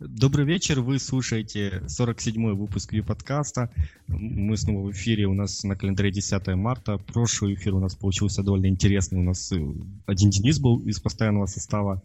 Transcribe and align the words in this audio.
Добрый 0.00 0.46
вечер, 0.46 0.80
вы 0.80 1.00
слушаете 1.00 1.82
47-й 1.86 2.54
выпуск 2.54 2.94
подкаста. 3.04 3.68
Мы 4.06 4.56
снова 4.56 4.86
в 4.86 4.92
эфире, 4.92 5.26
у 5.26 5.34
нас 5.34 5.64
на 5.64 5.74
календаре 5.74 6.12
10 6.12 6.46
марта. 6.54 6.98
Прошлый 6.98 7.54
эфир 7.54 7.74
у 7.74 7.80
нас 7.80 7.96
получился 7.96 8.44
довольно 8.44 8.66
интересный. 8.66 9.18
У 9.18 9.24
нас 9.24 9.50
э, 9.50 9.60
один 10.06 10.30
Денис 10.30 10.60
был 10.60 10.78
из 10.86 11.00
постоянного 11.00 11.46
состава. 11.46 12.00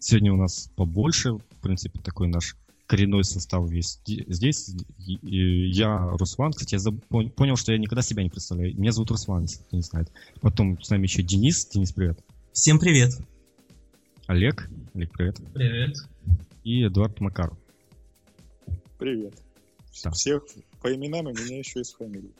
Сегодня 0.00 0.32
у 0.32 0.36
нас 0.36 0.72
побольше, 0.74 1.34
в 1.34 1.62
принципе, 1.62 2.00
такой 2.00 2.26
наш 2.26 2.56
коренной 2.88 3.22
состав 3.22 3.70
весь 3.70 4.00
здесь. 4.06 4.74
Я 4.96 5.98
Руслан. 6.18 6.50
Кстати, 6.50 6.74
я 6.74 6.78
заб... 6.80 6.96
понял, 7.06 7.54
что 7.54 7.70
я 7.70 7.78
никогда 7.78 8.02
себя 8.02 8.24
не 8.24 8.30
представляю. 8.30 8.76
Меня 8.76 8.90
зовут 8.90 9.12
Руслан, 9.12 9.42
если 9.42 9.62
кто 9.62 9.76
не 9.76 9.82
знает. 9.82 10.10
Потом 10.40 10.82
с 10.82 10.90
нами 10.90 11.04
еще 11.04 11.22
Денис. 11.22 11.64
Денис, 11.66 11.92
привет. 11.92 12.18
Всем 12.52 12.80
привет. 12.80 13.16
Олег. 14.26 14.68
Олег, 14.94 15.12
привет. 15.12 15.40
Привет 15.54 15.96
и 16.66 16.84
Эдуард 16.84 17.20
Макаров. 17.20 17.56
Привет. 18.98 19.34
Да. 20.02 20.10
Всех 20.10 20.42
по 20.82 20.92
именам, 20.92 21.28
и 21.28 21.32
меня 21.32 21.58
еще 21.58 21.80
из 21.80 21.92
фамилии. 21.92 22.32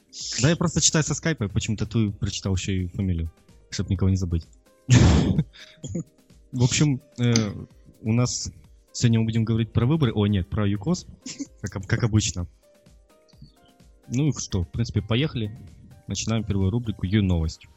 Да, 0.42 0.50
я 0.50 0.56
просто 0.56 0.80
читаю 0.80 1.04
со 1.04 1.14
скайпа, 1.14 1.48
почему-то 1.48 1.86
ты 1.86 2.10
прочитал 2.10 2.56
еще 2.56 2.76
и 2.76 2.88
фамилию, 2.88 3.30
чтобы 3.70 3.90
никого 3.90 4.10
не 4.10 4.16
забыть. 4.16 4.48
В 4.88 6.62
общем, 6.62 7.00
э, 7.18 7.52
у 8.02 8.12
нас 8.12 8.50
сегодня 8.92 9.20
мы 9.20 9.26
будем 9.26 9.44
говорить 9.44 9.72
про 9.72 9.86
выборы. 9.86 10.12
О, 10.12 10.26
нет, 10.26 10.48
про 10.48 10.66
ЮКОС, 10.66 11.06
как, 11.60 11.86
как 11.86 12.02
обычно. 12.02 12.48
Ну 14.08 14.30
и 14.30 14.32
что, 14.32 14.62
в 14.62 14.68
принципе, 14.68 15.02
поехали. 15.02 15.56
Начинаем 16.08 16.42
первую 16.42 16.70
рубрику 16.70 17.06
Ю-новость. 17.06 17.68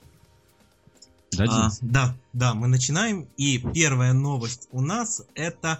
Да, 1.31 1.45
а, 1.47 1.69
да, 1.81 2.15
да, 2.33 2.53
мы 2.55 2.67
начинаем. 2.67 3.27
И 3.37 3.63
первая 3.73 4.13
новость 4.13 4.67
у 4.71 4.81
нас 4.81 5.23
это 5.35 5.79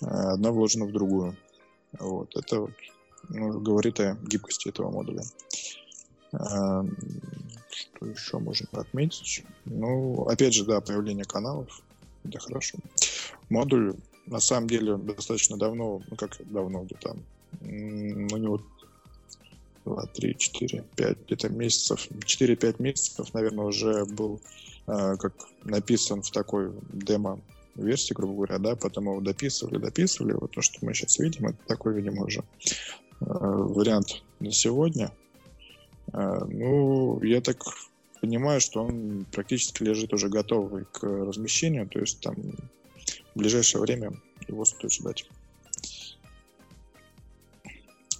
одна 0.00 0.52
вложена 0.52 0.86
в 0.86 0.92
другую, 0.92 1.36
вот, 1.98 2.34
это 2.36 2.60
вот 2.60 2.72
говорит 3.28 4.00
о 4.00 4.16
гибкости 4.22 4.68
этого 4.68 4.90
модуля. 4.90 5.22
А, 6.32 6.84
что 7.70 8.06
еще 8.06 8.38
можно 8.38 8.66
отметить? 8.72 9.44
Ну, 9.64 10.24
опять 10.24 10.54
же, 10.54 10.64
да, 10.64 10.80
появление 10.80 11.24
каналов. 11.24 11.82
Это 12.24 12.38
хорошо. 12.38 12.78
Модуль, 13.48 13.94
на 14.26 14.40
самом 14.40 14.68
деле, 14.68 14.96
достаточно 14.96 15.56
давно, 15.56 16.02
ну 16.08 16.16
как 16.16 16.36
давно, 16.50 16.84
где-то, 16.84 17.16
ну, 17.60 18.36
не 18.36 18.46
вот 18.46 18.62
2, 19.84 20.06
3, 20.06 20.36
4, 20.38 20.84
5 20.96 21.18
где-то 21.26 21.48
месяцев, 21.48 22.08
4-5 22.10 22.82
месяцев, 22.82 23.34
наверное, 23.34 23.66
уже 23.66 24.04
был 24.04 24.40
э, 24.86 25.16
как 25.16 25.34
написан 25.64 26.22
в 26.22 26.30
такой 26.30 26.72
демо 26.92 27.40
версии, 27.74 28.14
грубо 28.14 28.34
говоря, 28.34 28.58
да, 28.58 28.76
потом 28.76 29.04
его 29.04 29.20
дописывали, 29.20 29.78
дописывали, 29.78 30.34
вот 30.34 30.52
то, 30.52 30.62
что 30.62 30.84
мы 30.84 30.94
сейчас 30.94 31.18
видим, 31.18 31.48
это 31.48 31.58
такой, 31.66 31.94
видимо, 31.94 32.24
уже 32.24 32.44
вариант 33.26 34.22
на 34.40 34.52
сегодня. 34.52 35.12
Э, 36.12 36.44
ну, 36.48 37.22
я 37.22 37.40
так 37.40 37.62
понимаю, 38.20 38.60
что 38.60 38.84
он 38.84 39.26
практически 39.32 39.82
лежит 39.82 40.12
уже 40.12 40.28
готовый 40.28 40.84
к 40.84 41.02
размещению, 41.02 41.88
то 41.88 41.98
есть 42.00 42.20
там 42.20 42.34
в 43.34 43.38
ближайшее 43.38 43.82
время 43.82 44.12
его 44.48 44.64
стоит 44.64 44.92
ждать. 44.92 45.28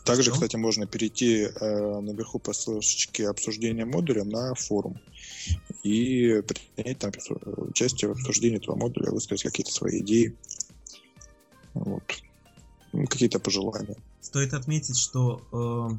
Также, 0.04 0.24
что? 0.24 0.32
кстати, 0.32 0.56
можно 0.56 0.86
перейти 0.86 1.42
э, 1.42 2.00
наверху 2.00 2.40
по 2.40 2.52
ссылочке 2.52 3.28
обсуждения 3.28 3.84
модуля 3.84 4.24
на 4.24 4.54
форум 4.56 5.00
и 5.84 6.42
принять 6.42 6.98
там 6.98 7.12
участие 7.68 8.08
в 8.08 8.12
обсуждении 8.12 8.58
этого 8.58 8.74
модуля, 8.74 9.12
высказать 9.12 9.44
какие-то 9.44 9.72
свои 9.72 10.00
идеи. 10.00 10.36
Вот. 11.74 12.02
Ну, 12.92 13.06
какие-то 13.06 13.38
пожелания. 13.38 13.96
Стоит 14.22 14.54
отметить, 14.54 14.96
что 14.96 15.42
э, 15.52 15.96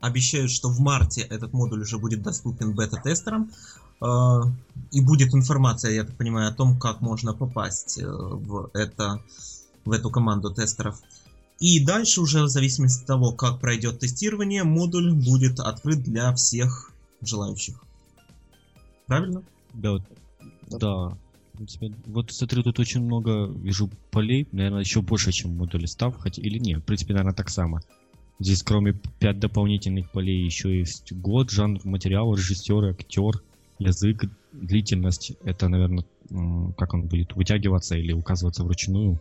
обещают, 0.00 0.50
что 0.50 0.70
в 0.70 0.80
марте 0.80 1.20
этот 1.20 1.52
модуль 1.52 1.82
уже 1.82 1.98
будет 1.98 2.22
доступен 2.22 2.72
бета-тестерам. 2.72 3.52
Э, 4.00 4.40
и 4.90 5.02
будет 5.02 5.34
информация, 5.34 5.92
я 5.92 6.04
так 6.04 6.16
понимаю, 6.16 6.48
о 6.48 6.54
том, 6.54 6.80
как 6.80 7.02
можно 7.02 7.34
попасть 7.34 7.98
э, 7.98 8.06
в, 8.06 8.70
это, 8.72 9.22
в 9.84 9.92
эту 9.92 10.10
команду 10.10 10.54
тестеров. 10.54 10.98
И 11.60 11.84
дальше 11.84 12.22
уже 12.22 12.44
в 12.44 12.48
зависимости 12.48 13.02
от 13.02 13.06
того, 13.06 13.32
как 13.32 13.60
пройдет 13.60 14.00
тестирование, 14.00 14.64
модуль 14.64 15.12
будет 15.12 15.60
открыт 15.60 16.02
для 16.02 16.34
всех 16.34 16.92
желающих. 17.20 17.84
Правильно? 19.06 19.42
Да, 19.74 19.98
да 20.70 21.16
вот 22.06 22.32
смотрю, 22.32 22.62
тут 22.62 22.78
очень 22.80 23.02
много 23.02 23.46
вижу 23.46 23.88
полей, 24.10 24.48
наверное, 24.52 24.80
еще 24.80 25.02
больше, 25.02 25.32
чем 25.32 25.52
в 25.52 25.56
модуле 25.56 25.86
став, 25.86 26.16
хотя 26.16 26.42
или 26.42 26.58
нет, 26.58 26.80
в 26.80 26.84
принципе, 26.84 27.12
наверное, 27.12 27.34
так 27.34 27.48
само. 27.48 27.80
Здесь, 28.40 28.62
кроме 28.62 28.92
5 28.92 29.38
дополнительных 29.38 30.10
полей, 30.10 30.44
еще 30.44 30.76
есть 30.76 31.12
год, 31.12 31.50
жанр, 31.50 31.80
материал, 31.84 32.34
режиссер, 32.34 32.86
актер, 32.86 33.42
язык, 33.78 34.24
длительность. 34.52 35.32
Это, 35.44 35.68
наверное, 35.68 36.04
как 36.76 36.94
он 36.94 37.02
будет 37.02 37.36
вытягиваться 37.36 37.96
или 37.96 38.12
указываться 38.12 38.64
вручную. 38.64 39.20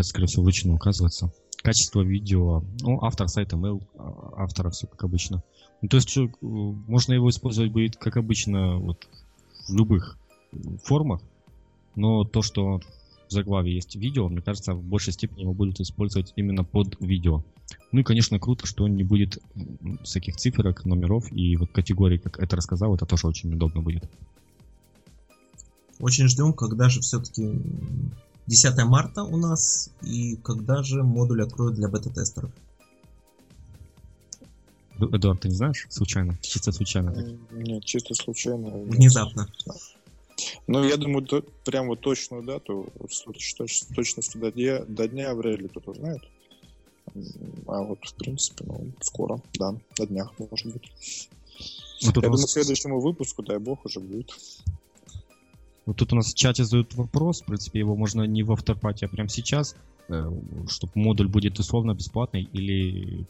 Скорее 0.00 0.26
всего, 0.26 0.44
вручную 0.44 0.76
указываться. 0.76 1.32
Качество 1.62 2.00
видео, 2.00 2.64
ну, 2.80 2.98
автор 3.02 3.28
сайта, 3.28 3.56
mail 3.56 3.82
а, 3.96 4.44
автора, 4.44 4.70
все 4.70 4.86
как 4.86 5.04
обычно. 5.04 5.42
Ну, 5.82 5.88
то 5.88 5.98
есть, 5.98 6.16
можно 6.40 7.12
его 7.12 7.28
использовать 7.28 7.70
будет, 7.72 7.96
как 7.96 8.16
обычно, 8.16 8.76
вот, 8.78 9.06
в 9.68 9.74
любых 9.74 10.18
формах. 10.84 11.20
Но 11.96 12.24
то, 12.24 12.42
что 12.42 12.80
в 13.28 13.32
заглаве 13.32 13.74
есть 13.74 13.96
видео, 13.96 14.28
мне 14.28 14.42
кажется, 14.42 14.74
в 14.74 14.82
большей 14.82 15.12
степени 15.12 15.42
его 15.42 15.54
будут 15.54 15.80
использовать 15.80 16.32
именно 16.36 16.64
под 16.64 17.00
видео. 17.00 17.42
Ну 17.92 18.00
и, 18.00 18.02
конечно, 18.02 18.38
круто, 18.38 18.66
что 18.66 18.86
не 18.88 19.04
будет 19.04 19.38
всяких 20.02 20.36
циферок, 20.36 20.84
номеров 20.84 21.32
и 21.32 21.56
вот 21.56 21.70
категорий, 21.72 22.18
как 22.18 22.38
это 22.38 22.56
рассказал, 22.56 22.94
это 22.94 23.06
тоже 23.06 23.26
очень 23.26 23.52
удобно 23.52 23.82
будет. 23.82 24.08
Очень 26.00 26.28
ждем, 26.28 26.52
когда 26.52 26.88
же 26.88 27.00
все-таки 27.00 27.60
10 28.46 28.84
марта 28.84 29.22
у 29.22 29.36
нас. 29.36 29.90
И 30.02 30.36
когда 30.36 30.82
же 30.82 31.02
модуль 31.02 31.42
откроют 31.42 31.76
для 31.76 31.88
бета-тестеров? 31.88 32.50
Эдуард, 34.98 35.40
ты 35.40 35.48
не 35.48 35.54
знаешь? 35.54 35.86
Случайно? 35.90 36.38
Чисто 36.40 36.72
случайно. 36.72 37.12
так? 37.12 37.26
Нет, 37.52 37.84
чисто 37.84 38.14
случайно. 38.14 38.70
Внезапно. 38.70 39.48
Ну, 40.66 40.84
я 40.84 40.96
думаю, 40.96 41.26
то, 41.26 41.42
прям 41.64 41.88
вот 41.88 42.00
точную 42.00 42.42
дату, 42.42 42.92
с 43.08 43.26
точ- 43.26 43.56
точ- 43.58 43.72
с 43.72 43.86
точностью 43.94 44.40
до 44.40 44.52
дня, 44.52 44.84
до 44.86 45.08
дня 45.08 45.34
вряд 45.34 45.60
ли 45.60 45.68
кто-то 45.68 45.94
знает. 45.94 46.22
А 47.66 47.82
вот, 47.82 47.98
в 48.04 48.14
принципе, 48.16 48.64
ну, 48.66 48.92
скоро, 49.00 49.40
да, 49.54 49.72
на 49.98 50.06
днях, 50.06 50.32
может 50.38 50.72
быть. 50.72 50.90
Вот 52.02 52.16
я 52.16 52.22
нас, 52.22 52.30
думаю, 52.30 52.46
к 52.46 52.50
следующему 52.50 53.00
выпуску, 53.00 53.42
дай 53.42 53.58
бог, 53.58 53.84
уже 53.84 54.00
будет. 54.00 54.32
вот 55.86 55.96
тут 55.96 56.12
у 56.12 56.16
нас 56.16 56.32
в 56.32 56.34
чате 56.34 56.64
задают 56.64 56.94
вопрос, 56.94 57.42
в 57.42 57.46
принципе, 57.46 57.78
его 57.78 57.96
можно 57.96 58.22
не 58.24 58.42
в 58.42 58.52
авторпате, 58.52 59.06
а 59.06 59.08
прямо 59.08 59.28
сейчас, 59.28 59.76
чтобы 60.06 60.92
модуль 60.94 61.28
будет 61.28 61.58
условно 61.58 61.94
бесплатный 61.94 62.42
или 62.42 63.26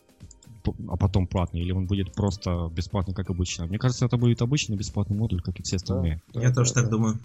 а 0.89 0.97
потом 0.97 1.27
платный, 1.27 1.61
или 1.61 1.73
он 1.73 1.87
будет 1.87 2.13
просто 2.15 2.71
бесплатный, 2.73 3.15
как 3.15 3.31
обычно. 3.31 3.67
Мне 3.67 3.79
кажется, 3.79 4.07
это 4.07 4.17
будет 4.17 4.43
обычный 4.43 4.77
бесплатный 4.77 5.17
модуль, 5.17 5.41
как 5.43 5.59
и 5.61 5.63
все 5.63 5.77
остальные. 5.77 6.23
Да, 6.33 6.41
Я 6.43 6.49
да, 6.49 6.55
тоже 6.55 6.73
да, 6.75 6.81
так 6.81 6.85
да. 6.85 6.91
думаю. 6.91 7.19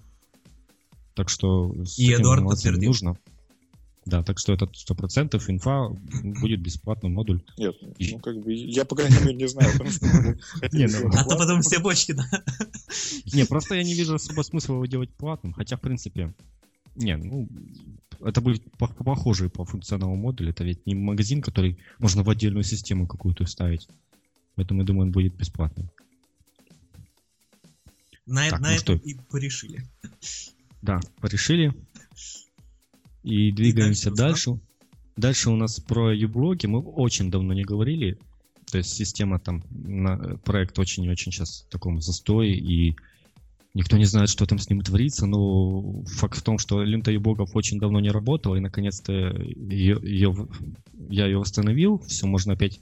Так 1.16 1.30
что 1.30 1.74
с 1.86 1.98
И 2.00 2.06
этим 2.12 2.22
Эдуард 2.22 2.46
подтвердил. 2.46 2.90
нужно. 2.90 3.18
Да, 4.06 4.24
так 4.24 4.40
что 4.40 4.54
это 4.54 4.66
100% 4.66 5.40
инфа 5.50 5.90
будет 6.42 6.62
бесплатный 6.62 7.10
модуль. 7.10 7.44
Нет, 7.58 7.76
ну, 7.82 8.20
как 8.20 8.40
бы, 8.40 8.54
я, 8.54 8.86
по 8.86 8.96
крайней 8.96 9.20
мере, 9.20 9.36
не 9.36 9.48
знаю, 9.48 9.72
ну, 9.80 11.10
А 11.14 11.24
то 11.26 11.38
потом 11.38 11.62
все 11.62 11.80
бочки, 11.80 12.14
да? 12.14 12.26
Не, 13.34 13.46
просто 13.46 13.76
я 13.76 13.84
не 13.84 13.94
вижу 13.94 14.16
особо 14.16 14.42
смысла 14.42 14.76
его 14.76 14.86
делать 14.86 15.12
платным, 15.12 15.54
хотя, 15.54 15.78
в 15.78 15.82
принципе, 15.82 16.34
не, 16.96 17.18
ну, 17.18 17.48
это 18.22 18.42
будет 18.42 18.64
по- 18.78 18.88
похоже 18.88 19.50
по 19.50 19.66
функционалу 19.66 20.16
модуля, 20.16 20.50
это 20.52 20.64
ведь 20.64 20.86
не 20.86 20.96
магазин, 20.96 21.42
который 21.42 21.78
можно 22.00 22.24
в 22.24 22.30
отдельную 22.30 22.64
систему 22.64 23.08
какую-то 23.08 23.46
вставить. 23.46 23.88
Поэтому, 24.56 24.82
я 24.82 24.86
думаю, 24.86 25.08
он 25.08 25.12
будет 25.12 25.36
бесплатным. 25.36 25.90
На, 28.26 28.50
Так, 28.50 28.60
на 28.60 28.70
ну 28.70 28.76
этом 28.76 28.98
что? 29.00 29.10
и 29.10 29.16
порешили. 29.16 29.84
Да, 30.82 31.00
порешили. 31.20 31.74
И 33.24 33.52
двигаемся 33.52 34.12
дальше, 34.12 34.52
дальше. 34.52 34.62
Дальше 35.18 35.50
у 35.50 35.56
нас 35.56 35.80
про 35.80 36.14
юблоги 36.14 36.66
мы 36.66 36.80
очень 36.80 37.30
давно 37.30 37.54
не 37.54 37.64
говорили. 37.64 38.18
То 38.72 38.78
есть 38.78 38.92
система 38.94 39.40
там, 39.40 39.64
на, 39.70 40.38
проект 40.46 40.78
очень 40.80 41.04
и 41.04 41.10
очень 41.10 41.32
сейчас 41.32 41.66
в 41.68 41.72
таком 41.72 42.02
застое, 42.02 42.50
и 42.50 42.96
никто 43.74 43.98
не 43.98 44.06
знает, 44.06 44.30
что 44.30 44.46
там 44.46 44.60
с 44.60 44.70
ним 44.70 44.82
творится, 44.82 45.26
но 45.26 46.04
факт 46.06 46.38
в 46.38 46.42
том, 46.42 46.58
что 46.58 46.84
лента 46.84 47.12
юблогов 47.12 47.56
очень 47.56 47.80
давно 47.80 48.00
не 48.00 48.10
работала, 48.10 48.56
и 48.56 48.60
наконец-то 48.60 49.12
ее, 49.12 50.00
ее- 50.02 50.48
я 51.10 51.26
ее 51.26 51.38
восстановил, 51.38 52.00
все, 52.00 52.28
можно 52.28 52.54
опять 52.54 52.80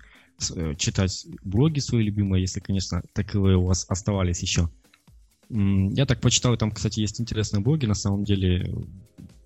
э, 0.56 0.76
читать 0.76 1.26
блоги 1.44 1.80
свои 1.80 2.04
любимые, 2.04 2.42
если, 2.42 2.60
конечно, 2.60 3.02
таковые 3.14 3.58
у 3.58 3.66
вас 3.66 3.86
оставались 3.90 4.42
еще. 4.42 4.70
Я 5.50 6.06
так 6.06 6.20
почитал, 6.20 6.58
там, 6.58 6.72
кстати, 6.72 7.00
есть 7.00 7.22
интересные 7.22 7.62
блоги, 7.62 7.86
на 7.86 7.96
самом 7.96 8.24
деле. 8.24 8.76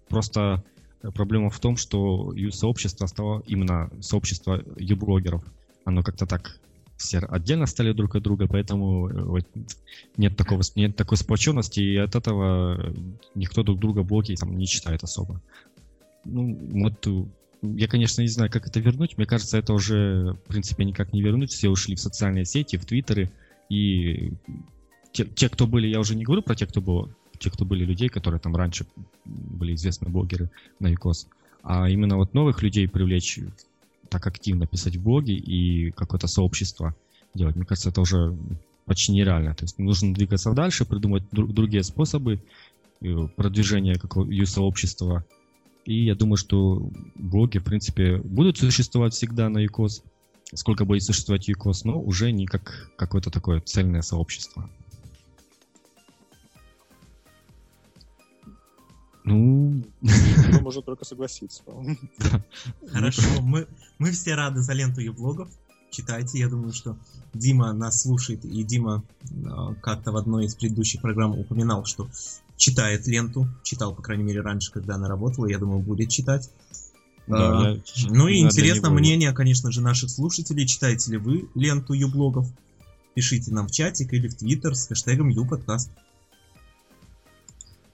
Просто 0.10 0.64
э, 1.04 1.12
проблема 1.12 1.50
в 1.50 1.60
том, 1.60 1.78
что 1.78 2.34
сообщество 2.52 3.06
стало 3.06 3.44
именно 3.46 3.90
сообщество 4.02 4.64
ю-блогеров. 4.78 5.44
Оно 5.86 6.04
как-то 6.04 6.26
так 6.26 6.60
все 7.02 7.20
отдельно 7.20 7.66
стали 7.66 7.92
друг 7.92 8.16
от 8.16 8.24
друга, 8.24 8.48
поэтому 8.48 9.10
э, 9.10 9.24
вот 9.24 9.46
нет, 10.18 10.38
такого, 10.38 10.62
нет 10.76 10.96
такой 10.96 11.18
сплоченности, 11.18 11.80
и 11.80 11.98
от 11.98 12.16
этого 12.16 12.80
э, 12.80 12.94
никто 13.36 13.64
друг 13.64 13.80
друга 13.80 14.04
блоги 14.04 14.36
там 14.36 14.58
не 14.58 14.68
читает 14.68 15.04
особо. 15.04 15.42
Ну, 16.24 16.58
вот 16.72 17.08
э, 17.08 17.26
я, 17.64 17.88
конечно, 17.88 18.22
не 18.22 18.28
знаю, 18.28 18.52
как 18.52 18.68
это 18.68 18.80
вернуть. 18.80 19.18
Мне 19.18 19.26
кажется, 19.26 19.58
это 19.58 19.74
уже, 19.74 20.38
в 20.46 20.48
принципе, 20.48 20.86
никак 20.86 21.14
не 21.14 21.22
вернуть. 21.22 21.52
Все 21.52 21.70
ушли 21.70 21.96
в 21.96 22.00
социальные 22.00 22.46
сети, 22.46 22.78
в 22.78 22.86
твиттеры, 22.86 23.32
и 23.70 24.34
те, 25.12 25.26
те, 25.26 25.50
кто 25.50 25.68
были, 25.68 25.88
я 25.88 26.00
уже 26.00 26.16
не 26.16 26.24
говорю 26.24 26.42
про 26.42 26.56
тех, 26.56 26.70
кто 26.70 26.82
был, 26.82 27.10
те, 27.40 27.50
кто 27.50 27.66
были 27.66 27.86
людей, 27.86 28.10
которые 28.10 28.40
там 28.40 28.56
раньше 28.56 28.86
были 29.26 29.76
известны 29.76 30.10
блогеры 30.10 30.50
на 30.80 30.88
ЮКОС, 30.88 31.28
а 31.64 31.90
именно 31.90 32.18
вот 32.18 32.34
новых 32.34 32.62
людей 32.62 32.88
привлечь, 32.88 33.40
так 34.12 34.28
активно 34.28 34.68
писать 34.68 34.98
в 34.98 35.02
блоги 35.02 35.32
и 35.32 35.92
какое-то 35.92 36.28
сообщество 36.28 36.94
делать. 37.34 37.56
Мне 37.56 37.66
кажется, 37.66 37.90
это 37.90 38.02
уже 38.02 38.38
почти 38.86 39.14
нереально. 39.14 39.56
То 39.56 39.64
есть 39.64 39.80
нужно 39.80 40.14
двигаться 40.14 40.52
дальше, 40.52 40.86
придумать 40.86 41.24
дру- 41.32 41.48
другие 41.48 41.82
способы 41.82 42.44
э, 43.02 43.28
продвижения 43.38 43.96
какого 43.96 44.30
сообщества. 44.46 45.24
И 45.86 46.04
я 46.04 46.14
думаю, 46.14 46.36
что 46.36 46.90
блоги, 47.16 47.58
в 47.58 47.64
принципе, 47.64 48.18
будут 48.18 48.58
существовать 48.58 49.14
всегда 49.14 49.48
на 49.48 49.60
ЮКОС, 49.60 50.04
сколько 50.54 50.84
будет 50.84 51.04
существовать 51.04 51.48
ЮКОС, 51.48 51.86
но 51.86 52.00
уже 52.00 52.34
не 52.34 52.46
как 52.46 52.92
какое-то 52.98 53.32
такое 53.32 53.62
цельное 53.62 54.02
сообщество. 54.02 54.70
Ну, 59.24 59.84
Ну, 60.02 60.62
можно 60.62 60.82
только 60.82 61.06
согласиться. 61.06 61.62
Хорошо, 62.92 63.42
мы, 63.42 63.68
мы 64.00 64.12
все 64.12 64.36
рады 64.36 64.62
за 64.62 64.74
ленту 64.74 65.02
блогов. 65.14 65.50
Читайте, 65.92 66.40
я 66.40 66.48
думаю, 66.48 66.72
что 66.74 66.98
Дима 67.34 67.74
нас 67.74 68.02
слушает, 68.04 68.46
и 68.46 68.64
Дима 68.64 69.04
э, 69.30 69.36
как-то 69.82 70.12
в 70.14 70.16
одной 70.16 70.46
из 70.46 70.56
предыдущих 70.56 71.02
программ 71.02 71.38
упоминал, 71.38 71.84
что 71.86 72.08
читает 72.56 73.08
ленту, 73.08 73.48
читал, 73.64 73.94
по 73.94 74.02
крайней 74.02 74.24
мере, 74.24 74.40
раньше, 74.42 74.72
когда 74.72 74.96
она 74.96 75.10
работала, 75.10 75.48
я 75.48 75.58
думаю, 75.60 75.82
будет 75.82 76.10
читать. 76.10 76.50
да, 77.28 77.60
А, 77.60 77.74
я- 77.74 77.82
Ну 78.10 78.28
и 78.30 78.38
интересно 78.40 78.90
мнение, 79.02 79.34
конечно 79.34 79.70
же, 79.72 79.82
наших 79.82 80.10
слушателей. 80.10 80.66
Читаете 80.66 81.12
ли 81.12 81.18
вы 81.18 81.50
ленту 81.56 81.94
Юблогов? 81.94 82.48
Пишите 83.14 83.52
нам 83.52 83.68
в 83.68 83.72
чатик 83.72 84.14
или 84.14 84.30
в 84.30 84.36
Твиттер 84.36 84.76
с 84.76 84.88
хэштегом 84.88 85.28
UPodcast. 85.28 85.92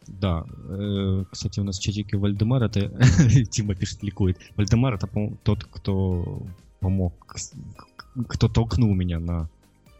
Да, 0.07 0.45
э, 0.69 1.24
кстати, 1.31 1.59
у 1.59 1.63
нас 1.63 1.77
в 1.77 1.81
чатике 1.81 2.18
Вальдемар, 2.18 2.63
это 2.63 2.89
Тима 3.50 3.75
пишет, 3.75 4.04
ликует. 4.04 4.38
Вальдемар 4.56 4.95
это, 4.95 5.07
тот, 5.44 5.63
кто 5.65 6.42
помог, 6.80 7.13
кто 8.27 8.48
толкнул 8.48 8.94
меня 8.94 9.19
на 9.19 9.50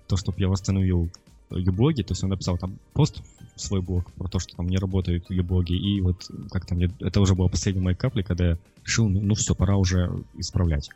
то, 0.08 0.18
чтобы 0.18 0.40
я 0.40 0.48
восстановил 0.48 1.10
юблоги. 1.50 2.02
То 2.04 2.14
есть 2.14 2.24
он 2.24 2.30
написал 2.30 2.58
там 2.58 2.78
пост 2.94 3.22
в 3.56 3.62
свой 3.62 3.82
блог 3.82 4.12
про 4.14 4.28
то, 4.28 4.40
что 4.40 4.56
там 4.56 4.68
не 4.68 4.78
работают 4.78 5.30
юблоги. 5.30 5.74
И 5.74 6.02
вот 6.02 6.30
как-то 6.52 6.76
мне, 6.76 6.90
это 7.00 7.22
уже 7.22 7.36
была 7.36 7.50
последняя 7.50 7.82
моя 7.82 7.96
капля, 7.96 8.24
когда 8.24 8.50
я 8.50 8.58
решил, 8.86 9.10
ну, 9.10 9.22
ну 9.22 9.36
все, 9.36 9.56
пора 9.56 9.78
уже 9.78 10.12
исправлять. 10.36 10.90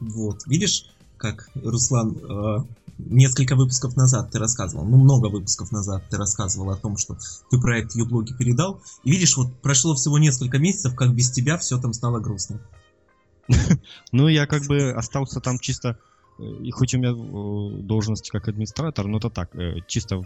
Вот, 0.00 0.46
видишь, 0.46 0.90
как, 1.16 1.50
Руслан, 1.54 2.16
э, 2.16 2.58
несколько 2.98 3.56
выпусков 3.56 3.96
назад 3.96 4.30
ты 4.30 4.38
рассказывал, 4.38 4.84
ну, 4.84 4.98
много 4.98 5.26
выпусков 5.26 5.70
назад 5.72 6.04
ты 6.10 6.16
рассказывал 6.16 6.70
о 6.70 6.76
том, 6.76 6.96
что 6.96 7.16
ты 7.50 7.60
проект 7.60 7.94
Юблоги 7.94 8.32
передал, 8.32 8.82
и 9.04 9.10
видишь, 9.10 9.36
вот 9.36 9.60
прошло 9.62 9.94
всего 9.94 10.18
несколько 10.18 10.58
месяцев, 10.58 10.94
как 10.94 11.14
без 11.14 11.30
тебя 11.30 11.56
все 11.58 11.78
там 11.78 11.92
стало 11.92 12.20
грустно. 12.20 12.60
Ну, 14.12 14.28
я 14.28 14.46
как 14.46 14.66
бы 14.66 14.90
остался 14.90 15.40
там 15.40 15.58
чисто, 15.58 15.98
э, 16.38 16.42
и 16.42 16.70
хоть 16.70 16.94
у 16.94 16.98
меня 16.98 17.12
э, 17.12 17.82
должность 17.82 18.30
как 18.30 18.48
администратор, 18.48 19.06
но 19.06 19.18
это 19.18 19.30
так, 19.30 19.54
э, 19.56 19.76
чисто, 19.86 20.20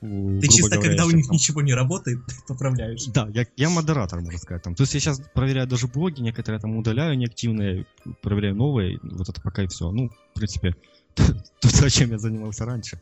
Ты 0.00 0.48
чисто, 0.48 0.76
говоря, 0.76 0.82
когда 0.82 1.06
у 1.06 1.10
них 1.10 1.26
там- 1.26 1.34
ничего 1.34 1.62
не 1.62 1.72
работает, 1.72 2.20
поправляешь. 2.48 3.06
Да, 3.06 3.28
я, 3.32 3.46
я 3.56 3.70
модератор, 3.70 4.20
можно 4.20 4.38
сказать. 4.38 4.62
Там. 4.62 4.74
То 4.74 4.82
есть 4.82 4.92
я 4.94 5.00
сейчас 5.00 5.22
проверяю 5.32 5.66
даже 5.66 5.86
блоги, 5.86 6.20
некоторые 6.20 6.60
там 6.60 6.76
удаляю 6.76 7.16
неактивные, 7.16 7.86
проверяю 8.20 8.56
новые, 8.56 8.98
вот 9.02 9.28
это 9.28 9.40
пока 9.40 9.62
и 9.62 9.68
все. 9.68 9.90
Ну, 9.90 10.10
в 10.10 10.34
принципе, 10.34 10.74
то, 11.14 11.90
чем 11.90 12.10
я 12.10 12.18
занимался 12.18 12.64
раньше. 12.64 13.00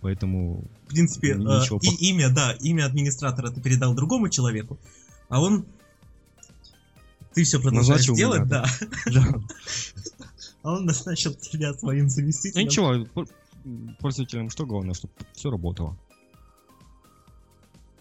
Поэтому, 0.00 0.64
В 0.86 0.88
принципе, 0.88 1.32
э, 1.32 1.36
Ничего 1.36 1.78
и 1.82 2.10
имя, 2.10 2.28
да, 2.28 2.52
имя 2.60 2.86
администратора 2.86 3.50
ты 3.50 3.60
передал 3.60 3.94
другому 3.94 4.28
человеку, 4.28 4.78
а 5.28 5.40
он... 5.40 5.64
Ты 7.34 7.44
все 7.44 7.60
продолжаешь 7.60 8.06
Назначил 8.08 8.14
меня, 8.14 8.22
делать, 8.22 8.48
да. 8.48 8.64
да. 9.06 9.26
да. 9.32 9.40
А 10.62 10.72
он 10.74 10.84
назначил 10.84 11.34
тебя 11.34 11.72
своим 11.74 12.04
Ну 12.04 12.10
заместителем. 12.10 12.66
ничего, 12.66 13.04
пор- 13.06 13.28
пользователям 14.00 14.50
что 14.50 14.66
главное, 14.66 14.94
чтобы 14.94 15.12
все 15.32 15.50
работало. 15.50 15.96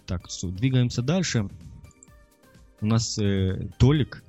Так, 0.06 0.28
двигаемся 0.42 1.01
дальше. 1.01 1.48
У 2.82 2.86
нас 2.86 3.18
э, 3.20 3.70
Толик, 3.78 4.24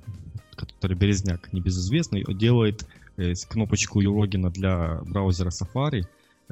который 0.55 0.95
Березняк, 0.95 1.51
небезызвестный, 1.51 2.23
делает 2.35 2.87
э, 3.17 3.33
кнопочку 3.47 3.99
логина 3.99 4.49
для 4.49 5.01
браузера 5.05 5.49
Safari. 5.49 6.05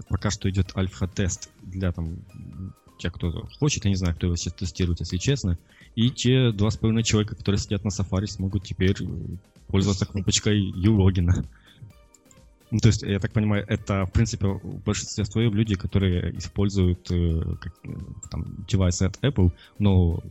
Пока 0.07 0.31
что 0.31 0.49
идет 0.49 0.75
альфа-тест 0.75 1.49
для 1.61 1.91
там 1.91 2.17
м, 2.33 2.73
тех, 2.97 3.13
кто 3.13 3.47
хочет, 3.59 3.85
я 3.85 3.91
не 3.91 3.97
знаю, 3.97 4.15
кто 4.15 4.27
его 4.27 4.35
сейчас 4.35 4.53
тестирует, 4.53 4.99
если 4.99 5.17
честно. 5.17 5.57
И 5.95 6.09
те 6.09 6.51
два 6.51 6.71
с 6.71 6.77
половиной 6.77 7.03
человека, 7.03 7.35
которые 7.35 7.59
сидят 7.59 7.83
на 7.83 7.89
Safari, 7.89 8.27
смогут 8.27 8.63
теперь 8.63 8.95
э, 9.01 9.05
пользоваться 9.67 10.05
кнопочкой 10.05 10.59
U-логина. 10.59 11.45
Ну, 12.71 12.79
то 12.79 12.87
есть, 12.87 13.01
я 13.01 13.19
так 13.19 13.33
понимаю, 13.33 13.65
это, 13.67 14.05
в 14.05 14.13
принципе, 14.13 14.47
в 14.47 14.81
большинстве 14.85 15.25
своем 15.25 15.53
люди, 15.53 15.75
которые 15.75 16.37
используют 16.37 17.11
э, 17.11 17.55
как, 17.59 17.73
э, 17.83 17.89
там, 18.29 18.65
девайсы 18.65 19.03
от 19.03 19.17
Apple, 19.21 19.51
но, 19.77 20.23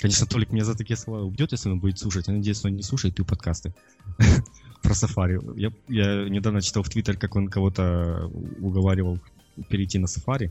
конечно, 0.00 0.26
Толик 0.26 0.52
меня 0.52 0.64
за 0.64 0.76
такие 0.76 0.96
слова 0.96 1.22
убьет, 1.22 1.52
если 1.52 1.70
он 1.70 1.80
будет 1.80 1.98
слушать. 1.98 2.28
Я 2.28 2.34
надеюсь, 2.34 2.64
он 2.64 2.76
не 2.76 2.82
слушает 2.82 3.18
и 3.18 3.24
подкасты 3.24 3.72
про 4.82 4.92
Safari. 4.92 5.58
Я, 5.58 5.72
я 5.88 6.28
недавно 6.28 6.60
читал 6.62 6.82
в 6.82 6.88
Твиттер, 6.88 7.16
как 7.16 7.36
он 7.36 7.48
кого-то 7.48 8.30
уговаривал 8.60 9.18
перейти 9.68 9.98
на 9.98 10.06
Safari 10.06 10.50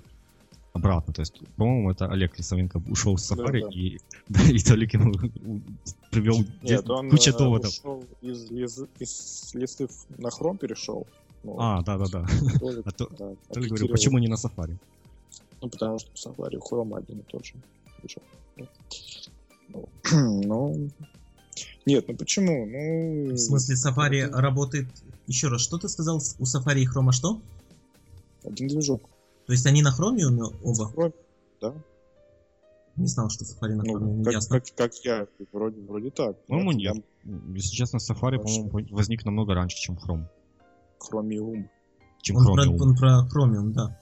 обратно. 0.73 1.13
То 1.13 1.21
есть, 1.21 1.39
по-моему, 1.55 1.91
это 1.91 2.07
Олег 2.07 2.37
Лисовенко 2.37 2.81
ушел 2.89 3.17
с 3.17 3.31
Safari, 3.31 3.61
Да, 3.61 3.67
да. 3.67 3.73
и, 3.73 3.97
да, 4.29 4.41
и 4.43 4.59
Толик 4.59 4.93
ему 4.93 5.13
привел 6.11 6.45
Нет, 6.61 6.89
он 6.89 7.09
кучу 7.09 7.31
э, 7.31 7.37
доводов. 7.37 7.69
ушел 7.69 8.05
из, 8.21 8.51
из, 8.51 8.79
из 8.99 9.53
листов 9.53 9.91
на 10.17 10.27
Chrome 10.27 10.57
перешел. 10.57 11.07
Ну, 11.43 11.57
А, 11.59 11.81
да-да-да. 11.83 12.25
Толик, 12.59 12.85
А 12.85 12.91
то, 12.91 13.07
да, 13.17 13.33
Толик 13.53 13.69
говорил, 13.69 13.87
почему 13.89 14.17
не 14.19 14.27
на 14.27 14.35
Safari? 14.35 14.75
Ну, 15.61 15.69
потому 15.69 15.99
что 15.99 16.11
Safari 16.13 16.59
Chrome 16.59 16.97
один 16.97 17.19
и 17.19 17.23
тот 17.23 17.45
же. 17.45 17.53
Ну, 19.69 19.89
ну, 20.43 20.89
нет, 21.85 22.05
ну 22.07 22.15
почему? 22.15 22.65
Ну, 22.65 23.33
В 23.33 23.37
смысле, 23.37 23.75
Safari 23.75 24.25
это 24.27 24.41
работает... 24.41 24.87
Еще 25.27 25.47
раз, 25.49 25.61
что 25.61 25.77
ты 25.77 25.89
сказал? 25.89 26.17
У 26.39 26.43
Safari 26.43 26.79
и 26.79 26.87
Chrome 26.87 27.11
что? 27.11 27.41
Один 28.45 28.67
движок. 28.67 29.01
То 29.45 29.53
есть 29.53 29.65
они 29.65 29.81
на 29.81 29.89
Chromium 29.97 30.55
оба? 30.63 30.91
Chrome, 30.95 31.13
да. 31.61 31.73
Не 32.95 33.07
знал, 33.07 33.29
что 33.29 33.43
Safari 33.45 33.75
на 33.75 33.81
Chromium, 33.83 33.99
Ну, 34.17 34.23
как, 34.23 34.33
ясно. 34.33 34.59
как, 34.59 34.75
как 34.75 34.93
я, 35.03 35.27
вроде, 35.51 35.81
вроде 35.81 36.09
так. 36.11 36.37
По-моему, 36.45 36.71
Я- 36.71 36.93
нет. 36.93 37.05
Если 37.55 37.75
честно, 37.75 37.97
Safari, 37.97 38.37
Хорошо. 38.37 38.63
по-моему, 38.67 38.95
возник 38.95 39.25
намного 39.25 39.53
раньше, 39.53 39.77
чем 39.77 39.95
Chrome. 39.97 40.25
Chromium. 40.99 41.67
Чем 42.21 42.37
Он 42.37 42.45
про, 42.45 42.65
Chromium. 42.65 42.77
он 42.81 42.95
про 42.95 43.27
Chromium, 43.33 43.71
да. 43.73 43.99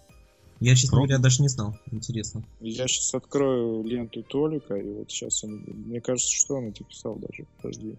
Я, 0.66 0.76
честно 0.76 0.96
Chrome? 0.96 1.00
говоря, 1.02 1.18
даже 1.20 1.42
не 1.42 1.48
знал. 1.50 1.78
Интересно. 1.92 2.44
Я 2.60 2.88
сейчас 2.88 3.14
открою 3.14 3.84
ленту 3.84 4.24
Толика, 4.24 4.76
и 4.76 4.90
вот 4.90 5.12
сейчас 5.12 5.44
он, 5.44 5.64
мне 5.68 6.02
кажется, 6.02 6.36
что 6.36 6.56
он 6.56 6.70
это 6.70 6.84
писал 6.84 7.16
даже. 7.18 7.46
Подожди. 7.62 7.96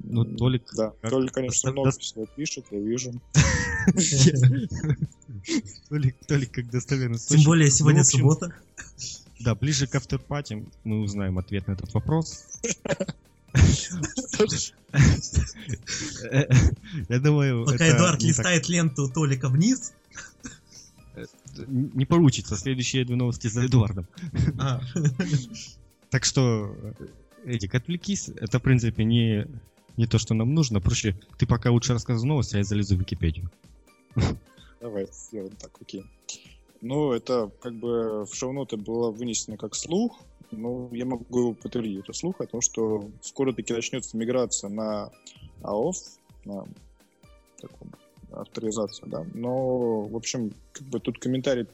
Ну, 0.00 0.24
Толик... 0.24 0.68
Да, 0.76 0.92
как- 1.00 1.10
Толик, 1.12 1.32
конечно, 1.32 1.70
много 1.70 1.90
дос- 1.90 2.00
всего 2.00 2.26
пишет, 2.26 2.66
я 2.70 2.80
вижу. 2.80 3.12
Толик, 5.88 6.16
Толик 6.26 6.50
как 6.52 6.70
достоверный 6.70 7.18
Тем 7.18 7.42
более 7.44 7.68
Ну, 7.68 7.74
сегодня 7.74 8.00
общем, 8.00 8.18
суббота. 8.18 8.52
Да, 9.40 9.54
ближе 9.54 9.86
к 9.86 9.94
авторпате 9.94 10.64
мы 10.82 11.02
узнаем 11.02 11.38
ответ 11.38 11.68
на 11.68 11.72
этот 11.72 11.94
вопрос. 11.94 12.44
Я 17.08 17.18
думаю, 17.20 17.64
Пока 17.64 17.84
это 17.86 17.96
Эдуард 17.96 18.22
листает 18.22 18.68
ленту 18.68 19.08
Толика 19.08 19.48
вниз. 19.48 19.92
Не 21.66 22.04
получится. 22.04 22.56
Следующие 22.56 23.04
две 23.04 23.16
новости 23.16 23.46
за 23.46 23.66
Эдуардом. 23.66 24.06
А, 24.58 24.80
Так 26.14 26.24
что, 26.24 26.76
Эдик, 27.44 27.74
отвлекись. 27.74 28.28
Это, 28.28 28.60
в 28.60 28.62
принципе, 28.62 29.02
не, 29.02 29.46
не 29.96 30.06
то, 30.06 30.18
что 30.18 30.34
нам 30.34 30.54
нужно. 30.54 30.80
Проще, 30.80 31.16
ты 31.38 31.44
пока 31.44 31.72
лучше 31.72 31.92
рассказывай 31.92 32.28
новости, 32.28 32.54
а 32.54 32.58
я 32.58 32.64
залезу 32.64 32.96
в 32.96 33.00
Википедию. 33.00 33.50
Давай 34.80 35.08
сделаем 35.12 35.56
так, 35.56 35.76
окей. 35.80 36.04
Ну, 36.80 37.12
это 37.12 37.50
как 37.60 37.74
бы 37.74 38.26
в 38.26 38.32
шоу-ноты 38.32 38.76
было 38.76 39.10
вынесено 39.10 39.56
как 39.56 39.74
слух. 39.74 40.20
Ну, 40.52 40.88
я 40.92 41.04
могу 41.04 41.24
его 41.36 41.54
подтвердить, 41.54 42.04
это 42.04 42.12
слух 42.12 42.40
о 42.40 42.46
том, 42.46 42.60
что 42.60 43.10
скоро 43.20 43.52
таки 43.52 43.72
начнется 43.72 44.16
миграция 44.16 44.70
на 44.70 45.10
AOF, 45.62 45.96
на 46.44 46.64
такую 47.60 47.90
авторизацию, 48.40 49.08
да. 49.08 49.24
Но, 49.34 50.02
в 50.02 50.16
общем, 50.16 50.52
как 50.72 50.86
бы 50.88 51.00
тут 51.00 51.18
комментарий 51.18 51.66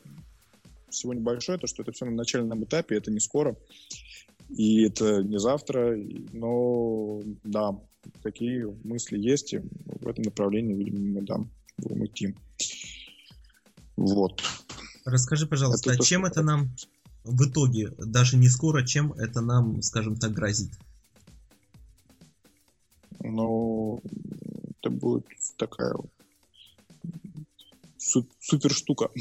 всего 0.88 1.14
небольшой, 1.14 1.58
то, 1.58 1.66
что 1.66 1.82
это 1.82 1.92
все 1.92 2.04
на 2.04 2.12
начальном 2.12 2.64
этапе, 2.64 2.96
это 2.96 3.10
не 3.10 3.20
скоро. 3.20 3.56
И 4.48 4.82
это 4.82 5.22
не 5.22 5.38
завтра, 5.38 5.96
но 6.32 7.20
да, 7.44 7.78
такие 8.22 8.74
мысли 8.82 9.18
есть, 9.18 9.52
и 9.52 9.58
в 9.58 10.08
этом 10.08 10.24
направлении, 10.24 10.74
видимо, 10.74 11.20
мы 11.20 11.22
да, 11.22 11.36
будем 11.78 12.04
идти. 12.06 12.34
Вот. 13.96 14.42
Расскажи, 15.04 15.46
пожалуйста, 15.46 15.90
Это 15.90 15.98
то, 15.98 16.02
а 16.02 16.06
чем 16.06 16.22
что- 16.22 16.28
это 16.32 16.42
нам 16.42 16.70
в 17.24 17.48
итоге, 17.48 17.92
даже 17.98 18.36
не 18.36 18.48
скоро, 18.48 18.84
чем 18.84 19.12
это 19.12 19.40
нам, 19.40 19.82
скажем 19.82 20.16
так, 20.16 20.32
грозит? 20.32 20.70
Но 23.22 24.00
это 24.80 24.90
будет 24.90 25.26
такая 25.56 25.94
су- 28.00 28.28
супер 28.40 28.72
штука. 28.72 29.10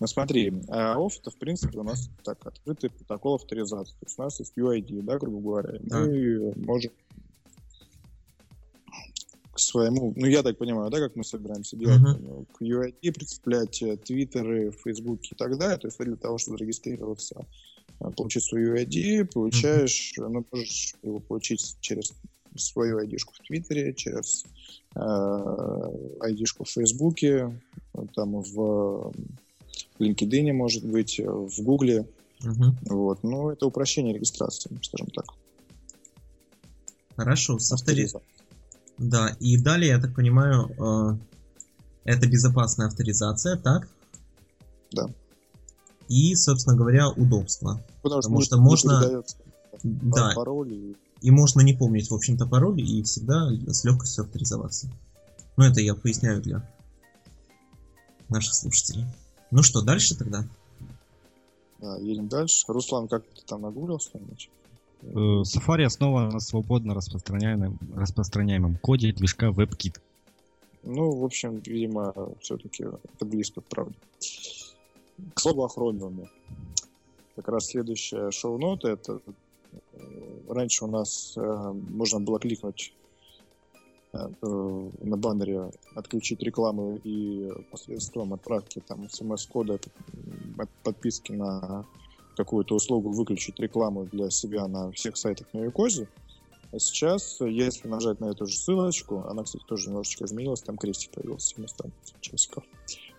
Ну 0.00 0.08
смотри, 0.08 0.50
AOF 0.50 1.12
это 1.20 1.30
в 1.30 1.36
принципе 1.38 1.78
у 1.78 1.84
нас 1.84 2.10
так 2.24 2.44
открытый 2.44 2.90
протокол 2.90 3.36
авторизации. 3.36 3.92
То 4.00 4.06
есть 4.06 4.18
у 4.18 4.22
нас 4.22 4.40
есть 4.40 4.52
UID, 4.58 5.02
да, 5.02 5.18
грубо 5.18 5.40
говоря. 5.40 5.78
Да. 5.82 6.00
Мы 6.00 6.52
можем 6.56 6.90
к 9.52 9.58
своему, 9.60 10.12
ну 10.16 10.26
я 10.26 10.42
так 10.42 10.58
понимаю, 10.58 10.90
да, 10.90 10.98
как 10.98 11.14
мы 11.14 11.22
собираемся 11.22 11.76
делать, 11.76 12.00
Мгм. 12.00 12.44
к 12.46 12.60
UID 12.60 13.12
прицеплять 13.12 13.80
э, 13.82 13.96
твиттеры, 13.96 14.72
фейсбуки 14.72 15.32
и 15.32 15.36
так 15.36 15.56
далее. 15.58 15.78
То 15.78 15.86
есть 15.86 15.98
для 15.98 16.16
того, 16.16 16.38
чтобы 16.38 16.58
зарегистрироваться, 16.58 17.46
э, 18.00 18.10
получить 18.10 18.42
свой 18.42 18.64
UID, 18.64 19.26
получаешь, 19.32 20.12
ну, 20.16 20.44
можешь 20.50 20.96
его 21.02 21.20
получить 21.20 21.76
через 21.80 22.12
свою 22.56 23.00
ID-шку 23.00 23.32
в 23.34 23.46
Твиттере, 23.46 23.92
через 23.94 24.44
э, 24.94 24.98
ID-шку 25.00 26.64
в 26.64 26.68
Фейсбуке, 26.70 27.60
там 28.14 28.40
в 28.42 29.12
LinkedIn, 29.98 30.52
может 30.52 30.84
быть, 30.84 31.20
в 31.20 31.62
Гугле. 31.62 32.06
Мгм. 32.42 32.76
Вот. 32.86 33.22
Ну, 33.22 33.50
это 33.50 33.66
упрощение 33.66 34.14
регистрации, 34.14 34.70
скажем 34.82 35.06
так. 35.08 35.26
Хорошо, 37.16 37.58
с 37.58 37.72
автори- 37.72 38.04
Авториза- 38.04 38.20
Да, 38.98 39.36
и 39.40 39.56
далее, 39.56 39.90
я 39.90 40.00
так 40.00 40.14
понимаю, 40.14 40.68
э, 40.78 41.16
это 42.04 42.26
безопасная 42.28 42.88
авторизация, 42.88 43.56
так? 43.56 43.88
Да. 44.92 45.06
И, 46.08 46.34
собственно 46.34 46.76
говоря, 46.76 47.08
удобство. 47.10 47.80
Потому, 48.02 48.20
Потому 48.22 48.40
что 48.42 48.56
не 48.56 48.62
можно- 48.62 49.22
Да, 49.82 50.32
пароль 50.34 50.72
и 50.72 50.96
и 51.20 51.30
можно 51.30 51.60
не 51.60 51.72
помнить, 51.72 52.10
в 52.10 52.14
общем-то, 52.14 52.46
пароль 52.46 52.80
и 52.80 53.02
всегда 53.02 53.50
с 53.66 53.84
легкостью 53.84 54.24
авторизоваться. 54.24 54.90
Ну, 55.56 55.64
это 55.64 55.80
я 55.80 55.94
поясняю 55.94 56.42
для 56.42 56.68
наших 58.28 58.54
слушателей. 58.54 59.06
Ну 59.50 59.62
что, 59.62 59.82
дальше 59.82 60.16
тогда? 60.16 60.44
да, 61.84 61.98
едем 61.98 62.28
дальше. 62.28 62.64
Руслан, 62.68 63.08
как 63.08 63.24
ты 63.24 63.42
там 63.46 63.62
нагуглил 63.62 64.00
что-нибудь? 64.00 64.48
Э, 65.02 65.42
Safari 65.42 65.84
основан 65.84 66.30
на 66.30 66.40
свободно 66.40 66.94
распространяемом, 66.94 67.78
распространяемом 67.94 68.76
коде 68.76 69.12
движка 69.12 69.48
WebKit. 69.50 70.00
Ну, 70.82 71.10
в 71.12 71.24
общем, 71.24 71.60
видимо, 71.64 72.14
все-таки 72.40 72.84
это 72.84 73.24
близко 73.24 73.60
к 73.60 73.64
правде. 73.64 73.94
К 75.34 75.40
слову 75.40 75.64
о 75.64 75.68
хромиуме. 75.68 76.28
Как 77.36 77.48
раз 77.48 77.66
следующее 77.66 78.30
шоу-нота, 78.30 78.88
это 78.88 79.20
раньше 80.54 80.84
у 80.84 80.88
нас 80.88 81.34
э, 81.36 81.72
можно 81.90 82.20
было 82.20 82.38
кликнуть 82.38 82.94
э, 84.12 84.18
э, 84.42 84.90
на 85.02 85.16
баннере 85.16 85.70
отключить 85.94 86.40
рекламу 86.42 86.98
и 87.04 87.50
посредством 87.70 88.32
отправки 88.32 88.80
там 88.86 89.08
смс-кода 89.10 89.78
от 90.58 90.70
подписки 90.82 91.32
на 91.32 91.84
какую-то 92.36 92.74
услугу 92.74 93.10
выключить 93.10 93.58
рекламу 93.60 94.06
для 94.06 94.30
себя 94.30 94.66
на 94.66 94.90
всех 94.92 95.16
сайтах 95.16 95.46
на 95.52 95.60
Юкозе. 95.64 96.08
А 96.74 96.78
сейчас, 96.80 97.40
э, 97.40 97.48
если 97.50 97.86
нажать 97.86 98.20
на 98.20 98.26
эту 98.26 98.46
же 98.46 98.56
ссылочку, 98.56 99.24
она, 99.28 99.44
кстати, 99.44 99.64
тоже 99.66 99.88
немножечко 99.88 100.24
изменилась, 100.24 100.62
там 100.62 100.76
крестик 100.76 101.12
появился 101.12 101.54
вместо 101.56 101.88
часиков, 102.20 102.64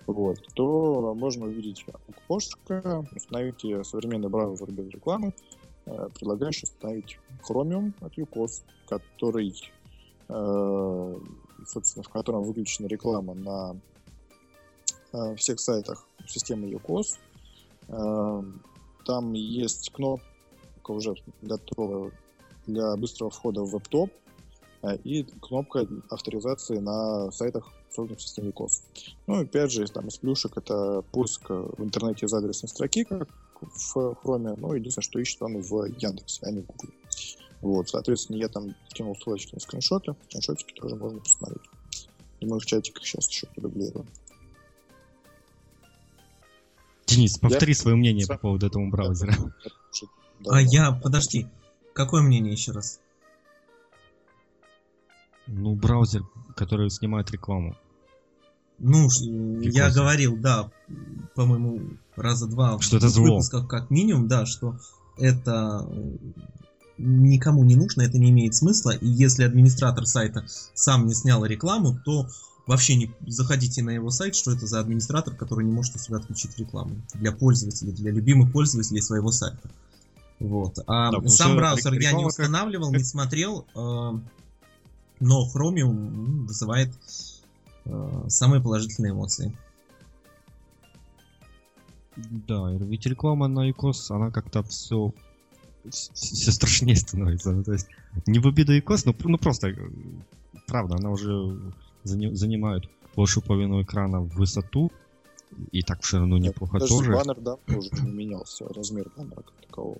вот, 0.07 0.39
то 0.55 1.15
можно 1.15 1.45
увидеть 1.45 1.85
окошко, 2.09 3.07
установить 3.15 3.63
современный 3.87 4.29
браузер 4.29 4.69
без 4.71 4.89
рекламы, 4.89 5.33
предлагающий 5.85 6.65
установить 6.65 7.17
Chromium 7.47 7.93
от 8.01 8.17
UCOS, 8.17 8.63
который, 8.87 9.53
э, 10.29 11.19
собственно, 11.67 12.03
в 12.03 12.09
котором 12.09 12.43
выключена 12.43 12.87
реклама 12.87 13.33
на 13.33 13.75
э, 15.13 15.35
всех 15.35 15.59
сайтах 15.59 16.07
системы 16.27 16.69
UCOS. 16.69 17.17
Э, 17.87 18.43
Там 19.05 19.33
есть 19.33 19.91
кнопка 19.91 20.23
уже 20.87 21.15
готовая 21.41 22.11
для 22.67 22.95
быстрого 22.95 23.31
входа 23.31 23.61
в 23.63 23.75
WebTop 23.75 24.09
э, 24.83 24.97
и 25.03 25.23
кнопка 25.23 25.87
авторизации 26.09 26.79
на 26.79 27.31
сайтах, 27.31 27.71
созданных 27.91 28.19
в 28.19 28.37
COS. 28.37 28.83
Ну, 29.27 29.41
опять 29.41 29.71
же, 29.71 29.85
там 29.87 30.07
из 30.07 30.17
плюшек 30.17 30.57
это 30.57 31.01
поиск 31.11 31.49
в 31.49 31.83
интернете 31.83 32.25
из 32.25 32.33
адресной 32.33 32.69
строки, 32.69 33.03
как 33.03 33.29
в 33.61 33.97
Chrome, 34.23 34.55
ну, 34.57 34.73
единственное, 34.73 35.03
что 35.03 35.19
ищет 35.19 35.41
он 35.41 35.61
в 35.61 35.85
Яндексе, 35.85 36.45
а 36.45 36.51
не 36.51 36.61
в 36.61 36.65
Google. 36.65 36.93
Вот, 37.61 37.89
соответственно, 37.89 38.37
я 38.37 38.47
там 38.47 38.75
кинул 38.89 39.15
ссылочки 39.15 39.55
на 39.55 39.59
скриншоты, 39.61 40.15
скриншотики 40.29 40.73
тоже 40.73 40.95
можно 40.95 41.19
посмотреть. 41.19 41.63
Мы 42.41 42.59
в 42.59 42.65
чатиках 42.65 43.03
сейчас 43.05 43.27
еще 43.29 43.47
продублируем. 43.47 44.07
Денис, 47.07 47.37
повтори 47.37 47.71
Я- 47.73 47.77
свое 47.79 47.95
мнение 47.95 48.27
по 48.27 48.37
поводу 48.37 48.67
этого 48.67 48.87
браузера. 48.89 49.33
А 50.47 50.61
я, 50.61 50.91
подожди, 50.91 51.47
какое 51.93 52.21
мнение 52.21 52.51
еще 52.53 52.71
раз? 52.71 52.99
Ну, 55.47 55.75
браузер, 55.75 56.23
который 56.55 56.89
снимает 56.89 57.31
рекламу. 57.31 57.75
Ну, 58.79 59.09
ш- 59.09 59.23
я 59.23 59.59
Прикольно. 59.61 59.93
говорил, 59.93 60.37
да, 60.37 60.71
по-моему, 61.35 61.97
раза 62.15 62.47
два 62.47 62.79
Что 62.81 62.97
это 62.97 63.07
зло. 63.09 63.25
выпусках 63.35 63.67
как 63.67 63.89
минимум, 63.89 64.27
да, 64.27 64.45
что 64.45 64.75
это 65.17 65.87
никому 66.97 67.63
не 67.63 67.75
нужно, 67.75 68.01
это 68.03 68.17
не 68.17 68.29
имеет 68.31 68.55
смысла, 68.55 68.91
и 68.91 69.07
если 69.07 69.43
администратор 69.43 70.05
сайта 70.05 70.45
сам 70.73 71.07
не 71.07 71.13
снял 71.13 71.45
рекламу, 71.45 71.99
то 72.05 72.27
вообще 72.67 72.95
не 72.95 73.11
заходите 73.27 73.83
на 73.83 73.91
его 73.91 74.09
сайт, 74.09 74.35
что 74.35 74.51
это 74.51 74.65
за 74.65 74.79
администратор, 74.79 75.35
который 75.35 75.65
не 75.65 75.71
может 75.71 75.95
у 75.95 75.99
себя 75.99 76.17
отключить 76.17 76.57
рекламу 76.57 76.95
для 77.13 77.31
пользователей, 77.31 77.91
для 77.91 78.11
любимых 78.11 78.51
пользователей 78.51 79.01
своего 79.01 79.31
сайта. 79.31 79.69
Вот. 80.39 80.79
А 80.87 81.11
Да, 81.11 81.27
сам 81.29 81.55
браузер 81.55 81.93
я 81.93 81.99
не 81.99 82.05
реклама 82.07 82.29
как- 82.29 82.39
устанавливал, 82.39 82.91
не 82.91 83.03
смотрел, 83.03 83.65
э, 83.75 84.19
но 85.19 85.49
Chromium 85.53 86.45
вызывает 86.45 86.91
э, 87.85 88.25
самые 88.29 88.61
положительные 88.61 89.11
эмоции. 89.11 89.55
Да, 92.17 92.71
ведь 92.71 93.05
реклама 93.05 93.47
на 93.47 93.69
ИКОС, 93.69 94.09
она 94.11 94.31
как-то 94.31 94.63
все 94.63 95.13
все 95.91 96.51
страшнее 96.51 96.95
становится. 96.95 97.51
Ну, 97.51 97.63
то 97.63 97.73
есть, 97.73 97.87
не 98.25 98.39
в 98.39 98.47
обиду 98.47 98.77
ИКОС, 98.77 99.05
но 99.05 99.15
ну, 99.23 99.37
просто, 99.37 99.69
э, 99.69 99.75
правда, 100.67 100.95
она 100.95 101.11
уже 101.11 101.29
зани- 102.03 102.33
занимает 102.33 102.83
большую 103.15 103.43
половину 103.43 103.81
экрана 103.81 104.21
в 104.21 104.29
высоту, 104.35 104.91
и 105.71 105.81
так 105.81 106.01
в 106.01 106.05
ширину 106.05 106.37
неплохо 106.37 106.79
Даже 106.79 106.89
тоже. 106.89 107.11
баннер, 107.13 107.39
да, 107.39 107.57
уже 107.67 107.89
не 108.03 108.11
менялся, 108.11 108.65
размер 108.67 109.09
баннера 109.15 109.41
как 109.41 109.53
такового. 109.67 109.99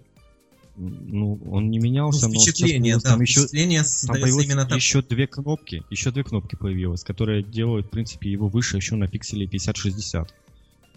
Ну, 0.78 1.40
он 1.50 1.70
не 1.70 1.78
Ну, 1.80 1.86
менялся, 1.86 2.28
но 2.28 2.34
впечатление, 2.34 2.96
да, 2.96 3.12
там 3.12 3.22
еще, 3.22 3.42
впечатление 3.42 3.80
там 3.80 3.88
создается 3.88 4.22
появилось 4.22 4.46
именно 4.46 4.66
так. 4.66 4.76
еще 4.76 5.02
две 5.02 5.26
кнопки, 5.26 5.84
еще 5.90 6.12
две 6.12 6.24
кнопки 6.26 6.56
появилось, 6.58 7.04
которые 7.04 7.44
делают, 7.44 7.88
в 7.88 7.90
принципе, 7.92 8.30
его 8.30 8.50
выше 8.50 8.76
еще 8.76 8.96
на 8.96 9.08
пикселе 9.08 9.46
50-60. 9.46 10.28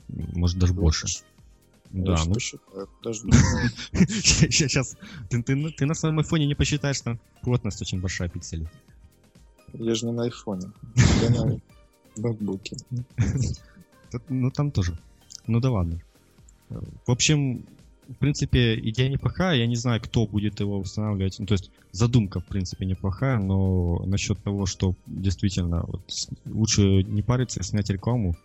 Может, 0.09 0.59
даже 0.59 0.75
больше. 0.75 1.07
Я 1.07 1.38
Да, 1.90 2.16
ну 2.26 2.35
посчитаю, 2.35 2.88
подожди. 2.99 3.30
Сейчас 4.21 4.97
ты, 5.30 5.87
на 5.87 5.95
своем 5.95 6.18
айфоне 6.18 6.47
не 6.47 6.54
посчитаешь, 6.54 7.00
там 7.00 7.18
плотность 7.42 7.80
очень 7.80 8.00
большая 8.00 8.28
пикселей. 8.28 8.68
Я 9.73 9.95
же 9.95 10.07
не 10.07 10.12
на 10.12 10.25
айфоне. 10.25 10.71
Я 11.23 11.30
на 11.30 11.61
ноутбуке. 12.16 12.76
Ну 14.28 14.50
там 14.50 14.71
тоже. 14.71 14.99
Ну 15.47 15.61
да 15.61 15.71
ладно. 15.71 16.00
В 16.68 17.11
общем, 17.11 17.64
в 18.09 18.14
принципе, 18.14 18.78
идея 18.78 19.09
неплохая. 19.09 19.57
Я 19.57 19.66
не 19.66 19.76
знаю, 19.76 20.00
кто 20.00 20.26
будет 20.26 20.61
его 20.61 20.78
устанавливать. 20.78 21.38
Ну, 21.38 21.47
то 21.47 21.54
есть 21.54 21.71
задумка, 21.92 22.40
в 22.40 22.45
принципе, 22.45 22.87
неплохая, 22.87 23.38
но 23.38 24.02
насчет 24.07 24.42
того, 24.42 24.66
что 24.66 24.95
действительно 25.07 25.85
вот, 25.87 26.02
лучше 26.47 27.02
не 27.02 27.23
париться, 27.23 27.62
снять 27.62 27.90
рекламу 27.90 28.37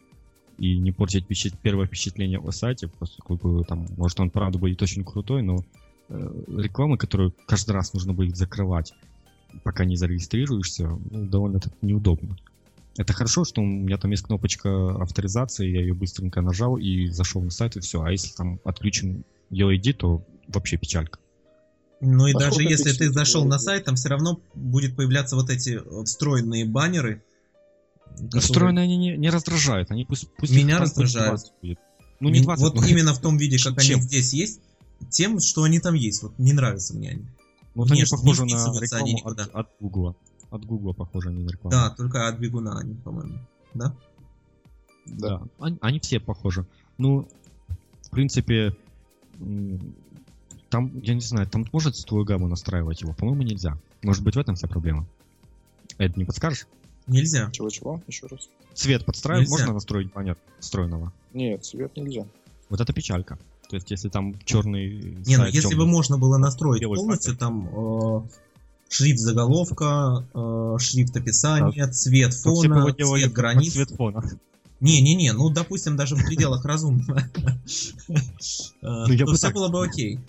и 0.58 0.78
не 0.78 0.92
портить 0.92 1.26
впечат- 1.26 1.58
первое 1.62 1.88
впечатление 1.88 2.40
о 2.40 2.52
сайте, 2.52 2.88
поскольку 3.00 3.64
там, 3.64 3.88
может, 3.98 4.20
он 4.20 4.30
правда 4.30 4.58
будет 4.60 4.82
очень 4.82 5.04
крутой, 5.04 5.42
но 5.42 5.64
э, 6.10 6.44
рекламы, 6.58 6.98
которую 6.98 7.34
каждый 7.46 7.72
раз 7.72 7.94
нужно 7.94 8.14
будет 8.14 8.38
закрывать, 8.38 8.94
пока 9.64 9.86
не 9.86 9.96
зарегистрируешься, 9.96 10.88
ну, 10.88 11.26
довольно-таки 11.26 11.76
неудобно. 11.82 12.38
Это 12.98 13.14
хорошо, 13.14 13.44
что 13.44 13.62
у 13.62 13.66
меня 13.66 13.98
там 13.98 14.12
есть 14.12 14.24
кнопочка 14.24 14.96
авторизации, 15.02 15.68
я 15.68 15.82
ее 15.82 15.94
быстренько 15.94 16.42
нажал 16.42 16.78
и 16.78 17.08
зашел 17.08 17.42
на 17.42 17.50
сайт, 17.50 17.76
и 17.76 17.80
все. 17.80 18.04
А 18.04 18.12
если 18.12 18.36
там 18.36 18.60
отключен 18.64 19.24
UID, 19.50 19.94
то 19.94 20.24
вообще 20.48 20.78
печалька. 20.78 21.20
Ну 22.02 22.28
и 22.28 22.34
А 22.34 22.40
даже 22.40 22.62
если 22.64 22.92
ты 22.92 23.12
зашел 23.12 23.46
на 23.46 23.58
сайт, 23.58 23.86
там 23.86 23.96
все 23.96 24.10
равно 24.10 24.40
будет 24.54 24.96
появляться 24.96 25.36
вот 25.36 25.50
эти 25.50 25.80
встроенные 26.04 26.66
баннеры. 26.66 27.24
Которые- 28.16 28.42
Встроенные 28.42 28.84
они 28.84 28.98
не, 28.98 29.18
не 29.18 29.30
раздражают, 29.30 29.92
они 29.92 30.06
пусть, 30.06 30.28
пусть 30.38 30.54
Меня 30.56 30.80
раздражают. 30.80 31.30
20 31.42 31.54
будет. 31.62 31.80
Ну 32.20 32.30
не 32.30 32.40
Ми- 32.40 32.46
20, 32.46 32.64
Вот 32.64 32.76
но- 32.76 32.86
именно 32.88 33.14
в 33.14 33.20
том 33.20 33.38
виде, 33.38 33.58
как 33.58 33.82
Чем? 33.82 34.00
они 34.00 34.08
здесь 34.08 34.34
есть, 34.34 34.62
тем, 35.10 35.40
что 35.40 35.64
они 35.64 35.80
там 35.80 35.96
есть. 35.96 36.24
Вот 36.24 36.38
не 36.38 36.54
нравятся 36.54 36.96
мне 36.96 37.10
они. 37.12 37.26
Вот 37.76 37.90
они 37.92 38.02
внешне 38.02 38.18
не 38.18 38.22
похожи 38.22 38.46
на 38.46 38.66
они 38.66 38.80
рекламу 38.82 39.08
никуда. 39.08 39.44
от, 39.44 39.56
от 39.56 39.70
Гугла. 39.80 40.16
От 40.52 40.66
Гугла 40.66 40.94
похожи 40.94 41.30
они 41.30 41.44
на 41.44 41.50
рекламу. 41.50 41.72
Да, 41.72 41.90
только 41.90 42.28
от 42.28 42.38
бегуна 42.40 42.80
они, 42.80 42.94
по-моему. 42.96 43.40
Да? 43.74 43.96
Да, 45.06 45.42
они, 45.60 45.78
они 45.82 46.00
все 46.00 46.20
похожи. 46.20 46.66
Ну, 46.98 47.28
в 48.04 48.10
принципе, 48.12 48.76
там, 50.70 51.00
я 51.02 51.14
не 51.16 51.22
знаю, 51.22 51.48
там 51.48 51.66
можно 51.72 51.92
цветовую 51.92 52.26
гамму 52.26 52.48
настраивать 52.48 53.02
его? 53.02 53.14
По-моему, 53.14 53.42
нельзя. 53.44 53.78
Может 54.04 54.24
быть, 54.24 54.36
в 54.36 54.40
этом 54.40 54.56
вся 54.56 54.68
проблема. 54.68 55.08
Эд, 55.98 56.16
не 56.18 56.26
подскажешь? 56.26 56.68
Нельзя. 57.08 57.50
Чего-чего? 57.52 58.02
Еще 58.08 58.28
раз. 58.28 58.50
Цвет 58.74 59.06
подстраивать 59.06 59.48
Нельзя. 59.50 59.58
можно 59.64 59.74
настроить 59.74 60.12
баннер 60.14 60.38
встроенного? 60.60 61.12
Нет, 61.34 61.64
цвет 61.66 61.96
нельзя. 61.98 62.26
Вот 62.70 62.80
это 62.82 62.94
печалька. 62.94 63.38
То 63.70 63.76
есть, 63.76 63.92
если 63.92 64.10
там 64.10 64.36
черный 64.46 65.16
Не, 65.26 65.38
ну 65.38 65.46
если 65.46 65.76
бы 65.76 65.84
тёмный- 65.84 65.86
можно 65.92 66.18
было 66.18 66.38
настроить 66.38 66.84
полностью, 66.84 67.36
там 67.36 67.68
э, 67.68 68.22
шрифт 68.90 69.20
заголовка, 69.20 70.26
э, 70.34 70.76
шрифт 70.80 71.16
описания, 71.18 71.88
цвет 71.88 72.34
все 72.34 72.50
бы 72.50 72.56
фона, 72.68 72.92
делали 72.94 73.22
цвет 73.22 73.34
границ. 73.34 73.74
цвет 73.74 73.90
фона. 73.92 74.24
Не-не-не, 74.80 75.32
ну 75.34 75.50
допустим, 75.50 75.96
даже 75.96 76.16
в 76.16 76.26
пределах 76.26 76.66
разумного. 76.66 77.24
Я 78.82 79.18
То 79.18 79.26
бы 79.26 79.34
все 79.34 79.48
так 79.48 79.54
было 79.54 79.70
бы 79.70 79.86
окей. 79.86 80.20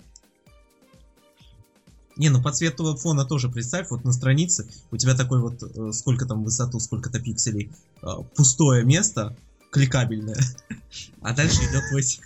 Не, 2.17 2.29
ну 2.29 2.41
по 2.41 2.51
цвету 2.51 2.95
фона 2.95 3.25
тоже 3.25 3.49
представь, 3.49 3.89
вот 3.89 4.05
на 4.05 4.13
странице 4.13 4.69
у 4.91 4.97
тебя 4.97 5.15
такой 5.15 5.41
вот, 5.41 5.61
э, 5.63 5.91
сколько 5.91 6.25
там 6.25 6.43
высоту, 6.43 6.79
сколько-то 6.79 7.19
пикселей, 7.19 7.71
э, 8.01 8.07
пустое 8.35 8.85
место, 8.85 9.35
кликабельное, 9.71 10.37
а 11.21 11.33
дальше 11.33 11.61
идет 11.63 11.83
текст. 11.91 12.21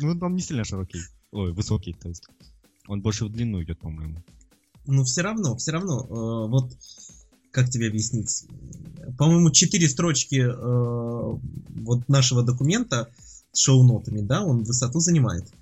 Ну, 0.00 0.16
он 0.20 0.34
не 0.34 0.42
сильно 0.42 0.64
широкий. 0.64 1.00
Ой, 1.32 1.52
высокий, 1.52 1.92
то 1.92 2.08
есть. 2.08 2.24
Он 2.88 3.00
больше 3.00 3.24
в 3.24 3.30
длину 3.30 3.62
идет, 3.62 3.78
по-моему. 3.80 4.22
Ну 4.86 5.04
все 5.04 5.22
равно, 5.22 5.56
все 5.56 5.72
равно, 5.72 6.00
э, 6.00 6.50
вот 6.50 6.72
как 7.52 7.68
тебе 7.68 7.88
объяснить? 7.88 8.46
По-моему, 9.18 9.50
четыре 9.50 9.88
строчки 9.88 10.36
э, 10.36 11.38
вот 11.82 12.08
нашего 12.08 12.42
документа 12.42 13.08
с 13.52 13.60
шоу-нотами, 13.60 14.20
да, 14.20 14.42
он 14.42 14.64
высоту 14.64 15.00
занимает. 15.00 15.52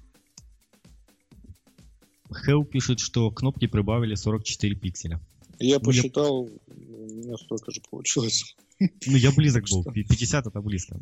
Хелл 2.34 2.64
пишет, 2.64 3.00
что 3.00 3.30
кнопки 3.30 3.66
прибавили 3.66 4.14
44 4.14 4.74
пикселя. 4.76 5.20
Я 5.58 5.78
Ну, 5.78 5.90
я- 5.90 6.02
посчитал, 6.02 6.42
у 6.42 6.48
меня 6.68 7.36
столько 7.36 7.70
же 7.72 7.80
получилось. 7.90 8.56
Ну, 8.78 9.16
я 9.16 9.30
близок 9.32 9.64
был. 9.70 9.82
Что? 9.82 9.92
50 9.92 10.46
это 10.46 10.60
близко. 10.60 10.98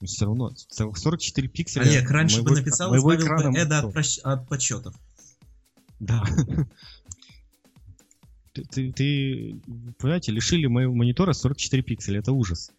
Но 0.00 0.06
все 0.06 0.26
равно, 0.26 0.50
целых 0.50 0.96
44 0.98 1.48
пикселя. 1.48 1.82
Олег, 1.82 2.08
раньше 2.10 2.42
бы 2.42 2.52
написал, 2.52 2.90
моего 2.90 3.12
избавил 3.14 3.26
экрана 3.26 3.50
бы 3.52 3.74
от, 3.74 3.96
прощ- 3.96 4.20
от 4.22 4.48
подсчетов. 4.48 4.94
Да. 5.98 6.22
Ты, 8.52 8.64
ты, 8.64 8.92
ты, 8.92 9.60
понимаете, 9.98 10.32
лишили 10.32 10.66
моего 10.66 10.94
монитора 10.94 11.32
44 11.32 11.82
пикселя, 11.82 12.20
это 12.20 12.32
ужас. 12.32 12.70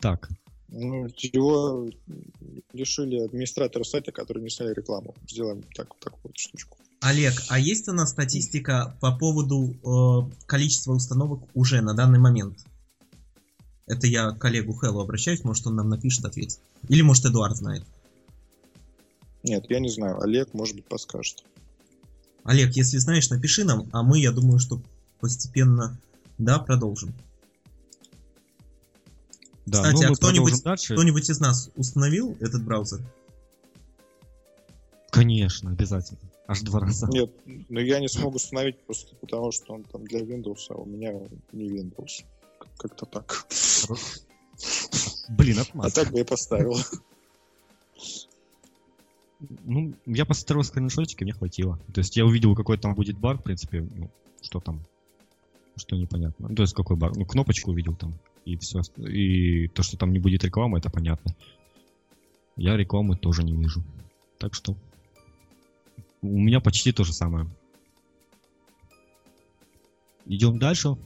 Так, 0.00 0.28
Ну, 0.74 1.06
его 1.18 1.90
лишили 2.72 3.18
администратора 3.18 3.84
сайта, 3.84 4.10
который 4.10 4.42
не 4.42 4.48
сняли 4.48 4.72
рекламу. 4.72 5.14
Сделаем 5.28 5.62
так, 5.74 5.88
так 6.00 6.14
вот 6.22 6.38
штучку. 6.38 6.78
Олег, 7.00 7.34
а 7.48 7.58
есть 7.58 7.88
у 7.88 7.92
нас 7.92 8.10
статистика 8.10 8.96
по 9.00 9.14
поводу 9.14 9.74
э, 9.74 10.46
количества 10.46 10.92
установок 10.92 11.42
уже 11.52 11.82
на 11.82 11.92
данный 11.92 12.18
момент? 12.18 12.58
Это 13.86 14.06
я 14.06 14.30
к 14.30 14.38
коллегу 14.38 14.72
Хэллу 14.72 15.00
обращаюсь, 15.00 15.44
может 15.44 15.66
он 15.66 15.74
нам 15.74 15.90
напишет, 15.90 16.24
ответит. 16.24 16.60
Или 16.88 17.02
может 17.02 17.26
Эдуард 17.26 17.56
знает. 17.56 17.84
Нет, 19.42 19.66
я 19.68 19.78
не 19.78 19.90
знаю. 19.90 20.22
Олег, 20.22 20.54
может 20.54 20.76
быть, 20.76 20.86
подскажет. 20.86 21.44
Олег, 22.44 22.74
если 22.76 22.96
знаешь, 22.96 23.28
напиши 23.28 23.64
нам, 23.64 23.90
а 23.92 24.02
мы, 24.02 24.20
я 24.20 24.32
думаю, 24.32 24.58
что 24.58 24.80
постепенно, 25.20 25.98
да, 26.38 26.58
продолжим. 26.58 27.12
Да, 29.66 29.82
Кстати, 29.82 30.04
ну 30.04 30.12
а 30.12 30.14
кто-нибудь-. 30.14 30.62
Кто-нибудь 30.62 31.30
из 31.30 31.40
нас 31.40 31.70
установил 31.76 32.36
этот 32.40 32.64
браузер? 32.64 33.00
Конечно, 35.10 35.70
обязательно. 35.70 36.20
Аж 36.46 36.62
два 36.62 36.80
раза. 36.80 37.06
Нет, 37.08 37.30
но 37.68 37.80
я 37.80 38.00
не 38.00 38.08
смогу 38.08 38.36
установить 38.36 38.78
просто 38.80 39.14
потому, 39.16 39.52
что 39.52 39.74
он 39.74 39.84
там 39.84 40.04
для 40.04 40.20
Windows, 40.20 40.66
а 40.70 40.74
у 40.74 40.86
меня 40.86 41.12
не 41.52 41.68
Windows. 41.68 42.24
Как-то 42.76 43.06
так. 43.06 43.46
Блин, 45.28 45.58
А 45.58 45.62
отмаз. 45.62 45.92
так 45.92 46.10
бы 46.10 46.18
я 46.18 46.24
поставил. 46.24 46.76
Ну, 49.64 49.94
я 50.06 50.24
посмотрел 50.24 50.62
скриншотики, 50.62 51.24
мне 51.24 51.32
хватило. 51.32 51.78
То 51.92 52.00
есть 52.00 52.16
я 52.16 52.24
увидел, 52.24 52.54
какой 52.54 52.78
там 52.78 52.94
будет 52.94 53.18
бар, 53.18 53.38
в 53.38 53.42
принципе, 53.42 53.80
ну, 53.80 54.10
что 54.40 54.60
там. 54.60 54.84
Что 55.76 55.96
непонятно. 55.96 56.48
Ну, 56.48 56.54
то 56.54 56.62
есть 56.62 56.74
какой 56.74 56.96
баг? 56.96 57.16
Ну, 57.16 57.24
кнопочку 57.24 57.70
увидел 57.70 57.94
там, 57.94 58.14
и 58.44 58.56
все. 58.56 58.80
И 58.98 59.68
то, 59.68 59.82
что 59.82 59.96
там 59.96 60.12
не 60.12 60.18
будет 60.18 60.44
рекламы, 60.44 60.78
это 60.78 60.90
понятно. 60.90 61.34
Я 62.56 62.76
рекламы 62.76 63.16
тоже 63.16 63.42
не 63.42 63.54
вижу. 63.54 63.82
Так 64.38 64.54
что 64.54 64.76
у 66.20 66.38
меня 66.38 66.60
почти 66.60 66.92
то 66.92 67.04
же 67.04 67.12
самое. 67.12 67.48
Идем 70.26 70.58
дальше. 70.58 70.96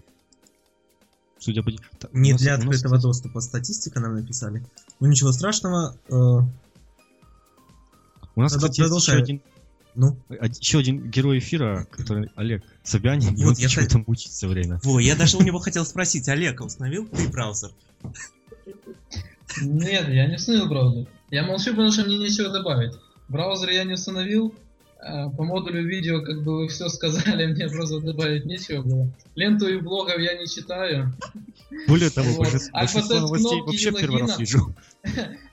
Судя 1.38 1.62
по... 1.62 1.70
Не 2.12 2.34
для 2.34 2.54
открытого 2.54 2.98
доступа 2.98 3.40
статистика 3.40 4.00
нам 4.00 4.14
написали. 4.14 4.64
Ну 5.00 5.06
ничего 5.06 5.32
страшного. 5.32 5.96
Э... 6.08 6.40
У 8.34 8.40
нас, 8.40 8.54
кстати, 8.54 8.80
есть 8.80 8.94
еще 8.94 9.12
один, 9.12 9.40
ну? 9.96 10.16
еще 10.28 10.78
один 10.78 11.10
герой 11.10 11.38
эфира, 11.38 11.86
который 11.90 12.30
Олег 12.36 12.62
Собянин, 12.82 13.34
вот, 13.36 13.48
он 13.48 13.54
я 13.56 13.68
х... 13.68 13.86
там 13.86 14.04
учит 14.06 14.32
все 14.32 14.46
время. 14.46 14.80
Во, 14.84 15.00
я 15.00 15.16
даже 15.16 15.36
у 15.36 15.42
него 15.42 15.58
хотел 15.58 15.84
спросить, 15.84 16.28
Олег, 16.28 16.60
установил 16.60 17.06
ты 17.06 17.28
браузер? 17.28 17.70
Нет, 19.60 20.08
я 20.08 20.26
не 20.26 20.36
установил 20.36 20.68
браузер. 20.68 21.06
Я 21.30 21.44
молчу, 21.44 21.70
потому 21.70 21.90
что 21.90 22.04
мне 22.04 22.18
нечего 22.18 22.50
добавить. 22.50 22.92
Браузер 23.28 23.70
я 23.70 23.84
не 23.84 23.94
установил, 23.94 24.54
а, 24.98 25.28
по 25.30 25.44
модулю 25.44 25.86
видео, 25.86 26.22
как 26.22 26.42
бы 26.42 26.58
вы 26.58 26.68
все 26.68 26.88
сказали, 26.88 27.46
мне 27.46 27.68
просто 27.68 28.00
добавить 28.00 28.44
нечего 28.44 28.82
было. 28.82 29.10
Ленту 29.34 29.68
и 29.68 29.78
блогов 29.78 30.18
я 30.18 30.38
не 30.38 30.46
читаю. 30.46 31.14
Более 31.86 32.10
того, 32.10 32.28
вот. 32.32 32.48
большинство 32.72 33.20
новостей 33.20 33.60
вообще 33.60 33.92
первый 33.92 34.22
раз 34.22 34.38
вижу. 34.38 34.74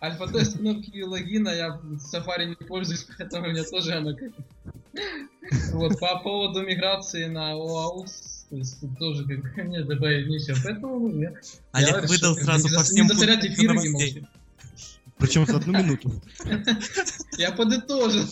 Альфа-тест 0.01 0.57
кнопки 0.57 0.89
и 0.91 1.03
логина, 1.03 1.49
я 1.49 1.77
в 1.77 1.95
Safari 2.13 2.45
не 2.45 2.55
пользуюсь, 2.55 3.07
поэтому 3.17 3.47
у 3.47 3.49
меня 3.51 3.63
тоже 3.63 3.93
она 3.93 4.13
как... 4.13 4.31
Вот, 5.73 5.99
по 5.99 6.19
поводу 6.19 6.61
миграции 6.61 7.25
на 7.25 7.53
OAuth, 7.53 8.11
то 8.49 8.55
есть 8.55 8.79
тут 8.79 8.97
тоже 8.99 9.25
как 9.25 9.41
бы 9.41 9.63
мне 9.63 9.83
добавить 9.83 10.27
нечего, 10.27 10.57
поэтому 10.63 11.09
я... 11.19 11.33
Олег 11.71 12.07
выдал 12.07 12.35
сразу 12.35 12.73
по 12.73 12.83
всем 12.83 13.07
Не 13.07 13.13
эфир 13.13 13.73
не. 13.73 14.27
Причем 15.17 15.45
за 15.45 15.57
одну 15.57 15.73
минуту. 15.73 16.11
Я 17.37 17.51
подытожил. 17.51 18.25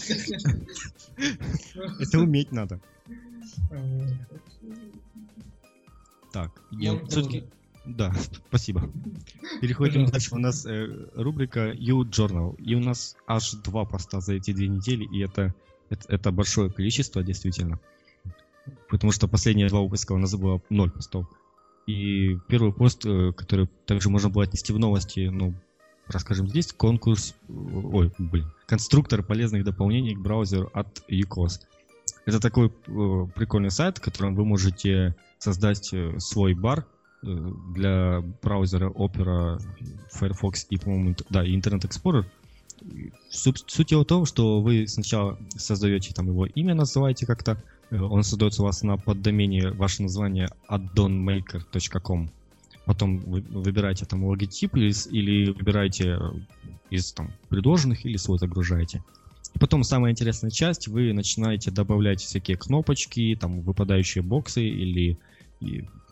Это 1.99 2.19
уметь 2.19 2.51
надо. 2.51 2.79
Так, 6.31 6.51
я 6.71 6.97
все-таки... 7.07 7.45
Да, 7.85 8.13
спасибо. 8.47 8.91
Переходим 9.59 10.05
дальше. 10.05 10.35
У 10.35 10.37
нас 10.37 10.65
э, 10.65 10.87
рубрика 11.15 11.71
You 11.71 12.01
Journal. 12.01 12.55
И 12.57 12.75
у 12.75 12.79
нас 12.79 13.15
аж 13.27 13.53
два 13.53 13.85
поста 13.85 14.21
за 14.21 14.35
эти 14.35 14.53
две 14.53 14.67
недели, 14.67 15.03
и 15.03 15.19
это, 15.23 15.53
это, 15.89 16.05
это 16.07 16.31
большое 16.31 16.69
количество, 16.69 17.23
действительно. 17.23 17.79
Потому 18.89 19.11
что 19.11 19.27
последние 19.27 19.67
два 19.69 19.81
выпуска 19.81 20.11
у 20.11 20.17
нас 20.17 20.35
было 20.35 20.61
ноль 20.69 20.91
постов. 20.91 21.27
И 21.87 22.37
первый 22.47 22.71
пост, 22.71 23.05
э, 23.05 23.33
который 23.35 23.67
также 23.85 24.09
можно 24.09 24.29
было 24.29 24.43
отнести 24.43 24.73
в 24.73 24.79
новости, 24.79 25.29
ну, 25.31 25.55
расскажем 26.07 26.47
здесь, 26.47 26.71
конкурс, 26.73 27.35
ой, 27.49 28.11
блин, 28.19 28.51
конструктор 28.67 29.23
полезных 29.23 29.63
дополнений 29.63 30.15
к 30.15 30.19
браузеру 30.19 30.69
от 30.73 31.03
UCOS. 31.09 31.61
Это 32.25 32.39
такой 32.39 32.67
э, 32.67 33.27
прикольный 33.35 33.71
сайт, 33.71 33.97
в 33.97 34.01
котором 34.01 34.35
вы 34.35 34.45
можете 34.45 35.15
создать 35.39 35.91
э, 35.93 36.19
свой 36.19 36.53
бар 36.53 36.79
э, 36.79 36.83
для 37.21 38.23
браузера 38.41 38.89
Opera, 38.89 39.61
Firefox 40.11 40.65
и, 40.69 40.77
по-моему, 40.77 41.15
да, 41.29 41.45
и 41.45 41.55
Internet 41.55 41.87
Explorer. 41.87 42.25
Суть, 43.29 43.63
суть 43.67 43.91
его 43.91 44.01
в 44.01 44.07
том, 44.07 44.25
что 44.25 44.61
вы 44.61 44.87
сначала 44.87 45.37
создаете 45.55 46.13
там 46.13 46.27
его 46.27 46.47
имя, 46.47 46.73
называете 46.73 47.27
как-то, 47.27 47.61
э, 47.91 47.99
он 47.99 48.23
создается 48.23 48.63
у 48.63 48.65
вас 48.65 48.81
на 48.81 48.97
поддомене 48.97 49.69
ваше 49.71 50.01
название 50.01 50.49
addonmaker.com 50.67 52.31
потом 52.85 53.19
вы 53.19 53.41
выбираете 53.41 54.05
там 54.05 54.25
логотип 54.25 54.75
или, 54.75 54.91
или 55.11 55.51
выбираете 55.51 56.17
э, 56.19 56.31
из 56.89 57.13
там 57.13 57.31
предложенных 57.49 58.05
или 58.05 58.17
свой 58.17 58.37
загружаете. 58.37 59.03
И 59.55 59.59
потом 59.59 59.83
самая 59.83 60.11
интересная 60.11 60.51
часть, 60.51 60.87
вы 60.87 61.13
начинаете 61.13 61.71
добавлять 61.71 62.21
всякие 62.21 62.57
кнопочки, 62.57 63.37
там 63.39 63.61
выпадающие 63.61 64.23
боксы 64.23 64.63
или 64.67 65.17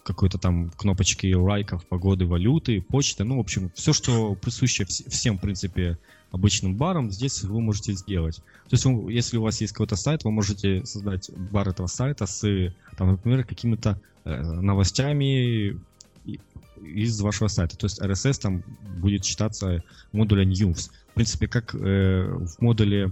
какой-то 0.04 0.38
там 0.38 0.70
кнопочки 0.72 1.34
лайков, 1.34 1.86
погоды, 1.86 2.26
валюты, 2.26 2.82
почты, 2.82 3.24
ну, 3.24 3.38
в 3.38 3.40
общем, 3.40 3.72
все, 3.76 3.94
что 3.94 4.36
присуще 4.36 4.86
всем, 4.86 5.38
в 5.38 5.42
принципе, 5.42 5.98
обычным 6.32 6.76
барам, 6.76 7.12
здесь 7.12 7.44
вы 7.44 7.60
можете 7.62 7.94
сделать. 7.94 8.38
То 8.70 8.76
есть, 8.76 8.86
если 9.10 9.38
у 9.38 9.42
вас 9.42 9.62
есть 9.62 9.74
какой-то 9.74 9.96
сайт, 9.96 10.24
вы 10.24 10.32
можете 10.32 10.86
создать 10.86 11.30
бар 11.52 11.70
этого 11.70 11.88
сайта 11.88 12.26
с, 12.26 12.74
там, 12.98 13.12
например, 13.12 13.44
какими-то 13.46 14.00
э, 14.26 14.42
новостями, 14.42 15.80
из 16.82 17.20
вашего 17.22 17.48
сайта. 17.48 17.78
То 17.78 17.86
есть 17.86 18.02
RSS 18.02 18.42
там 18.42 18.64
будет 18.98 19.26
считаться 19.26 19.84
модуля 20.12 20.46
News. 20.46 20.92
В 21.12 21.14
принципе, 21.16 21.48
как 21.48 21.76
э, 21.76 22.24
в 22.24 22.62
модуле 22.62 23.12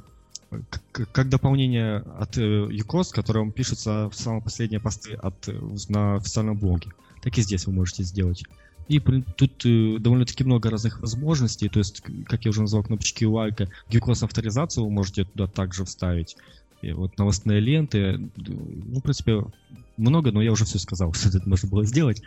как, 1.12 1.30
дополнение 1.30 1.98
от 1.98 2.38
э, 2.38 2.42
UCOS, 2.42 3.14
которым 3.14 3.52
пишутся 3.52 4.10
самые 4.14 4.42
последние 4.42 4.80
посты 4.80 5.14
от, 5.14 5.48
э, 5.48 5.60
на 5.90 6.16
официальном 6.16 6.58
блоге. 6.58 6.92
Так 7.22 7.38
и 7.38 7.42
здесь 7.42 7.66
вы 7.68 7.74
можете 7.74 8.04
сделать. 8.04 8.44
И 8.88 9.00
тут 9.00 9.66
э, 9.66 9.98
довольно-таки 10.00 10.44
много 10.44 10.70
разных 10.70 11.02
возможностей. 11.02 11.68
То 11.68 11.80
есть, 11.80 12.02
как 12.26 12.46
я 12.46 12.50
уже 12.50 12.62
назвал, 12.62 12.84
кнопочки 12.84 13.26
лайка, 13.26 13.70
UCOS 13.90 14.24
авторизацию 14.24 14.86
вы 14.86 14.92
можете 14.92 15.26
туда 15.26 15.48
также 15.48 15.84
вставить. 15.84 16.38
И 16.82 16.92
вот 16.92 17.18
новостные 17.18 17.60
ленты. 17.60 18.30
Ну, 18.38 19.00
в 19.00 19.02
принципе, 19.02 19.44
много, 19.98 20.32
но 20.32 20.42
я 20.42 20.52
уже 20.52 20.66
все 20.66 20.80
сказал, 20.80 21.14
что 21.14 21.30
это 21.30 21.48
можно 21.48 21.70
было 21.70 21.86
сделать. 21.86 22.22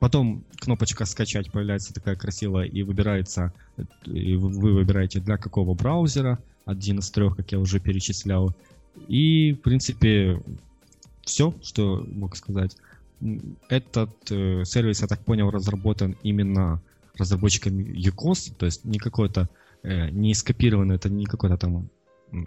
Потом 0.00 0.44
кнопочка 0.56 1.04
«Скачать» 1.04 1.52
появляется 1.52 1.92
такая 1.92 2.16
красивая 2.16 2.64
и 2.64 2.82
выбирается, 2.82 3.52
и 4.06 4.34
вы 4.34 4.72
выбираете 4.72 5.20
для 5.20 5.36
какого 5.36 5.74
браузера, 5.74 6.38
один 6.64 7.00
из 7.00 7.10
трех, 7.10 7.36
как 7.36 7.52
я 7.52 7.58
уже 7.60 7.80
перечислял. 7.80 8.56
И, 9.08 9.52
в 9.52 9.62
принципе, 9.62 10.42
все, 11.22 11.54
что 11.62 12.06
мог 12.10 12.34
сказать. 12.34 12.78
Этот 13.68 14.10
э, 14.30 14.64
сервис, 14.64 15.02
я 15.02 15.06
так 15.06 15.20
понял, 15.20 15.50
разработан 15.50 16.16
именно 16.22 16.80
разработчиками 17.18 17.82
UCOS, 17.82 18.54
то 18.56 18.64
есть 18.64 18.86
не 18.86 18.98
какой-то, 18.98 19.50
э, 19.82 20.08
не 20.08 20.32
скопированный, 20.32 20.96
это 20.96 21.10
не 21.10 21.26
какой-то 21.26 21.58
там 21.58 21.90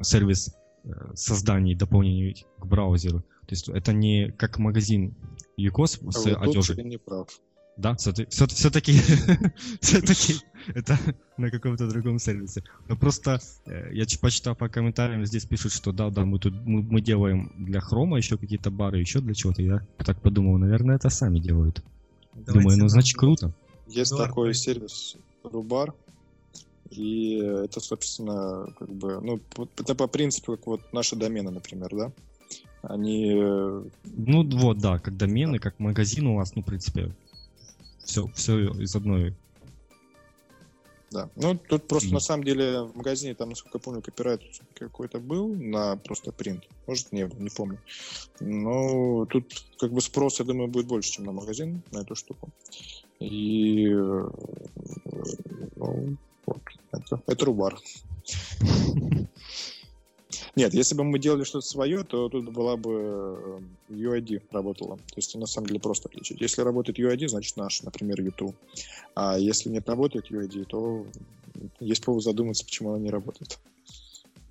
сервис 0.01 0.55
э, 0.83 0.89
создания 1.15 1.75
дополнений 1.75 2.45
к 2.59 2.65
браузеру. 2.65 3.19
То 3.19 3.51
есть 3.51 3.69
это 3.69 3.93
не 3.93 4.31
как 4.31 4.57
магазин 4.57 5.15
ЮКОС 5.57 5.99
а 6.05 6.11
с 6.11 6.25
вот 6.25 6.37
одежей. 6.41 6.83
не 6.83 6.97
прав. 6.97 7.27
Да, 7.75 7.95
все-таки, 7.95 8.29
все-таки 9.81 10.35
это 10.75 10.97
на 11.37 11.49
каком-то 11.49 11.89
другом 11.89 12.19
сервисе. 12.19 12.63
Но 12.87 12.95
просто 12.95 13.39
э, 13.65 13.89
я 13.93 14.05
почитал 14.21 14.55
по 14.55 14.69
комментариям, 14.69 15.25
здесь 15.25 15.45
пишут, 15.45 15.71
что 15.71 15.91
да, 15.91 16.11
да, 16.11 16.23
мы 16.23 16.37
тут 16.37 16.53
мы, 16.53 16.83
мы 16.83 17.01
делаем 17.01 17.51
для 17.57 17.79
хрома 17.79 18.17
еще 18.17 18.37
какие-то 18.37 18.69
бары, 18.69 18.99
еще 18.99 19.21
для 19.21 19.33
чего-то. 19.33 19.63
Я 19.63 19.85
так 19.97 20.21
подумал, 20.21 20.57
наверное, 20.59 20.97
это 20.97 21.09
сами 21.09 21.39
делают. 21.39 21.83
Давайте 22.33 22.59
Думаю, 22.59 22.77
ну 22.77 22.87
значит 22.87 23.17
круто. 23.17 23.53
Есть 23.87 24.11
Доллар 24.11 24.27
такой 24.27 24.53
сервис 24.53 25.17
Рубар, 25.43 25.93
и 26.89 27.37
это, 27.37 27.79
собственно, 27.79 28.67
как 28.77 28.89
бы, 28.89 29.19
ну, 29.21 29.39
это 29.77 29.95
по 29.95 30.07
принципу, 30.07 30.53
как 30.53 30.67
вот 30.67 30.93
наши 30.93 31.15
домены, 31.15 31.51
например, 31.51 31.89
да? 31.95 32.11
Они... 32.81 33.33
Э, 33.35 33.83
ну 34.03 34.49
вот, 34.59 34.77
да, 34.79 34.99
как 34.99 35.17
домены, 35.17 35.59
как 35.59 35.79
магазин 35.79 36.27
у 36.27 36.35
вас, 36.35 36.55
ну, 36.55 36.61
в 36.61 36.65
принципе, 36.65 37.11
все, 38.03 38.27
все 38.35 38.71
из 38.73 38.95
одной. 38.95 39.33
Да. 41.13 41.29
Ну, 41.35 41.57
тут 41.57 41.87
просто 41.87 42.09
и... 42.09 42.13
на 42.13 42.19
самом 42.19 42.43
деле 42.43 42.81
в 42.81 42.97
магазине, 42.97 43.35
там, 43.35 43.49
насколько 43.49 43.77
я 43.77 43.81
помню, 43.81 44.01
копирайт 44.01 44.41
какой-то 44.73 45.19
был 45.19 45.53
на 45.53 45.95
просто 45.95 46.31
принт. 46.31 46.63
Может, 46.87 47.11
не 47.11 47.27
был, 47.27 47.37
не 47.37 47.49
помню. 47.49 47.79
Но 48.39 49.25
тут 49.27 49.63
как 49.79 49.91
бы 49.93 50.01
спрос, 50.01 50.39
я 50.39 50.45
думаю, 50.45 50.67
будет 50.67 50.87
больше, 50.87 51.11
чем 51.11 51.25
на 51.25 51.31
магазин, 51.31 51.83
на 51.91 51.99
эту 51.99 52.15
штуку. 52.15 52.49
И 53.19 53.87
э, 53.89 54.29
ну, 55.75 56.17
вот, 56.45 56.61
это, 56.91 57.21
это 57.27 57.45
рубар. 57.45 57.77
Нет, 60.55 60.73
если 60.73 60.95
бы 60.95 61.03
мы 61.03 61.19
делали 61.19 61.43
что-то 61.43 61.65
свое, 61.65 62.03
то 62.03 62.29
тут 62.29 62.51
была 62.51 62.77
бы 62.77 63.59
э, 63.89 63.93
UID 63.93 64.43
работала. 64.51 64.97
То 64.97 65.15
есть 65.15 65.35
на 65.35 65.47
самом 65.47 65.67
деле 65.67 65.79
просто 65.79 66.09
отличить. 66.09 66.41
Если 66.41 66.61
работает 66.61 66.99
UID, 66.99 67.27
значит 67.27 67.57
наш, 67.57 67.81
например, 67.81 68.21
YouTube. 68.21 68.55
А 69.15 69.37
если 69.37 69.69
не 69.69 69.79
работает 69.79 70.31
UID, 70.31 70.65
то 70.65 71.07
есть 71.79 72.03
повод 72.03 72.23
задуматься, 72.23 72.65
почему 72.65 72.91
она 72.91 72.99
не 72.99 73.09
работает. 73.09 73.59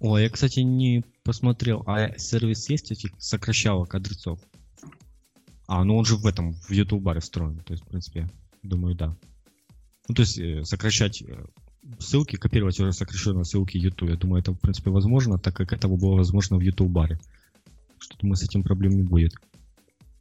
О, 0.01 0.19
я, 0.19 0.29
кстати, 0.29 0.61
не 0.61 1.05
посмотрел. 1.23 1.85
А 1.87 2.19
сервис 2.19 2.69
есть 2.69 2.91
этих 2.91 3.13
сокращалок 3.19 3.95
адресов? 3.95 4.41
А, 5.69 5.85
ну 5.85 5.97
он 5.97 6.05
же 6.05 6.17
в 6.17 6.27
этом, 6.27 6.55
в 6.55 6.71
YouTube 6.71 7.03
баре 7.03 7.21
встроен. 7.21 7.61
То 7.61 7.73
есть, 7.75 7.85
в 7.85 7.89
принципе, 7.89 8.29
думаю, 8.65 8.97
да. 8.97 9.17
Ну, 10.09 10.15
то 10.17 10.23
есть, 10.23 10.37
э, 10.39 10.65
сокращать 10.65 11.23
э, 11.23 11.45
ссылки, 11.99 12.37
копировать 12.37 12.79
уже 12.79 12.93
сокращенные 12.93 13.45
ссылки 13.45 13.77
YouTube. 13.77 14.11
Я 14.11 14.17
думаю, 14.17 14.41
это, 14.41 14.53
в 14.53 14.59
принципе, 14.61 14.91
возможно, 14.91 15.39
так 15.39 15.55
как 15.55 15.73
это 15.73 15.89
было 15.89 16.17
возможно 16.17 16.57
в 16.57 16.61
YouTube-баре. 16.61 17.19
Что 17.99 18.19
думаю, 18.19 18.37
с 18.37 18.43
этим 18.43 18.63
проблем 18.63 18.93
не 18.93 19.03
будет. 19.03 19.35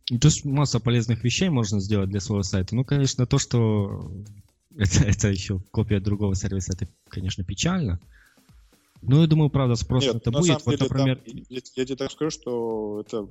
Ну, 0.10 0.20
То 0.20 0.28
есть 0.28 0.46
масса 0.46 0.80
полезных 0.80 1.24
вещей 1.24 1.50
можно 1.50 1.80
сделать 1.80 2.10
для 2.10 2.20
своего 2.20 2.44
сайта. 2.44 2.76
Ну, 2.76 2.84
конечно, 2.84 3.26
то, 3.26 3.38
что 3.38 4.12
это, 4.78 5.04
это 5.04 5.30
еще 5.30 5.60
копия 5.72 6.00
другого 6.00 6.36
сервиса, 6.36 6.74
это, 6.74 6.88
конечно, 7.10 7.44
печально. 7.44 8.00
Но 9.02 9.22
я 9.22 9.28
думаю, 9.28 9.50
правда, 9.50 9.76
спрос 9.76 10.04
Нет, 10.04 10.16
это 10.16 10.32
на 10.32 10.40
будет. 10.40 10.48
самом 10.48 10.62
Вот, 10.66 10.76
деле, 10.76 10.90
там, 10.90 10.98
например, 10.98 11.22
я, 11.50 11.60
я 11.76 11.86
тебе 11.86 11.96
так 11.96 12.12
скажу, 12.12 12.30
что 12.30 13.02
это 13.06 13.28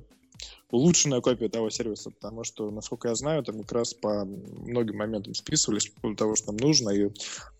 улучшенная 0.69 1.21
копия 1.21 1.49
того 1.49 1.69
сервиса, 1.69 2.11
потому 2.11 2.43
что, 2.43 2.71
насколько 2.71 3.09
я 3.09 3.15
знаю, 3.15 3.43
там 3.43 3.59
как 3.61 3.71
раз 3.71 3.93
по 3.93 4.25
многим 4.25 4.97
моментам 4.97 5.33
списывались 5.33 5.87
по 5.87 6.01
поводу 6.01 6.17
того, 6.17 6.35
что 6.35 6.51
нам 6.51 6.57
нужно, 6.57 6.89
и 6.89 7.09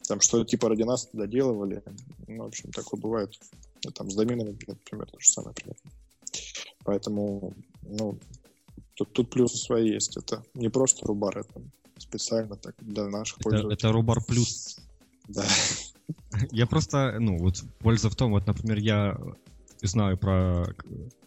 там 0.07 0.21
что-то 0.21 0.45
типа 0.45 0.69
ради 0.69 0.83
нас 0.83 1.09
доделывали. 1.13 1.83
Ну, 2.27 2.43
в 2.43 2.47
общем, 2.47 2.71
такое 2.71 2.99
бывает. 2.99 3.33
И 3.81 3.89
там 3.89 4.09
с 4.09 4.15
доменами, 4.15 4.57
например, 4.67 5.07
то 5.07 5.19
же 5.19 5.31
самое 5.31 5.55
примерно. 5.55 5.91
Поэтому, 6.83 7.53
ну, 7.83 8.17
тут, 8.95 9.13
тут 9.13 9.29
плюсы 9.29 9.57
свои 9.57 9.91
есть. 9.91 10.17
Это 10.17 10.43
не 10.53 10.69
просто 10.69 11.05
рубар, 11.05 11.39
это 11.39 11.61
специально 11.97 12.55
так 12.55 12.75
для 12.79 13.07
наших 13.07 13.37
это, 13.39 13.43
пользователей. 13.49 13.73
это 13.73 13.91
Рубар 13.91 14.23
Плюс. 14.23 14.77
Да. 15.27 15.45
Я 16.51 16.65
просто, 16.65 17.17
ну, 17.19 17.37
вот 17.37 17.63
польза 17.79 18.09
в 18.09 18.15
том, 18.15 18.31
вот, 18.31 18.47
например, 18.47 18.79
я 18.79 19.17
знаю 19.81 20.17
про 20.17 20.63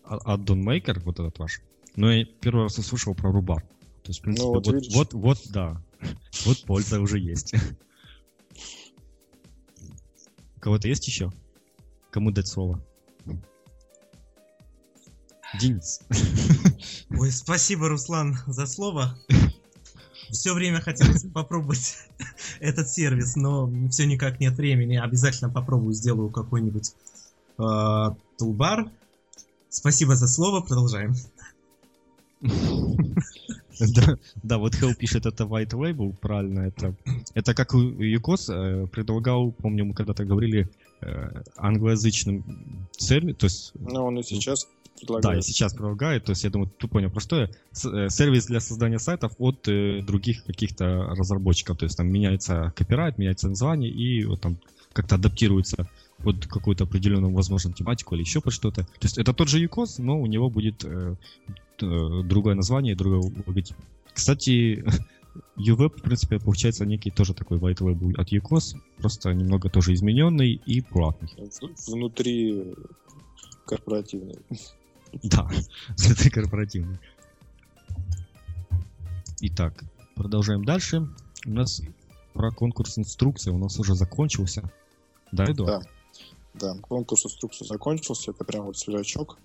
а- 0.04 0.36
Addon 0.36 0.62
Maker, 0.62 1.00
вот 1.00 1.18
этот 1.18 1.38
ваш, 1.38 1.62
но 1.96 2.12
я 2.12 2.24
первый 2.24 2.64
раз 2.64 2.78
услышал 2.78 3.14
про 3.14 3.30
Рубар. 3.32 3.62
То 4.02 4.10
есть, 4.10 4.20
в 4.20 4.22
принципе, 4.22 4.46
Ну, 4.46 4.54
вот 4.54 4.66
вот, 4.66 4.74
видишь. 4.74 4.94
вот, 4.94 5.14
вот, 5.14 5.38
да. 5.50 5.80
Вот 6.44 6.62
польза 6.64 7.00
уже 7.00 7.18
есть. 7.18 7.54
Кого-то 10.64 10.88
есть 10.88 11.06
еще? 11.06 11.30
Кому 12.10 12.30
дать 12.30 12.48
слово? 12.48 12.82
Денис. 15.60 16.00
Ой, 17.10 17.30
спасибо, 17.30 17.90
Руслан, 17.90 18.38
за 18.46 18.64
слово. 18.64 19.14
Все 20.30 20.54
время 20.54 20.80
хотелось 20.80 21.22
попробовать 21.34 22.08
этот 22.60 22.88
сервис, 22.88 23.36
но 23.36 23.70
все 23.90 24.06
никак 24.06 24.40
нет 24.40 24.54
времени. 24.54 24.96
Обязательно 24.96 25.50
попробую, 25.50 25.92
сделаю 25.92 26.30
какой-нибудь 26.30 26.94
э, 27.58 28.04
тулбар. 28.38 28.90
Спасибо 29.68 30.16
за 30.16 30.28
слово, 30.28 30.62
продолжаем. 30.62 31.14
Да, 33.80 34.18
да, 34.42 34.58
вот 34.58 34.74
Hell 34.74 34.94
пишет 34.94 35.26
это 35.26 35.44
white 35.44 35.70
label, 35.70 36.14
правильно, 36.20 36.60
это, 36.60 36.94
это 37.34 37.54
как 37.54 37.74
Юкос 37.74 38.48
э, 38.50 38.86
предлагал, 38.92 39.52
помню, 39.52 39.84
мы 39.84 39.94
когда-то 39.94 40.24
говорили, 40.24 40.68
э, 41.00 41.42
англоязычным 41.56 42.44
сервис, 42.96 43.36
то 43.36 43.44
есть 43.46 43.72
Ну, 43.74 44.04
он 44.04 44.18
и 44.18 44.22
сейчас 44.22 44.64
Да, 44.64 45.00
предлагает. 45.00 45.38
и 45.44 45.46
сейчас 45.46 45.72
предлагает, 45.74 46.24
то 46.24 46.30
есть 46.30 46.44
я 46.44 46.50
думаю, 46.50 46.70
ты 46.78 46.88
понял, 46.88 47.10
простое, 47.10 47.50
э, 47.84 48.08
сервис 48.08 48.46
для 48.46 48.60
создания 48.60 48.98
сайтов 48.98 49.32
от 49.38 49.66
э, 49.68 50.02
других 50.02 50.44
каких-то 50.44 51.14
разработчиков, 51.16 51.78
то 51.78 51.84
есть 51.84 51.96
там 51.96 52.08
меняется 52.08 52.72
копирайт, 52.76 53.18
меняется 53.18 53.48
название 53.48 53.90
и 53.90 54.24
вот 54.24 54.40
там 54.40 54.58
как-то 54.92 55.16
адаптируется 55.16 55.88
под 56.24 56.46
какую-то 56.46 56.84
определенную, 56.84 57.32
возможно, 57.32 57.72
тематику 57.72 58.14
или 58.14 58.22
еще 58.22 58.40
под 58.40 58.52
что-то. 58.52 58.84
То 58.84 59.02
есть 59.02 59.18
это 59.18 59.32
тот 59.34 59.48
же 59.48 59.64
UCOS, 59.64 59.96
но 60.02 60.18
у 60.18 60.26
него 60.26 60.48
будет 60.48 60.84
э, 60.84 61.14
э, 61.82 62.22
другое 62.24 62.54
название 62.54 62.94
и 62.94 62.96
другой 62.96 63.30
логотип. 63.46 63.76
Кстати, 64.12 64.84
UWeb, 65.56 65.98
в 65.98 66.02
принципе, 66.02 66.38
получается 66.40 66.86
некий 66.86 67.10
тоже 67.10 67.34
такой 67.34 67.58
white 67.58 67.78
label 67.78 68.14
от 68.18 68.32
UCOS, 68.32 68.76
просто 68.96 69.32
немного 69.34 69.68
тоже 69.68 69.92
измененный 69.92 70.52
и 70.52 70.80
платный. 70.80 71.28
Внутри 71.86 72.74
корпоративный. 73.66 74.38
Да, 75.22 75.48
это 76.10 76.28
корпоративный. 76.28 76.98
Итак, 79.42 79.84
продолжаем 80.16 80.64
дальше. 80.64 81.06
У 81.46 81.50
нас 81.50 81.82
про 82.32 82.50
конкурс 82.50 82.98
инструкции 82.98 83.52
у 83.52 83.58
нас 83.58 83.78
уже 83.78 83.94
закончился. 83.94 84.68
Да, 85.30 85.44
Эдуард? 85.44 85.84
Да. 85.84 85.90
Да, 86.54 86.76
конкурс 86.88 87.26
инструкции 87.26 87.66
закончился, 87.66 88.30
это 88.30 88.44
прям 88.44 88.66
вот 88.66 88.78
свежачок. 88.78 89.38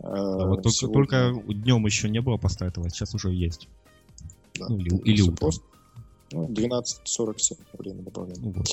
Да, 0.00 0.08
Э, 0.10 0.48
вот 0.48 0.62
только, 0.62 0.92
только 0.92 1.32
днем 1.54 1.86
еще 1.86 2.10
не 2.10 2.20
было 2.20 2.36
поставить, 2.36 2.74
сейчас 2.92 3.14
уже 3.14 3.32
есть. 3.32 3.68
да, 4.56 4.66
ну, 4.68 4.78
или- 4.78 4.96
или 5.02 5.20
утром. 5.22 5.36
пост. 5.36 5.62
Ну, 6.32 6.48
12.47 6.48 7.58
время 7.78 8.02
добавления. 8.02 8.42
Ну 8.42 8.52
вот. 8.52 8.66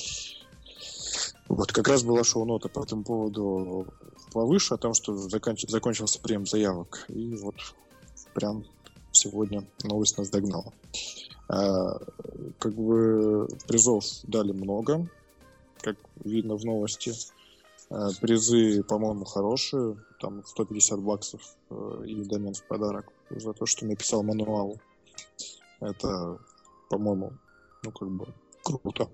Вот, 1.48 1.72
как 1.72 1.88
раз 1.88 2.02
была 2.02 2.24
шоу-нота 2.24 2.68
по 2.68 2.82
этому 2.82 3.04
поводу 3.04 3.86
повыше, 4.32 4.74
о 4.74 4.78
том, 4.78 4.94
что 4.94 5.12
заканч- 5.28 5.68
закончился 5.68 6.20
прием 6.20 6.46
заявок. 6.46 7.04
И 7.08 7.34
вот 7.36 7.54
прям 8.34 8.64
сегодня 9.12 9.64
новость 9.84 10.18
нас 10.18 10.30
догнала. 10.30 10.72
А, 11.48 11.98
как 12.58 12.74
бы 12.74 13.46
призов 13.66 14.04
дали 14.24 14.52
много, 14.52 15.06
как 15.80 15.96
видно 16.24 16.56
в 16.56 16.64
новости. 16.64 17.12
А, 17.92 18.08
призы, 18.20 18.82
по-моему, 18.82 19.24
хорошие. 19.24 19.98
Там 20.18 20.42
150 20.44 21.00
баксов 21.00 21.42
э, 21.68 22.02
и 22.06 22.24
домен 22.24 22.54
в 22.54 22.66
подарок 22.66 23.12
за 23.28 23.52
то, 23.52 23.66
что 23.66 23.84
написал 23.84 24.22
мануал. 24.22 24.78
Это, 25.80 26.38
по-моему, 26.88 27.32
ну 27.82 27.90
как 27.90 28.08
бы 28.08 28.26
круто. 28.62 29.10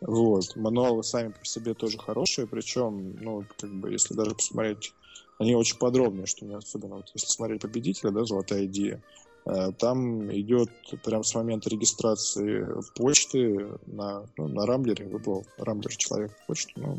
Вот. 0.00 0.54
Мануалы 0.54 1.02
сами 1.02 1.32
по 1.32 1.44
себе 1.44 1.74
тоже 1.74 1.98
хорошие, 1.98 2.46
причем, 2.46 3.16
ну, 3.20 3.44
как 3.58 3.72
бы, 3.74 3.90
если 3.90 4.14
даже 4.14 4.34
посмотреть, 4.34 4.94
они 5.38 5.56
очень 5.56 5.78
подробные, 5.78 6.26
что 6.26 6.44
мне 6.44 6.56
особенно, 6.56 6.96
вот, 6.96 7.10
если 7.14 7.26
смотреть 7.26 7.62
победителя, 7.62 8.10
да, 8.10 8.24
золотая 8.24 8.66
идея, 8.66 9.02
э, 9.46 9.72
там 9.76 10.30
идет 10.32 10.70
прям 11.02 11.24
с 11.24 11.34
момента 11.34 11.68
регистрации 11.70 12.64
почты 12.94 13.66
на, 13.86 14.24
ну, 14.36 14.46
на 14.46 14.66
Рамблере, 14.66 15.08
выбрал 15.08 15.44
Рамблер 15.56 15.96
человек 15.96 16.32
почту, 16.46 16.74
ну, 16.76 16.98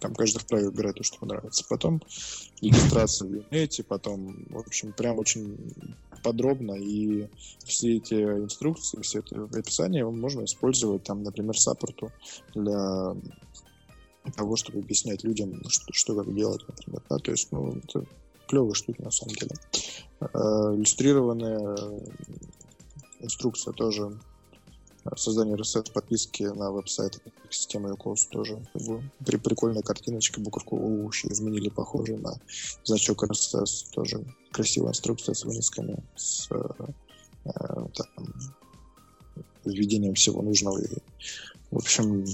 там 0.00 0.14
каждый 0.14 0.38
вправе 0.38 0.66
выбирать 0.66 0.96
то, 0.96 1.02
что 1.02 1.16
ему 1.16 1.26
нравится. 1.32 1.64
Потом 1.68 2.02
регистрация 2.60 3.28
в 3.28 3.32
Юнете, 3.32 3.82
потом, 3.82 4.44
в 4.50 4.58
общем, 4.58 4.92
прям 4.92 5.18
очень 5.18 5.56
подробно, 6.22 6.72
и 6.72 7.28
все 7.64 7.96
эти 7.96 8.14
инструкции, 8.14 9.00
все 9.02 9.20
это 9.20 9.44
описание 9.44 10.08
можно 10.08 10.44
использовать, 10.44 11.04
там, 11.04 11.22
например, 11.22 11.58
саппорту 11.58 12.10
для 12.54 13.14
того, 14.36 14.56
чтобы 14.56 14.80
объяснять 14.80 15.24
людям, 15.24 15.62
что, 15.68 15.92
что 15.92 16.14
как 16.14 16.34
делать, 16.34 16.62
например. 16.68 17.02
Да? 17.08 17.18
То 17.18 17.30
есть, 17.30 17.50
ну, 17.52 17.76
это 17.76 18.04
клевые 18.48 18.74
штуки 18.74 19.00
на 19.00 19.10
самом 19.10 19.34
деле. 19.34 19.52
Э, 20.20 20.74
Иллюстрированная 20.74 21.76
инструкция 23.20 23.72
тоже 23.72 24.18
создание 25.16 25.56
RSS 25.56 25.92
подписки 25.92 26.42
на 26.42 26.70
веб-сайт 26.70 27.20
системы 27.50 27.90
UCOS 27.90 28.28
тоже 28.30 28.58
при, 29.24 29.36
прикольная 29.36 29.82
картиночка, 29.82 30.40
буковку 30.40 30.76
У 30.76 31.10
изменили 31.10 31.68
похоже 31.68 32.16
на 32.16 32.38
значок 32.84 33.24
RSS, 33.24 33.90
тоже 33.92 34.24
красивая 34.50 34.90
инструкция 34.90 35.34
с 35.34 35.44
вынесками, 35.44 36.02
с 36.16 36.48
э, 36.50 36.68
там, 37.44 38.34
введением 39.64 40.14
всего 40.14 40.42
нужного. 40.42 40.78
И, 40.78 40.98
в 41.70 41.76
общем, 41.76 42.24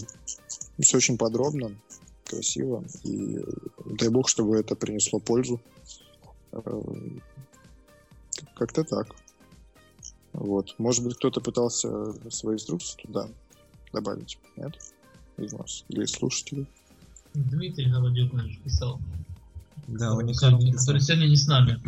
все 0.81 0.97
очень 0.97 1.19
подробно, 1.19 1.77
красиво, 2.25 2.85
и 3.05 3.39
дай 3.99 4.09
бог, 4.09 4.29
чтобы 4.29 4.57
это 4.57 4.75
принесло 4.75 5.21
пользу. 5.21 5.61
Э, 6.53 6.83
Как-то 8.57 8.85
так. 8.85 9.09
Вот. 10.35 10.75
Может 10.79 11.05
быть, 11.05 11.17
кто-то 11.17 11.41
пытался 11.41 12.13
свои 12.31 12.57
инструкции 12.57 13.01
туда 13.03 13.29
добавить? 13.93 14.39
Нет? 14.57 14.77
Из 15.39 15.53
нас? 15.53 15.85
Или 15.89 16.05
из 16.05 16.11
слушателей? 16.11 16.67
Дмитрий 17.35 17.91
Голодюк 17.91 18.33
наш 18.33 18.59
писал. 18.59 19.01
Да, 19.87 20.11
который, 20.11 20.29
писал. 20.29 20.59
который 20.59 21.01
сегодня 21.01 21.27
не 21.27 21.37
с 21.37 21.47
нами. 21.47 21.81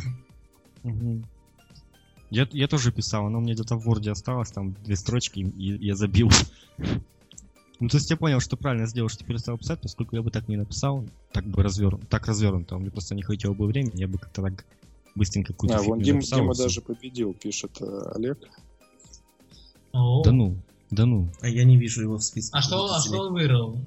Я, 2.30 2.48
я 2.50 2.68
тоже 2.68 2.92
писал, 2.92 3.26
оно 3.26 3.40
мне 3.40 3.54
где-то 3.54 3.76
в 3.76 3.88
Word 3.88 4.08
осталось, 4.10 4.50
там 4.50 4.74
две 4.84 4.96
строчки, 4.96 5.40
и 5.40 5.86
я 5.86 5.94
забил. 5.94 6.30
Ну, 7.78 7.90
то 7.90 7.98
есть 7.98 8.08
я 8.08 8.16
понял, 8.16 8.40
что 8.40 8.56
правильно 8.56 8.86
сделал, 8.86 9.10
что 9.10 9.22
перестал 9.22 9.58
писать, 9.58 9.82
поскольку 9.82 10.16
я 10.16 10.22
бы 10.22 10.30
так 10.30 10.48
не 10.48 10.56
написал, 10.56 11.04
так 11.30 11.44
бы 11.44 11.62
развернут, 11.62 12.08
так 12.08 12.26
развернуто, 12.26 12.78
мне 12.78 12.90
просто 12.90 13.14
не 13.14 13.20
хватило 13.20 13.52
бы 13.52 13.66
времени, 13.66 14.00
я 14.00 14.08
бы 14.08 14.16
как-то 14.16 14.40
так 14.40 14.64
быстренько 15.16 15.52
какую-то 15.52 15.78
А, 15.78 15.82
вон 15.82 15.98
фигню 15.98 16.20
Дима, 16.20 16.54
даже 16.54 16.80
победил, 16.80 17.34
пишет 17.34 17.72
э, 17.80 18.12
Олег. 18.14 18.38
О, 19.92 20.22
Да 20.22 20.30
ну, 20.30 20.56
да 20.90 21.06
ну. 21.06 21.30
А 21.40 21.48
я 21.48 21.64
не 21.64 21.76
вижу 21.76 22.02
его 22.02 22.16
в 22.18 22.22
списке. 22.22 22.56
а 22.56 22.62
что, 22.62 22.84
а 22.94 23.00
что 23.00 23.18
он 23.22 23.32
выиграл? 23.32 23.78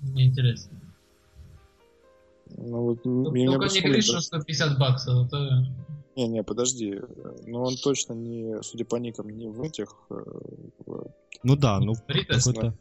Мне 0.00 0.26
интересно. 0.26 0.80
Ну, 2.56 2.82
вот, 2.82 3.06
м- 3.06 3.24
Только 3.24 3.38
не 3.74 3.80
говори, 3.80 4.00
что 4.00 4.20
150 4.20 4.78
баксов, 4.78 5.26
а 5.26 5.28
то... 5.28 5.66
Не, 6.16 6.26
не, 6.26 6.42
подожди. 6.42 6.98
Ну, 7.46 7.62
он 7.62 7.76
точно 7.76 8.14
не, 8.14 8.60
судя 8.62 8.84
по 8.84 8.96
никам, 8.96 9.28
не 9.28 9.46
в 9.48 9.62
этих... 9.62 9.94
э, 10.10 10.14
в- 10.86 11.06
Ну 11.42 11.56
да, 11.56 11.78
ну 11.78 11.94
какой-то... 11.94 12.60
Да, 12.60 12.74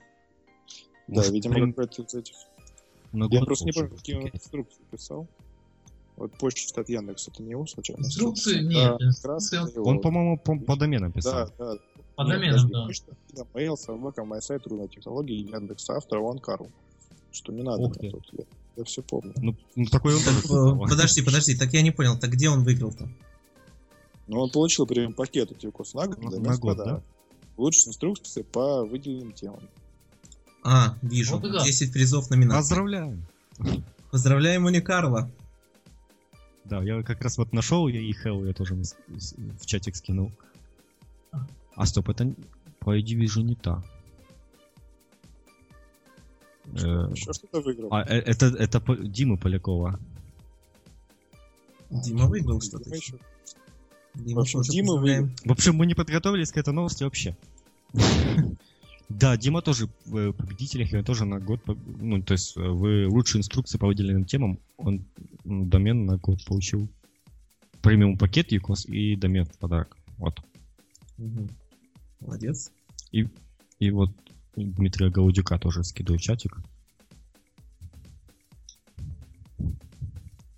может, 1.07 1.31
видимо, 1.33 1.53
прям 1.55 1.73
какой-то 1.73 2.01
из 2.01 2.13
этих. 2.13 2.35
на 3.11 3.27
Я 3.29 3.41
просто 3.43 3.65
не 3.65 3.71
помню, 3.73 3.89
какие 3.95 4.15
он 4.15 4.27
инструкции 4.27 4.83
писал. 4.91 5.27
Вот 6.17 6.35
почта 6.39 6.81
от 6.81 6.89
Яндекса, 6.89 7.29
это 7.31 7.43
не 7.43 7.51
его 7.51 7.65
случайно? 7.67 8.01
Инструкции? 8.01 8.55
Да, 8.61 8.97
Нет, 8.99 9.23
раз 9.23 9.53
инструкции 9.53 9.75
его. 9.75 9.89
Он, 9.89 10.01
по-моему, 10.01 10.37
по, 10.37 10.57
по 10.57 10.75
доменам 10.75 11.11
писал. 11.11 11.51
Да, 11.59 11.73
да. 11.73 11.79
по 12.15 12.23
Нет, 12.23 12.31
доменам, 12.31 12.69
да. 12.69 12.85
почта, 12.87 13.11
да, 13.33 13.43
mail, 13.53 13.77
собака, 13.77 14.21
MySite, 14.23 14.59
трудная 14.59 14.87
технология, 14.87 15.37
Яндекс, 15.37 15.89
автор, 15.91 16.19
Ванкару. 16.19 16.71
Что 17.31 17.53
не 17.53 17.61
надо. 17.61 17.83
Ух 17.83 17.97
ты. 17.97 18.09
тут, 18.09 18.27
я, 18.31 18.45
я 18.77 18.83
все 18.83 19.03
помню. 19.03 19.33
Ну, 19.37 19.55
ну, 19.75 19.85
такой 19.85 20.15
он 20.15 20.21
писал. 20.21 20.79
Подожди, 20.87 21.21
подожди, 21.21 21.55
так 21.55 21.71
я 21.73 21.83
не 21.83 21.91
понял, 21.91 22.17
так 22.17 22.31
где 22.31 22.49
он 22.49 22.63
выиграл-то? 22.63 23.07
Но 24.25 24.41
он 24.41 24.49
получил 24.49 24.87
прям 24.87 25.13
пакет 25.13 25.51
этих 25.51 25.71
курс 25.71 25.93
на 25.93 26.07
год. 26.07 26.21
На- 26.23 26.31
да, 26.31 26.57
год, 26.57 26.77
подарка. 26.77 27.03
Лучшие 27.57 27.89
инструкции 27.89 28.41
по 28.41 28.83
выделенным 28.83 29.33
темам. 29.33 29.61
А, 30.63 30.97
вижу, 31.03 31.35
Вот 31.35 31.45
и 31.45 31.51
да. 31.51 31.63
10 31.63 31.93
призов 31.93 32.29
номинации. 32.31 32.57
Поздравляем. 32.57 33.25
Поздравляем 34.11 34.65
Уникарла. 34.65 35.29
Да, 36.69 36.83
я 36.83 37.01
как 37.03 37.21
раз 37.21 37.37
вот 37.37 37.53
нашел 37.53 37.87
я 37.87 37.99
и 38.01 38.11
Хелл 38.13 38.45
я 38.45 38.53
тоже 38.53 38.75
в 38.75 39.65
чатик 39.65 39.95
скинул. 39.95 40.31
А 41.75 41.85
стоп, 41.85 42.09
это 42.09 42.33
по 42.79 42.99
идее 42.99 43.17
вижу 43.17 43.41
не 43.41 43.55
та. 43.55 43.83
Э, 46.73 47.09
Еще 47.13 47.31
что-то 47.33 47.61
выиграл. 47.61 47.89
А, 47.93 48.01
э, 48.01 48.19
это, 48.19 48.47
это 48.47 48.81
по- 48.81 48.95
Дима 48.97 49.37
Полякова. 49.37 49.99
Дима 51.89 52.25
выиграл 52.25 52.59
что-то. 52.61 52.85
Дима 52.85 52.95
еще. 52.97 53.19
Дима 54.15 54.39
В 54.39 54.41
общем, 54.41 54.61
Дима 54.63 54.87
поздравляем. 54.87 55.35
В 55.45 55.51
общем, 55.51 55.75
мы 55.75 55.85
не 55.85 55.93
подготовились 55.93 56.51
к 56.51 56.57
этой 56.57 56.73
новости 56.73 57.03
вообще. 57.03 57.37
Да, 59.09 59.37
Дима 59.37 59.61
тоже 59.61 59.89
в 60.05 60.33
победителях, 60.33 60.91
и 60.91 60.97
он 60.97 61.05
тоже 61.05 61.25
на 61.25 61.39
год, 61.39 61.61
ну, 61.65 62.21
то 62.21 62.33
есть 62.33 62.57
э, 62.57 62.61
в 62.61 63.07
лучшие 63.07 63.39
инструкции 63.39 63.77
по 63.77 63.87
выделенным 63.87 64.25
темам 64.25 64.59
он 64.75 65.05
домен 65.45 66.05
на 66.05 66.17
год 66.17 66.43
получил. 66.45 66.89
Премиум 67.81 68.17
пакет 68.17 68.51
ЮКОС 68.51 68.85
и 68.85 69.15
домен 69.15 69.45
в 69.45 69.57
подарок. 69.57 69.95
Вот. 70.17 70.39
Мгм. 71.17 71.49
Молодец. 72.19 72.71
И 73.11 73.91
вот 73.91 74.09
Дмитрия 74.55 75.09
Гаудюка 75.09 75.57
тоже 75.59 75.83
скидываю 75.83 76.19
в 76.19 76.21
чатик. 76.21 76.57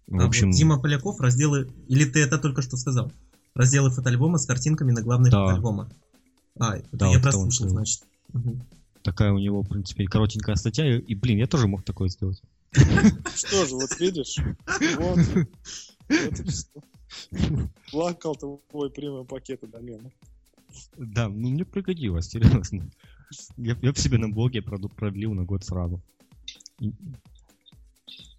В 0.08 0.20
А 0.20 0.26
общем, 0.26 0.48
вот 0.48 0.58
Дима 0.58 0.80
Поляков, 0.80 1.20
разделы... 1.20 1.70
Или 1.88 2.06
ты 2.06 2.22
это 2.22 2.40
только 2.40 2.62
что 2.64 2.78
сказал? 2.78 3.12
Разделы 3.54 3.92
фотоальбома 3.92 4.38
с 4.40 4.46
картинками 4.46 4.92
на 4.92 5.04
главной 5.04 5.30
Да. 5.30 5.46
фотоальбома. 5.46 5.92
А, 6.60 6.78
это 6.78 6.88
Да, 6.94 7.08
я 7.08 7.14
вот 7.14 7.24
прослушал, 7.24 7.70
значит. 7.70 8.04
Мгм. 8.34 8.62
такая 9.04 9.32
у 9.32 9.40
него, 9.40 9.62
в 9.64 9.70
принципе, 9.70 10.06
коротенькая 10.06 10.56
статья. 10.56 10.98
И, 10.98 11.00
и, 11.00 11.16
блин, 11.16 11.38
я 11.40 11.48
тоже 11.48 11.68
мог 11.68 11.84
такое 11.84 12.10
сделать. 12.10 12.42
Что 12.72 13.66
же, 13.66 13.76
вот 13.76 14.00
видишь? 14.00 14.38
Вот. 14.98 15.20
Плакал 17.92 18.36
твой 18.36 18.90
премиум 18.92 19.26
пакета 19.26 19.68
домена. 19.68 20.12
Да, 20.98 21.28
ну 21.28 21.50
мне 21.50 21.66
пригодилось, 21.66 22.28
серьезно. 22.28 22.90
Я, 23.58 23.78
я 23.82 23.94
в 23.94 24.00
себе 24.00 24.18
на 24.18 24.30
блоге 24.30 24.62
продлил 24.62 25.34
на 25.34 25.44
год 25.44 25.64
сразу. 25.64 26.02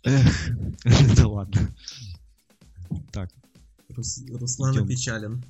Эх, 0.04 0.50
да 1.16 1.26
ладно. 1.28 1.74
Так, 3.12 3.30
Рус- 3.90 4.24
Руслан 4.30 4.74
Идём. 4.74 4.84
опечален. 4.84 5.44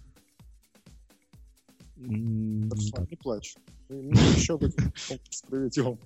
м, 1.97 2.71
Руслан, 2.71 3.07
не 3.11 3.17
плачь. 3.17 3.57
Еще 3.91 4.57
конкурс 4.57 5.43
проведем. 5.49 5.99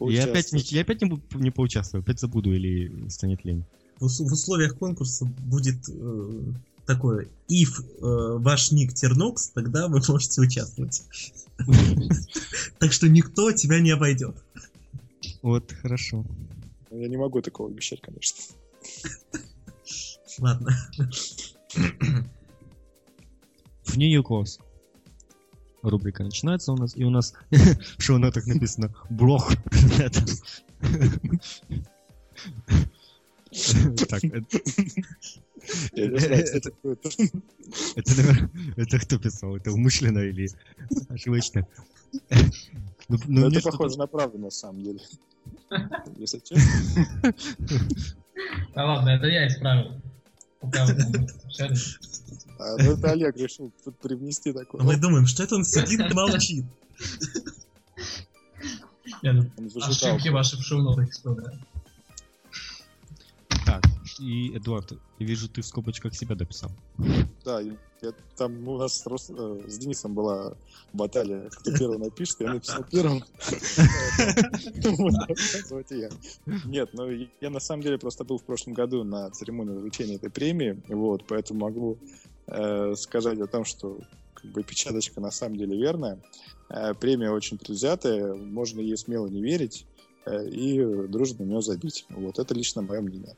Я 0.10 0.24
опять, 0.24 0.52
не, 0.52 0.60
я 0.60 0.82
опять 0.82 1.00
не, 1.00 1.10
не 1.36 1.50
поучаствую, 1.50 2.02
опять 2.02 2.20
забуду 2.20 2.52
или 2.52 3.08
станет 3.08 3.44
лень. 3.44 3.64
В, 3.98 4.06
в 4.08 4.32
условиях 4.32 4.76
конкурса 4.76 5.24
будет 5.24 5.88
э, 5.88 6.42
такое, 6.84 7.28
if 7.48 7.80
э, 7.80 8.38
ваш 8.38 8.72
ник 8.72 8.92
Тернокс, 8.92 9.48
тогда 9.48 9.88
вы 9.88 10.02
можете 10.06 10.40
участвовать. 10.40 11.04
Так 12.78 12.92
что 12.92 13.08
никто 13.08 13.50
тебя 13.52 13.80
не 13.80 13.90
обойдет. 13.90 14.36
Вот, 15.40 15.72
хорошо. 15.72 16.26
Я 16.90 17.08
не 17.08 17.16
могу 17.16 17.40
такого 17.40 17.70
обещать, 17.70 18.02
конечно. 18.02 18.38
Ладно. 20.38 20.76
В 23.84 23.96
Нью-Йоркос. 23.96 24.60
Рубрика 25.90 26.24
начинается 26.24 26.72
у 26.72 26.76
нас, 26.76 26.96
и 26.96 27.04
у 27.04 27.10
нас 27.10 27.34
в 27.50 28.02
шоу-нотах 28.02 28.46
написано 28.46 28.94
блог. 29.10 29.52
Это- 29.98 30.22
Так, 34.08 34.22
это- 38.76 39.00
кто 39.00 39.18
писал? 39.18 39.56
Это 39.56 39.72
умышленно 39.72 40.18
или 40.20 40.48
ошибочно? 41.08 41.66
Ну, 42.30 42.36
ну, 43.08 43.18
Но 43.26 43.48
мне 43.48 43.58
это 43.58 43.70
похоже 43.70 43.98
на 43.98 44.06
правду, 44.06 44.38
на 44.38 44.50
самом 44.50 44.82
деле. 44.82 45.00
Если 46.18 46.40
честно. 46.40 47.34
Да 48.74 48.84
ладно, 48.84 49.10
это 49.10 49.26
я 49.26 49.46
исправил. 49.46 50.00
А, 52.58 52.76
ну, 52.78 52.92
это 52.92 53.10
Олег 53.10 53.36
решил 53.36 53.70
тут 53.84 53.98
привнести 53.98 54.52
такое. 54.52 54.80
А 54.80 54.84
мы 54.84 54.96
думаем, 54.96 55.26
что 55.26 55.42
это 55.42 55.56
он 55.56 55.64
сидит 55.64 56.00
и 56.00 56.14
молчит. 56.14 56.64
Ошибки 59.22 60.28
ваши 60.28 60.56
в 60.56 60.62
шоу-нотах 60.62 61.10
исправляю. 61.10 61.58
Так, 63.64 63.82
и, 64.18 64.56
Эдуард, 64.56 64.92
я 65.18 65.26
вижу, 65.26 65.48
ты 65.48 65.62
в 65.62 65.66
скобочках 65.66 66.14
себя 66.14 66.34
дописал. 66.34 66.70
Да, 67.44 67.60
я- 67.60 67.76
там 68.36 68.66
у 68.68 68.78
нас 68.78 68.98
с, 68.98 69.30
э, 69.30 69.64
с 69.66 69.78
Денисом 69.78 70.14
была 70.14 70.56
баталия, 70.92 71.48
кто 71.48 71.76
первый 71.76 71.98
напишет, 71.98 72.40
я 72.40 72.52
написал 72.52 72.84
первым. 72.90 73.24
Нет, 76.66 76.90
ну 76.92 77.08
я 77.40 77.50
на 77.50 77.60
самом 77.60 77.82
деле 77.82 77.98
просто 77.98 78.24
был 78.24 78.38
в 78.38 78.44
прошлом 78.44 78.74
году 78.74 79.04
на 79.04 79.30
церемонии 79.30 79.74
вручения 79.74 80.16
этой 80.16 80.30
премии, 80.30 80.82
вот, 80.88 81.26
поэтому 81.26 81.60
могу 81.60 81.98
э, 82.48 82.94
сказать 82.96 83.40
о 83.40 83.46
том, 83.46 83.64
что 83.64 83.98
как 84.34 84.50
бы 84.52 84.62
печаточка 84.62 85.20
на 85.20 85.30
самом 85.30 85.56
деле 85.56 85.76
верная. 85.76 86.20
Э, 86.68 86.94
Премия 86.94 87.30
очень 87.30 87.58
предвзятая, 87.58 88.34
можно 88.34 88.80
ей 88.80 88.96
смело 88.96 89.26
не 89.26 89.42
верить 89.42 89.86
и 90.28 90.80
дружно 91.08 91.44
на 91.44 91.50
нее 91.50 91.62
забить. 91.62 92.04
Вот, 92.10 92.40
это 92.40 92.52
лично 92.52 92.82
мое 92.82 93.00
мнение. 93.00 93.36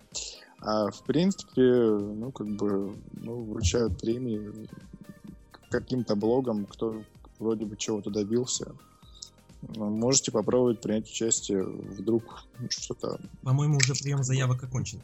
А 0.60 0.90
в 0.90 1.02
принципе, 1.04 1.62
ну, 1.62 2.32
как 2.32 2.48
бы, 2.48 2.96
ну, 3.12 3.44
вручают 3.44 4.00
премии 4.00 4.68
каким-то 5.70 6.16
блогам, 6.16 6.66
кто 6.66 7.02
вроде 7.38 7.64
бы 7.64 7.76
чего-то 7.76 8.10
добился. 8.10 8.72
Ну, 9.74 9.90
Можете 9.90 10.30
попробовать 10.32 10.80
принять 10.80 11.08
участие, 11.08 11.64
вдруг 11.64 12.44
что-то... 12.70 13.18
По-моему, 13.42 13.76
уже 13.76 13.94
прием 13.94 14.22
заявок 14.22 14.62
окончен. 14.62 15.00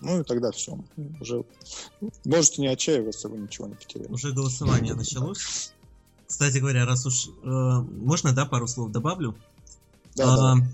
Ну 0.00 0.20
и 0.20 0.24
тогда 0.24 0.52
все. 0.52 0.78
Уже 1.20 1.44
можете 2.24 2.60
не 2.60 2.68
отчаиваться, 2.68 3.28
вы 3.28 3.38
ничего 3.38 3.68
не 3.68 3.74
потеряли. 3.74 4.12
Уже 4.12 4.32
голосование 4.32 4.94
началось. 4.94 5.72
Кстати 6.26 6.58
говоря, 6.58 6.84
раз 6.84 7.06
уж... 7.06 7.28
э, 7.28 7.48
можно, 7.48 8.32
да, 8.32 8.46
пару 8.46 8.66
слов 8.66 8.90
добавлю? 8.90 9.34
Да, 10.16 10.34
А, 10.34 10.56
да. 10.56 10.66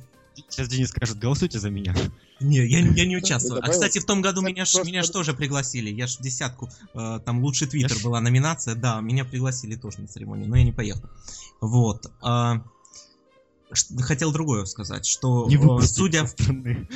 Сейчас 0.49 0.69
Денис 0.69 0.89
скажет, 0.89 1.19
голосуйте 1.19 1.59
за 1.59 1.71
меня. 1.71 1.95
Не, 2.41 2.65
я, 2.67 2.81
я 2.81 3.07
не 3.07 3.17
участвую. 3.17 3.59
А, 3.59 3.63
добавил? 3.63 3.73
кстати, 3.75 3.99
в 3.99 4.05
том 4.05 4.23
году 4.23 4.41
меня 4.41 4.65
ж, 4.65 4.73
просто- 4.73 4.89
меня 4.89 5.03
ж 5.03 5.09
тоже 5.11 5.35
пригласили. 5.35 5.91
Я 5.91 6.07
ж 6.07 6.17
в 6.17 6.23
десятку, 6.23 6.71
э, 6.95 7.21
там 7.25 7.43
лучший 7.43 7.69
твиттер 7.69 7.99
была 8.03 8.21
номинация. 8.21 8.75
Да, 8.75 9.01
меня 9.01 9.25
пригласили 9.25 9.77
тоже 9.77 10.01
на 10.01 10.09
церемонию, 10.09 10.49
но 10.49 10.57
я 10.57 10.65
не 10.65 10.73
поехал. 10.73 11.09
Вот. 11.61 12.11
а, 12.21 12.63
ш- 13.73 13.97
хотел 14.03 14.33
другое 14.33 14.65
сказать, 14.65 15.07
что 15.07 15.47
Не 15.49 15.57
э, 15.57 15.83
судя, 15.87 16.27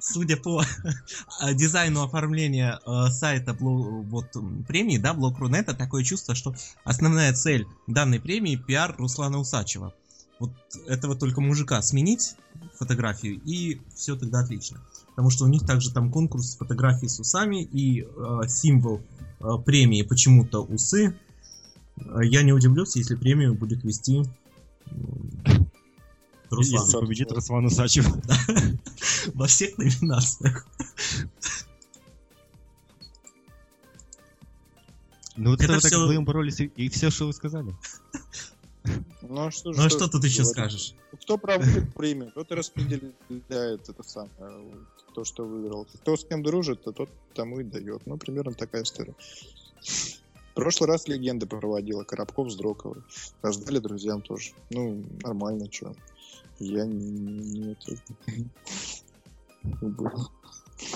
судя 0.00 0.36
по 0.36 0.62
э, 0.62 1.54
дизайну 1.54 2.02
оформления 2.02 2.80
э, 2.86 3.10
сайта 3.10 3.56
вот, 3.58 4.26
премии, 4.66 4.98
да, 4.98 5.14
Блок.рунета, 5.14 5.74
такое 5.74 6.04
чувство, 6.04 6.34
что 6.34 6.54
основная 6.84 7.32
цель 7.32 7.66
данной 7.86 8.20
премии 8.20 8.56
пиар 8.56 8.94
Руслана 8.98 9.38
Усачева. 9.38 9.94
Вот 10.42 10.50
этого 10.88 11.14
только 11.14 11.40
мужика 11.40 11.80
сменить 11.82 12.34
фотографию, 12.78 13.40
и 13.44 13.80
все 13.94 14.16
тогда 14.16 14.40
отлично. 14.40 14.80
Потому 15.10 15.30
что 15.30 15.44
у 15.44 15.48
них 15.48 15.64
также 15.64 15.92
там 15.92 16.10
конкурс 16.10 16.56
фотографий 16.56 17.06
с 17.08 17.20
усами 17.20 17.62
и 17.62 18.02
э, 18.02 18.48
символ 18.48 19.00
э, 19.40 19.44
премии 19.64 20.02
почему-то 20.02 20.64
усы. 20.64 21.14
Э, 21.96 22.24
Я 22.24 22.42
не 22.42 22.52
удивлюсь, 22.52 22.96
если 22.96 23.14
премию 23.14 23.54
будет 23.54 23.84
вести 23.84 24.22
Руслан. 26.50 26.84
Если 26.84 26.98
победит 26.98 27.30
Руслан 27.30 27.66
Усачев. 27.66 28.06
Во 29.34 29.46
всех 29.46 29.78
номинациях. 29.78 30.66
Ну 35.36 35.50
вот 35.50 35.60
Это 35.60 35.64
это 35.64 35.74
вы 35.74 35.80
так 35.80 35.90
всё- 35.92 36.02
вдвоем 36.02 36.24
боролись, 36.24 36.60
и 36.60 36.88
все, 36.88 37.10
что 37.10 37.26
вы 37.26 37.32
сказали. 37.32 37.74
Ну 39.22 39.46
а 39.46 39.50
что, 39.50 39.70
Ну 39.70 39.84
а 39.84 39.88
что 39.88 40.08
тут 40.08 40.24
еще 40.24 40.42
говорить? 40.42 40.52
скажешь? 40.56 40.94
Кто 41.22 41.38
проводит 41.38 41.94
премию, 41.94 42.32
тот 42.32 42.50
и 42.50 42.54
распределяет 42.54 43.88
это 43.88 44.02
самое, 44.02 44.30
то, 45.14 45.24
что 45.24 45.44
выиграл. 45.44 45.86
Кто 46.00 46.16
с 46.16 46.24
кем 46.24 46.42
дружит, 46.42 46.82
то 46.82 46.92
тот 46.92 47.08
тому 47.34 47.60
и 47.60 47.64
дает. 47.64 48.06
Ну, 48.06 48.16
примерно 48.16 48.52
такая 48.54 48.82
история. 48.82 49.14
В 49.80 50.54
прошлый 50.54 50.88
раз 50.88 51.08
легенда 51.08 51.46
проводила, 51.46 52.04
Коробков 52.04 52.50
с 52.50 52.56
Дроковой. 52.56 53.02
Раздали 53.40 53.78
друзьям 53.78 54.20
тоже. 54.20 54.52
Ну, 54.70 55.02
нормально, 55.22 55.66
что. 55.70 55.94
Я 56.58 56.84
не... 56.84 57.10
не 57.10 57.72
это- 57.72 57.96
не 59.80 59.90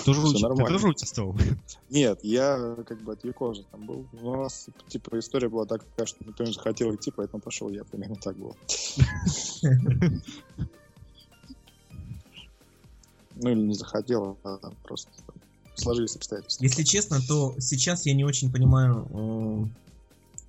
Тоже, 0.05 0.21
Всё 0.21 0.29
учи- 0.29 0.37
ты 0.37 0.43
нормально. 0.43 0.67
тоже 0.77 0.87
участвовал? 0.87 1.35
Нет, 1.89 2.19
я 2.23 2.75
как 2.87 3.01
бы 3.01 3.13
от 3.13 3.23
Якоза 3.23 3.63
там 3.71 3.85
был. 3.85 4.05
Но 4.13 4.31
у 4.31 4.43
нас, 4.43 4.67
типа, 4.87 5.19
история 5.19 5.49
была 5.49 5.65
такая, 5.65 6.05
что 6.05 6.17
никто 6.25 6.43
не 6.43 6.53
захотел 6.53 6.93
идти, 6.95 7.11
поэтому 7.11 7.41
пошел 7.41 7.69
я. 7.69 7.83
Примерно 7.83 8.15
так 8.15 8.35
было. 8.37 8.55
Ну, 13.39 13.51
или 13.51 13.61
не 13.61 13.75
захотел, 13.75 14.39
а 14.43 14.57
просто 14.83 15.11
сложились 15.75 16.15
обстоятельства. 16.15 16.63
Если 16.63 16.81
честно, 16.83 17.19
то 17.21 17.55
сейчас 17.59 18.05
я 18.07 18.15
не 18.15 18.23
очень 18.23 18.51
понимаю, 18.51 19.07
э, 19.11 19.67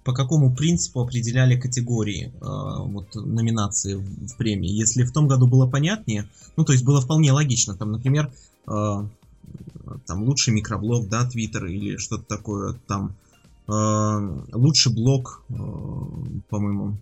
по 0.05 0.15
какому 0.15 0.55
принципу 0.55 1.01
определяли 1.03 1.61
категории 1.61 2.33
э, 2.35 2.41
вот, 2.41 3.15
номинации 3.15 3.95
в, 3.95 4.29
в 4.29 4.37
премии. 4.39 4.71
Если 4.71 5.03
в 5.03 5.13
том 5.13 5.29
году 5.29 5.47
было 5.47 5.69
понятнее, 5.69 6.31
ну, 6.57 6.65
то 6.65 6.73
есть 6.73 6.83
было 6.85 7.01
вполне 7.03 7.31
логично, 7.33 7.77
там, 7.77 7.93
например, 7.93 8.33
э, 8.67 9.09
там 10.07 10.23
лучший 10.25 10.55
микроблог, 10.55 11.09
да, 11.09 11.29
Твиттер 11.29 11.67
или 11.67 11.97
что-то 11.97 12.25
такое, 12.25 12.75
там 12.87 13.17
э, 13.69 14.43
лучший 14.53 14.93
блог, 14.93 15.43
э, 15.49 15.53
по-моему, 16.49 16.99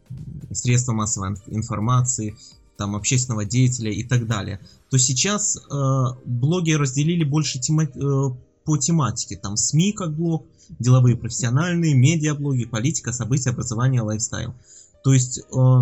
средства 0.53 0.93
массовой 0.93 1.33
инф- 1.33 1.49
информации, 1.49 2.37
там 2.77 2.95
общественного 2.95 3.45
деятеля 3.45 3.91
и 3.91 4.05
так 4.05 4.27
далее 4.27 4.61
то 4.91 4.99
сейчас 4.99 5.57
э, 5.57 6.05
блоги 6.25 6.73
разделили 6.73 7.25
больше 7.25 7.59
тема- 7.59 7.85
э, 7.85 8.31
по 8.65 8.77
тематике. 8.77 9.37
Там 9.37 9.57
СМИ 9.57 9.93
как 9.93 10.15
блог, 10.15 10.47
деловые 10.79 11.17
профессиональные, 11.17 11.95
медиаблоги, 11.95 12.65
политика, 12.65 13.13
события, 13.13 13.51
образование, 13.51 14.03
лайфстайл. 14.03 14.55
То 15.05 15.13
есть 15.13 15.39
э, 15.39 15.79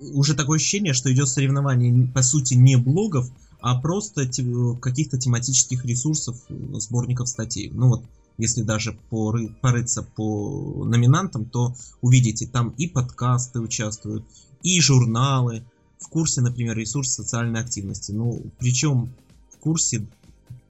уже 0.00 0.34
такое 0.34 0.56
ощущение, 0.56 0.94
что 0.94 1.12
идет 1.12 1.28
соревнование 1.28 2.08
по 2.08 2.22
сути 2.22 2.54
не 2.54 2.76
блогов, 2.76 3.28
а 3.62 3.80
просто 3.80 4.22
э, 4.22 4.76
каких-то 4.80 5.18
тематических 5.18 5.84
ресурсов, 5.84 6.36
э, 6.48 6.54
сборников 6.80 7.28
статей. 7.28 7.70
Ну 7.70 7.88
вот, 7.88 8.02
если 8.36 8.62
даже 8.62 8.98
поры- 9.08 9.54
порыться 9.60 10.02
по 10.02 10.84
номинантам, 10.84 11.44
то 11.44 11.74
увидите, 12.00 12.46
там 12.46 12.70
и 12.76 12.88
подкасты 12.88 13.60
участвуют, 13.60 14.24
и 14.62 14.80
журналы, 14.80 15.64
в 16.00 16.08
курсе, 16.08 16.40
например, 16.40 16.76
ресурс 16.76 17.12
социальной 17.12 17.60
активности. 17.60 18.10
Ну, 18.10 18.42
причем 18.58 19.12
в 19.50 19.58
курсе 19.58 20.04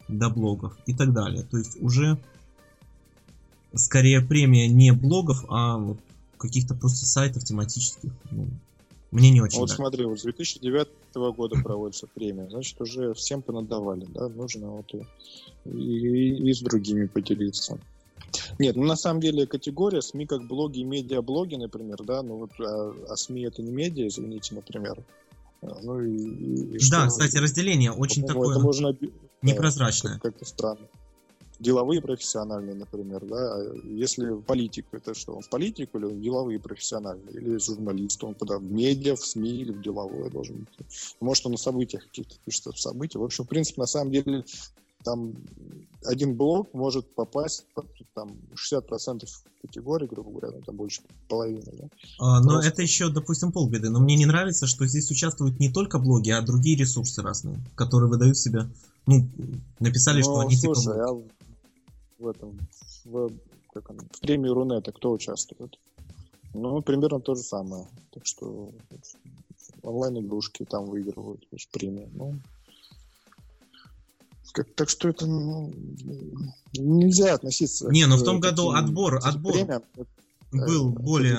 до 0.09 0.29
блогов 0.29 0.77
и 0.87 0.95
так 0.95 1.15
далее. 1.15 1.45
То 1.45 1.57
есть 1.57 1.81
уже 1.81 2.21
скорее 3.75 4.21
премия 4.21 4.69
не 4.69 4.93
блогов, 4.93 5.47
а 5.49 5.79
вот 5.79 5.99
каких-то 6.37 6.75
просто 6.75 7.07
сайтов 7.07 7.45
тематических. 7.45 8.13
Ну, 8.31 8.49
мне 9.11 9.31
не 9.31 9.41
очень 9.41 9.59
Вот 9.61 9.69
нравится. 9.69 9.77
смотри, 9.77 10.05
вот 10.05 10.21
с 10.21 10.23
2009 10.25 10.89
года 11.21 11.57
проводится 11.63 12.07
премия, 12.07 12.49
значит, 12.49 12.81
уже 12.81 13.13
всем 13.15 13.43
понадавали, 13.43 14.07
да, 14.09 14.29
нужно 14.29 14.71
вот 14.71 14.87
и, 14.95 15.03
и- 15.71 16.51
и 16.51 16.53
с 16.55 16.61
другими 16.61 17.07
поделиться. 17.07 17.79
Нет, 18.59 18.77
ну 18.77 18.85
на 18.85 18.97
самом 18.97 19.21
деле 19.21 19.47
категория 19.47 20.01
СМИ 20.01 20.27
как 20.27 20.47
блоги 20.47 20.81
и 20.81 20.85
медиаблоги, 20.85 21.57
например, 21.57 21.99
да, 22.05 22.23
ну 22.23 22.37
вот, 22.37 22.51
а, 22.61 22.95
а 23.09 23.17
СМИ 23.17 23.43
это 23.43 23.63
не 23.63 23.71
медиа, 23.73 24.07
извините, 24.09 24.55
например. 24.55 25.05
А, 25.63 25.79
Ну 25.83 26.01
и, 26.01 26.11
и- 26.17 26.77
и 26.77 26.79
Да, 26.91 27.03
что? 27.03 27.09
кстати, 27.09 27.37
разделение 27.37 27.93
очень 27.93 28.23
По-моему, 28.23 28.41
такое 28.43 28.57
это 28.57 28.65
можно 28.65 28.93
да, 28.93 29.09
непрозрачное. 29.43 30.13
как- 30.15 30.23
как-то 30.23 30.45
странно. 30.45 30.89
Деловые 31.63 32.03
профессиональные, 32.03 32.75
например, 32.75 33.25
да. 33.25 33.55
А 33.55 33.75
Если 33.85 34.35
политик, 34.41 34.87
это 34.91 35.15
что, 35.15 35.35
он 35.37 35.43
в 35.43 35.49
политику 35.49 35.99
или 35.99 36.07
он 36.07 36.21
деловые 36.21 36.59
профессиональные? 36.59 37.35
Или 37.35 37.59
журналист, 37.59 38.25
он 38.25 38.35
куда? 38.35 38.59
В 38.59 38.65
медиа, 38.65 39.15
в 39.15 39.25
СМИ 39.25 39.51
или 39.63 39.73
в 39.73 39.81
деловое 39.81 40.29
должен 40.29 40.57
идти? 40.57 40.85
Может, 41.21 41.47
он 41.47 41.53
на 41.53 41.59
событиях 41.59 42.03
каких-то 42.03 42.35
пишет 42.45 42.75
в 42.75 42.81
события. 42.81 43.19
В 43.21 43.23
общем, 43.25 43.45
в 43.45 43.49
принципе, 43.49 43.81
на 43.81 43.87
самом 43.87 44.11
деле, 44.11 44.45
там 45.05 45.35
один 46.05 46.35
блок 46.37 46.75
может 46.75 47.15
попасть 47.15 47.65
там 48.15 48.37
60% 48.55 49.29
категории, 49.63 50.09
грубо 50.09 50.31
говоря, 50.31 50.51
ну, 50.57 50.63
там 50.65 50.77
больше 50.77 51.03
половины, 51.29 51.63
да. 51.79 51.89
А, 52.19 52.41
но 52.41 52.51
просто- 52.55 52.71
это 52.71 52.83
еще, 52.83 53.09
допустим, 53.09 53.53
полбеды. 53.53 53.89
Но 53.89 54.01
мне 54.01 54.17
не 54.17 54.27
нравится, 54.27 54.67
что 54.67 54.85
здесь 54.87 55.11
участвуют 55.13 55.61
не 55.61 55.73
только 55.73 56.01
блоги, 56.01 56.31
а 56.31 56.43
другие 56.43 56.77
ресурсы 56.77 57.23
разные, 57.23 57.59
которые 57.77 58.11
выдают 58.11 58.37
себя. 58.37 58.69
Ну, 59.07 59.29
написали, 59.81 60.23
что 60.23 60.35
Ну, 60.35 60.41
они 60.41 60.57
типа 60.57 60.75
слушай, 60.75 60.97
блог. 60.99 61.07
а 61.09 61.52
в 62.23 62.29
этом, 62.29 62.59
в, 63.05 63.31
как 63.73 63.91
он, 63.91 63.99
в 63.99 64.21
премии 64.21 64.49
Рунета 64.49 64.93
кто 64.93 65.13
участвует? 65.13 65.79
Ну, 66.55 66.81
примерно 66.83 67.21
то 67.21 67.35
же 67.35 67.43
самое. 67.43 67.87
Так 68.13 68.27
что 68.27 68.71
онлайн-игрушки 69.83 70.65
там 70.65 70.87
выигрывают 70.87 71.41
то 71.41 71.57
есть 71.57 71.69
премии. 71.71 72.09
Ну, 72.13 72.35
как- 74.53 74.73
так 74.75 74.89
что 74.89 75.09
это 75.09 75.27
ну, 75.27 75.73
нельзя 76.75 77.35
относиться. 77.35 77.89
Не, 77.91 78.07
но 78.07 78.17
к 78.17 78.21
в 78.21 78.25
том 78.25 78.41
году 78.41 78.73
отбор- 78.73 79.19
отбор 79.23 79.53
премиям, 79.53 79.83
был 80.53 80.91
более... 80.91 81.39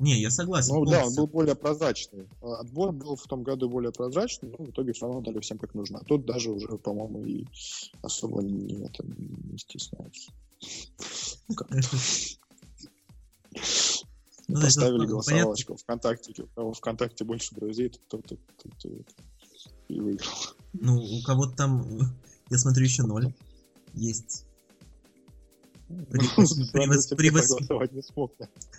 Не, 0.00 0.18
я 0.18 0.30
согласен. 0.30 0.74
Ну 0.74 0.86
да, 0.86 0.92
он 0.92 0.96
полностью. 0.96 1.22
был 1.22 1.26
более 1.30 1.54
прозрачный. 1.54 2.26
А 2.40 2.60
Отбор 2.60 2.92
был 2.92 3.16
в 3.16 3.22
том 3.24 3.42
году 3.42 3.68
более 3.68 3.92
прозрачный, 3.92 4.48
но 4.48 4.64
в 4.64 4.70
итоге 4.70 4.94
все 4.94 5.06
равно 5.06 5.20
дали 5.20 5.40
всем 5.40 5.58
как 5.58 5.74
нужно. 5.74 5.98
А 5.98 6.04
тут 6.04 6.24
даже 6.24 6.50
уже, 6.50 6.68
по-моему, 6.78 7.22
и 7.26 7.44
особо 8.00 8.42
не, 8.42 8.82
это, 8.82 9.04
не 9.06 9.58
стесняются. 9.58 10.32
Ну, 14.48 14.56
то 14.56 14.62
Поставили 14.62 15.06
голосовалочку 15.06 15.76
ВКонтакте. 15.76 16.42
У 16.42 16.46
кого 16.48 16.72
ВКонтакте 16.72 17.24
больше 17.24 17.54
друзей, 17.54 17.88
тот, 18.08 18.26
тот, 18.26 18.40
и 19.86 20.00
выиграл. 20.00 20.28
Ну, 20.72 20.96
у 20.96 21.22
кого-то 21.22 21.54
там, 21.54 21.86
я 22.50 22.58
смотрю, 22.58 22.84
еще 22.84 23.04
ноль 23.04 23.32
есть. 23.94 24.46
Ну, 25.88 26.04
при 26.06 26.26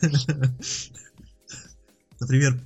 Например, 2.22 2.61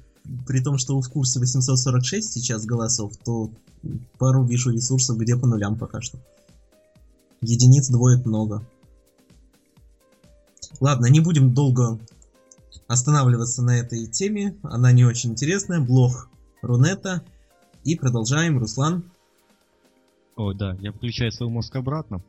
при 0.45 0.61
том, 0.61 0.77
что 0.77 0.99
в 0.99 1.09
курсе 1.09 1.39
846 1.39 2.33
сейчас 2.33 2.65
голосов, 2.65 3.13
то 3.23 3.49
пару 4.17 4.43
вижу 4.43 4.69
ресурсов, 4.69 5.17
где 5.17 5.37
по 5.37 5.47
нулям 5.47 5.77
пока 5.77 6.01
что. 6.01 6.19
Единиц 7.41 7.89
двоек 7.89 8.25
много. 8.25 8.67
Ладно, 10.81 11.05
не 11.05 11.21
будем 11.21 11.53
долго 11.53 11.97
останавливаться 12.87 13.63
на 13.63 13.79
этой 13.79 14.07
теме. 14.07 14.57
Она 14.61 14.91
не 14.91 15.05
очень 15.05 15.31
интересная. 15.31 15.79
Блог 15.79 16.29
Рунета. 16.61 17.23
И 17.85 17.95
продолжаем. 17.95 18.57
Руслан. 18.57 19.09
О, 20.35 20.51
да, 20.51 20.75
я 20.81 20.91
включаю 20.91 21.31
свой 21.31 21.49
мозг 21.49 21.73
обратно. 21.77 22.21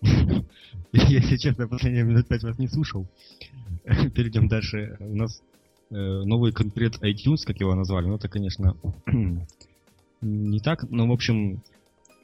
Если 0.92 1.36
честно, 1.36 1.68
последние 1.68 2.04
минут 2.04 2.26
пять 2.26 2.42
вас 2.42 2.58
не 2.58 2.68
слушал. 2.68 3.06
Перейдем 3.84 4.48
дальше. 4.48 4.96
У 5.00 5.14
нас 5.14 5.42
новый 5.90 6.52
конкурент 6.52 7.02
iTunes, 7.02 7.44
как 7.44 7.60
его 7.60 7.74
назвали. 7.74 8.06
Ну, 8.06 8.16
это, 8.16 8.28
конечно, 8.28 8.76
не 10.20 10.60
так. 10.60 10.88
Но, 10.90 11.08
в 11.08 11.12
общем, 11.12 11.62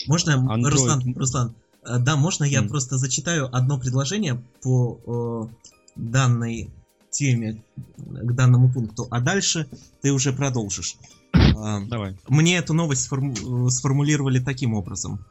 Можно, 0.07 0.47
Android. 0.49 0.71
Руслан, 0.71 1.15
Руслан, 1.17 1.55
э, 1.85 1.99
да, 1.99 2.17
можно 2.17 2.45
я 2.45 2.61
М. 2.61 2.69
просто 2.69 2.99
зачитаю 2.99 3.55
одно 3.55 3.79
предложение 3.79 4.43
по 4.63 5.49
э, 5.51 5.55
данной 5.97 6.71
теме, 7.11 7.63
к 7.97 8.33
данному 8.35 8.71
пункту, 8.71 9.09
а 9.11 9.21
дальше 9.21 9.67
ты 10.03 10.13
уже 10.13 10.33
продолжишь. 10.33 10.97
А, 11.33 11.81
давай. 11.81 12.17
Мне 12.29 12.59
эту 12.59 12.75
новость 12.75 13.05
сформу- 13.11 13.67
э, 13.67 13.71
сформулировали 13.71 14.39
таким 14.39 14.75
образом. 14.75 15.25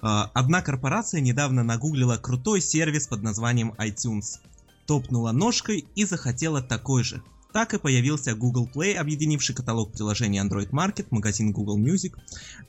А, 0.00 0.30
Одна 0.34 0.62
корпорация 0.62 1.20
недавно 1.20 1.62
нагуглила 1.62 2.16
крутой 2.16 2.60
сервис 2.62 3.06
под 3.06 3.22
названием 3.22 3.74
iTunes, 3.78 4.38
топнула 4.86 5.32
ножкой 5.32 5.84
и 5.94 6.04
захотела 6.04 6.62
такой 6.62 7.02
же. 7.04 7.22
Так 7.56 7.72
и 7.72 7.78
появился 7.78 8.34
Google 8.34 8.68
Play, 8.70 8.96
объединивший 8.96 9.54
каталог 9.54 9.90
приложений 9.90 10.40
Android 10.40 10.68
Market, 10.72 11.06
магазин 11.08 11.52
Google 11.52 11.78
Music, 11.78 12.14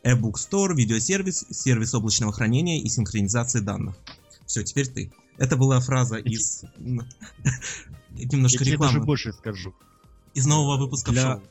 e-book 0.02 0.36
Store, 0.36 0.74
видеосервис, 0.74 1.46
сервис 1.52 1.94
облачного 1.94 2.32
хранения 2.32 2.82
и 2.82 2.88
синхронизации 2.88 3.60
данных. 3.60 3.98
Все, 4.46 4.64
теперь 4.64 4.88
ты. 4.88 5.12
Это 5.38 5.58
была 5.58 5.82
фраза 5.82 6.16
из... 6.16 6.64
Немножко 6.78 8.60
Я 8.64 8.66
тебе 8.66 8.78
даже 8.78 8.94
рекламы. 8.94 9.06
больше 9.06 9.34
скажу. 9.34 9.76
Из 10.34 10.46
нового 10.46 10.78
выпуска 10.78 11.12
Для-. 11.12 11.42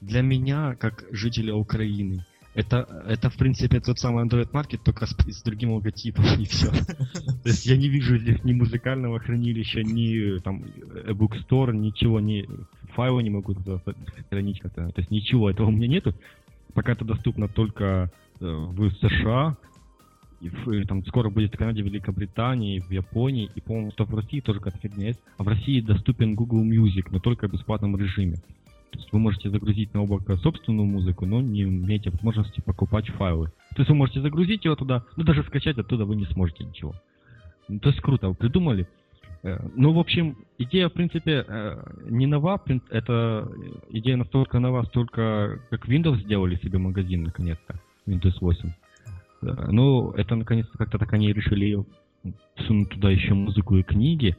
Для 0.00 0.22
меня, 0.22 0.76
как 0.76 1.04
жителя 1.10 1.54
Украины, 1.54 2.24
Это, 2.56 3.04
это, 3.06 3.28
в 3.28 3.36
принципе, 3.36 3.80
тот 3.80 3.98
самый 3.98 4.24
Android 4.24 4.50
Market, 4.50 4.80
только 4.82 5.04
с, 5.04 5.10
с 5.10 5.42
другим 5.42 5.72
логотипом, 5.72 6.24
и 6.38 6.46
все. 6.46 6.70
То 7.42 7.48
есть 7.50 7.66
я 7.66 7.76
не 7.76 7.90
вижу 7.90 8.16
здесь 8.16 8.42
ни 8.44 8.54
музыкального 8.54 9.20
хранилища, 9.20 9.82
ни 9.82 10.38
там 10.38 10.64
e-book 11.06 11.34
store, 11.46 11.76
ничего, 11.76 12.18
ни 12.18 12.48
файлы 12.94 13.22
не 13.22 13.28
могу 13.28 13.54
хранить 14.30 14.60
как-то. 14.60 14.88
То 14.88 15.00
есть 15.02 15.10
ничего 15.10 15.50
этого 15.50 15.66
у 15.66 15.70
меня 15.70 15.86
нету. 15.86 16.14
Пока 16.72 16.92
это 16.92 17.04
доступно 17.04 17.46
только 17.46 18.10
э, 18.40 18.46
в 18.46 18.90
США, 18.90 19.58
и 20.40 20.48
в, 20.48 20.86
там 20.86 21.04
скоро 21.04 21.28
будет 21.28 21.54
в 21.54 21.58
Канаде, 21.58 21.82
Великобритании, 21.82 22.80
в 22.80 22.90
Японии, 22.90 23.50
и, 23.54 23.60
по-моему, 23.60 23.90
что 23.90 24.06
в 24.06 24.14
России 24.14 24.40
тоже 24.40 24.60
какая-то 24.60 24.78
фигня 24.78 25.08
есть. 25.08 25.20
А 25.36 25.42
в 25.42 25.48
России 25.48 25.82
доступен 25.82 26.34
Google 26.34 26.64
Music, 26.64 27.08
но 27.10 27.20
только 27.20 27.48
в 27.48 27.52
бесплатном 27.52 27.98
режиме. 27.98 28.38
То 28.90 28.98
есть 28.98 29.12
вы 29.12 29.18
можете 29.18 29.50
загрузить 29.50 29.92
на 29.94 30.02
облако 30.02 30.36
собственную 30.36 30.86
музыку, 30.86 31.26
но 31.26 31.40
не 31.40 31.62
имеете 31.62 32.10
возможности 32.10 32.60
покупать 32.60 33.08
файлы. 33.10 33.48
То 33.74 33.82
есть 33.82 33.90
вы 33.90 33.96
можете 33.96 34.20
загрузить 34.20 34.64
его 34.64 34.76
туда, 34.76 35.04
но 35.16 35.24
даже 35.24 35.42
скачать 35.42 35.78
оттуда 35.78 36.04
вы 36.04 36.16
не 36.16 36.24
сможете 36.26 36.64
ничего. 36.64 36.94
Ну, 37.68 37.78
то 37.80 37.88
есть 37.90 38.00
круто, 38.00 38.28
вы 38.28 38.34
придумали. 38.34 38.86
Э, 39.42 39.58
ну, 39.74 39.92
в 39.92 39.98
общем, 39.98 40.36
идея, 40.58 40.88
в 40.88 40.92
принципе, 40.92 41.44
э, 41.46 41.82
не 42.08 42.26
нова, 42.26 42.60
это 42.90 43.48
идея 43.90 44.16
настолько 44.16 44.58
нова, 44.58 44.84
столько 44.84 45.60
как 45.70 45.88
Windows 45.88 46.20
сделали 46.22 46.56
себе 46.56 46.78
магазин, 46.78 47.24
наконец-то, 47.24 47.80
Windows 48.06 48.36
8. 48.40 48.70
Э, 49.42 49.68
ну, 49.70 50.10
это, 50.12 50.36
наконец-то, 50.36 50.78
как-то 50.78 50.98
так 50.98 51.12
они 51.12 51.32
решили 51.32 51.84
сунуть 52.66 52.90
туда 52.90 53.10
еще 53.10 53.34
музыку 53.34 53.76
и 53.76 53.82
книги, 53.82 54.36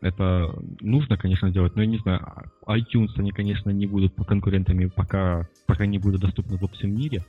это 0.00 0.54
нужно, 0.80 1.16
конечно, 1.16 1.50
делать, 1.50 1.74
но 1.76 1.82
я 1.82 1.88
не 1.88 1.98
знаю, 1.98 2.20
iTunes 2.66 3.10
они, 3.16 3.30
конечно, 3.30 3.70
не 3.70 3.86
будут 3.86 4.14
конкурентами, 4.26 4.86
пока, 4.86 5.48
пока 5.66 5.86
не 5.86 5.98
будут 5.98 6.20
доступны 6.20 6.56
во 6.56 6.68
всем 6.68 6.94
мире. 6.94 7.24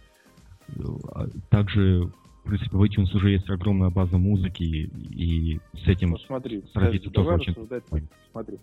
А 1.13 1.27
также, 1.49 2.11
в 2.43 2.47
принципе, 2.47 2.77
в 2.77 2.83
iTunes 2.83 3.15
уже 3.15 3.31
есть 3.31 3.49
огромная 3.49 3.89
база 3.89 4.17
музыки, 4.17 4.63
и 4.63 5.59
с 5.73 5.87
этим 5.87 6.11
ну, 6.11 6.17
смотри, 6.17 6.61
тоже 6.61 7.11
давай 7.11 7.35
очень... 7.35 7.55
Смотри, 8.31 8.59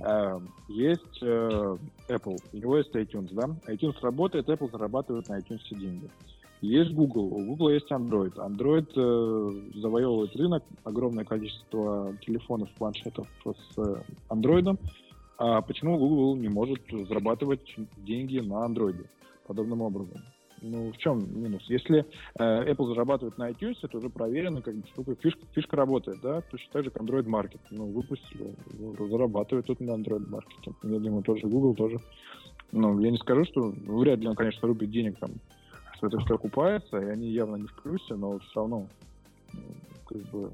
uh, 0.00 0.40
есть 0.68 1.22
uh, 1.22 1.78
Apple, 2.08 2.38
у 2.52 2.56
него 2.56 2.78
есть 2.78 2.94
iTunes, 2.94 3.34
да? 3.34 3.48
iTunes 3.72 3.96
работает, 4.00 4.48
Apple 4.48 4.70
зарабатывает 4.70 5.28
на 5.28 5.38
iTunes 5.40 5.60
деньги. 5.70 6.08
Есть 6.60 6.92
Google, 6.92 7.26
у 7.26 7.44
Google 7.44 7.70
есть 7.70 7.90
Android. 7.90 8.34
Android 8.34 8.88
э, 8.96 9.78
завоевывает 9.78 10.34
рынок, 10.34 10.64
огромное 10.82 11.24
количество 11.24 12.16
телефонов, 12.20 12.68
планшетов 12.76 13.28
с 13.44 13.78
э, 13.78 14.02
Android. 14.28 14.76
А 15.38 15.62
почему 15.62 15.96
Google 15.98 16.36
не 16.36 16.48
может 16.48 16.80
зарабатывать 16.90 17.76
деньги 17.98 18.40
на 18.40 18.66
Android 18.66 19.06
подобным 19.46 19.82
образом? 19.82 20.20
Ну, 20.60 20.90
в 20.90 20.98
чем 20.98 21.40
минус? 21.40 21.62
Если 21.68 22.00
э, 22.00 22.72
Apple 22.72 22.88
зарабатывает 22.88 23.38
на 23.38 23.50
iTunes, 23.50 23.76
это 23.82 23.98
уже 23.98 24.08
проверено, 24.08 24.60
как 24.60 24.74
бы 24.74 25.16
фишка, 25.22 25.40
фишка 25.54 25.76
работает, 25.76 26.18
да, 26.20 26.40
точно 26.40 26.72
так 26.72 26.84
же, 26.84 26.90
как 26.90 27.02
Android 27.02 27.26
Market. 27.26 27.60
Ну, 27.70 27.86
выпустили, 27.86 28.56
зарабатывает 29.08 29.66
тут 29.66 29.78
на 29.78 29.92
Android 29.92 30.28
Market. 30.28 30.74
Я 30.82 30.98
думаю, 30.98 31.22
тоже 31.22 31.46
Google 31.46 31.76
тоже. 31.76 31.98
Ну, 32.72 32.98
я 32.98 33.12
не 33.12 33.18
скажу, 33.18 33.44
что 33.44 33.72
ну, 33.72 33.98
вряд 33.98 34.18
ли 34.18 34.26
он, 34.26 34.34
конечно, 34.34 34.66
рубит 34.66 34.90
денег 34.90 35.18
там 35.18 35.30
что 35.98 36.06
это 36.06 36.18
все 36.20 36.36
окупается, 36.36 36.98
и 36.98 37.10
они 37.10 37.28
явно 37.28 37.56
не 37.56 37.66
в 37.66 37.74
плюсе, 37.74 38.14
но 38.14 38.38
все 38.38 38.60
равно 38.60 38.86
ну, 39.52 39.60
как 40.06 40.18
бы, 40.30 40.52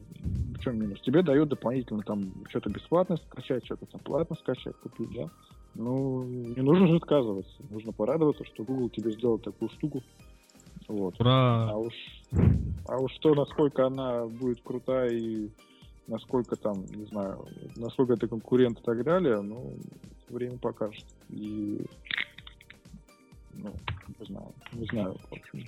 в 0.55 0.61
чем 0.61 0.79
минус? 0.79 1.01
Тебе 1.03 1.23
дают 1.23 1.51
дополнительно 1.51 2.03
там 2.03 2.33
что-то 2.49 2.71
бесплатно 2.71 3.17
скачать, 3.29 3.65
что-то 3.65 3.87
там 3.87 4.01
платно 4.01 4.37
скачать, 4.37 4.77
купить, 4.77 5.13
да? 5.15 5.29
Ну, 5.75 6.25
не 6.25 6.63
нужно 6.63 6.89
же 6.89 6.97
отказываться. 6.97 7.53
Нужно 7.71 7.93
порадоваться, 7.93 8.45
что 8.45 8.65
Google 8.65 8.89
тебе 8.89 9.13
сделал 9.13 9.39
такую 9.39 9.69
штуку. 9.71 10.03
Вот. 10.89 11.21
Ура! 11.21 11.71
А 11.71 11.77
уж, 11.77 11.95
а 12.87 12.99
уж 12.99 13.13
то, 13.19 13.35
насколько 13.35 13.87
она 13.87 14.27
будет 14.27 14.63
крутая 14.63 15.11
и 15.11 15.51
насколько 16.07 16.57
там, 16.57 16.85
не 16.95 17.05
знаю, 17.07 17.47
насколько 17.77 18.15
это 18.15 18.29
конкурент 18.29 18.79
и 18.81 18.83
так 18.83 19.03
далее, 19.05 19.41
ну, 19.41 19.75
время 20.29 20.59
покажет. 20.59 21.05
И 21.29 21.85
ну, 23.57 23.75
не 24.19 24.27
знаю, 24.27 24.55
не 24.73 24.87
знаю, 24.87 25.17
в 25.31 25.33
общем, 25.33 25.59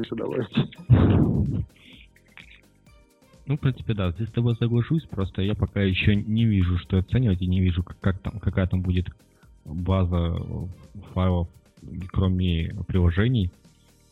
еще 0.00 0.14
добавить. 0.14 1.66
Ну, 3.46 3.56
в 3.56 3.60
принципе, 3.60 3.94
да, 3.94 4.10
здесь 4.10 4.28
с 4.28 4.32
тобой 4.32 4.56
соглашусь, 4.56 5.04
просто 5.04 5.40
я 5.40 5.54
пока 5.54 5.80
еще 5.80 6.16
не 6.16 6.44
вижу, 6.44 6.78
что 6.78 6.98
оценивать, 6.98 7.40
и 7.42 7.46
не 7.46 7.60
вижу, 7.60 7.84
как, 7.84 8.18
там, 8.18 8.40
какая 8.40 8.66
там 8.66 8.82
будет 8.82 9.06
база 9.64 10.36
файлов, 11.14 11.48
кроме 12.08 12.74
приложений. 12.88 13.52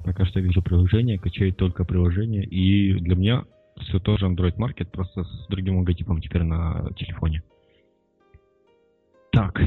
Пока 0.05 0.25
что 0.25 0.39
вижу 0.39 0.63
приложение, 0.63 1.19
качаю 1.19 1.53
только 1.53 1.85
приложение, 1.85 2.45
и 2.45 2.95
для 2.95 3.17
меня 3.17 3.45
все 3.81 3.99
тоже 3.99 4.27
Android 4.27 4.57
Market, 4.57 4.87
просто 4.91 5.25
с 5.25 5.47
другим 5.49 5.79
логотипом 5.79 6.21
теперь 6.21 6.43
на 6.43 6.91
телефоне. 6.97 7.43
Так, 9.33 9.61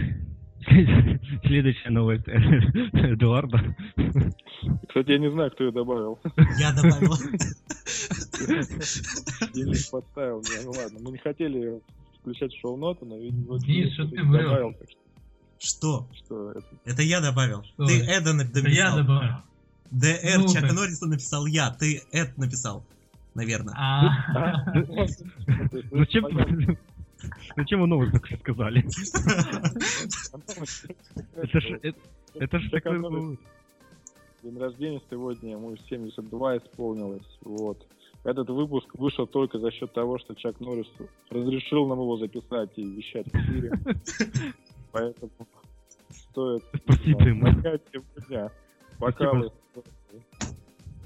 Следующая 1.43 1.89
новость 1.89 2.27
Эдуарда. 2.27 3.75
Кстати, 4.87 5.11
я 5.11 5.17
не 5.17 5.31
знаю, 5.31 5.51
кто 5.51 5.63
ее 5.63 5.71
добавил. 5.71 6.19
Я 6.59 6.73
добавил. 6.73 7.13
Денис 9.53 9.85
подставил 9.87 10.41
меня. 10.41 10.61
Ну 10.65 10.71
ладно, 10.71 10.99
мы 11.01 11.11
не 11.11 11.19
хотели 11.19 11.81
включать 12.19 12.53
шоу-ноты, 12.61 13.05
но 13.05 13.17
видимо... 13.17 13.59
Денис, 13.59 13.93
что 13.93 14.07
ты 14.07 14.17
добавил. 14.17 14.75
Что? 15.59 16.07
Что 16.13 16.51
это? 16.51 16.63
Это 16.83 17.01
я 17.01 17.21
добавил. 17.21 17.63
Ты 17.77 18.01
Эда 18.03 18.33
написал. 18.33 18.69
Я 18.69 18.95
добавил. 18.95 19.35
ДР 19.89 20.39
ну, 20.39 20.53
Чака 20.53 20.73
Норриса 20.73 21.07
написал 21.07 21.45
я, 21.45 21.71
ты 21.71 22.03
Эд 22.11 22.37
написал, 22.37 22.85
наверное. 23.35 23.73
А. 23.77 24.73
Зачем? 25.91 26.77
Зачем 27.55 27.81
вы 27.81 27.87
новых 27.87 28.11
только 28.11 28.37
сказали? 28.37 28.83
Это 31.35 31.59
же 31.61 31.79
это 32.39 32.59
же 32.59 32.69
День 34.43 34.59
рождения 34.59 35.01
сегодня, 35.09 35.51
ему 35.51 35.75
72 35.89 36.57
исполнилось. 36.57 37.39
Вот. 37.41 37.85
Этот 38.23 38.49
выпуск 38.49 38.87
вышел 38.93 39.25
только 39.25 39.57
за 39.57 39.71
счет 39.71 39.93
того, 39.93 40.19
что 40.19 40.35
Чак 40.35 40.59
Норрис 40.59 40.87
разрешил 41.29 41.87
нам 41.87 41.99
его 41.99 42.17
записать 42.17 42.69
и 42.75 42.83
вещать 42.83 43.25
в 43.27 43.35
эфире. 43.35 43.71
Поэтому 44.91 45.31
стоит 46.11 46.63
Спасибо 46.83 47.23
ему. 47.23 47.47
сегодня 47.91 48.51
бокалы 48.99 49.51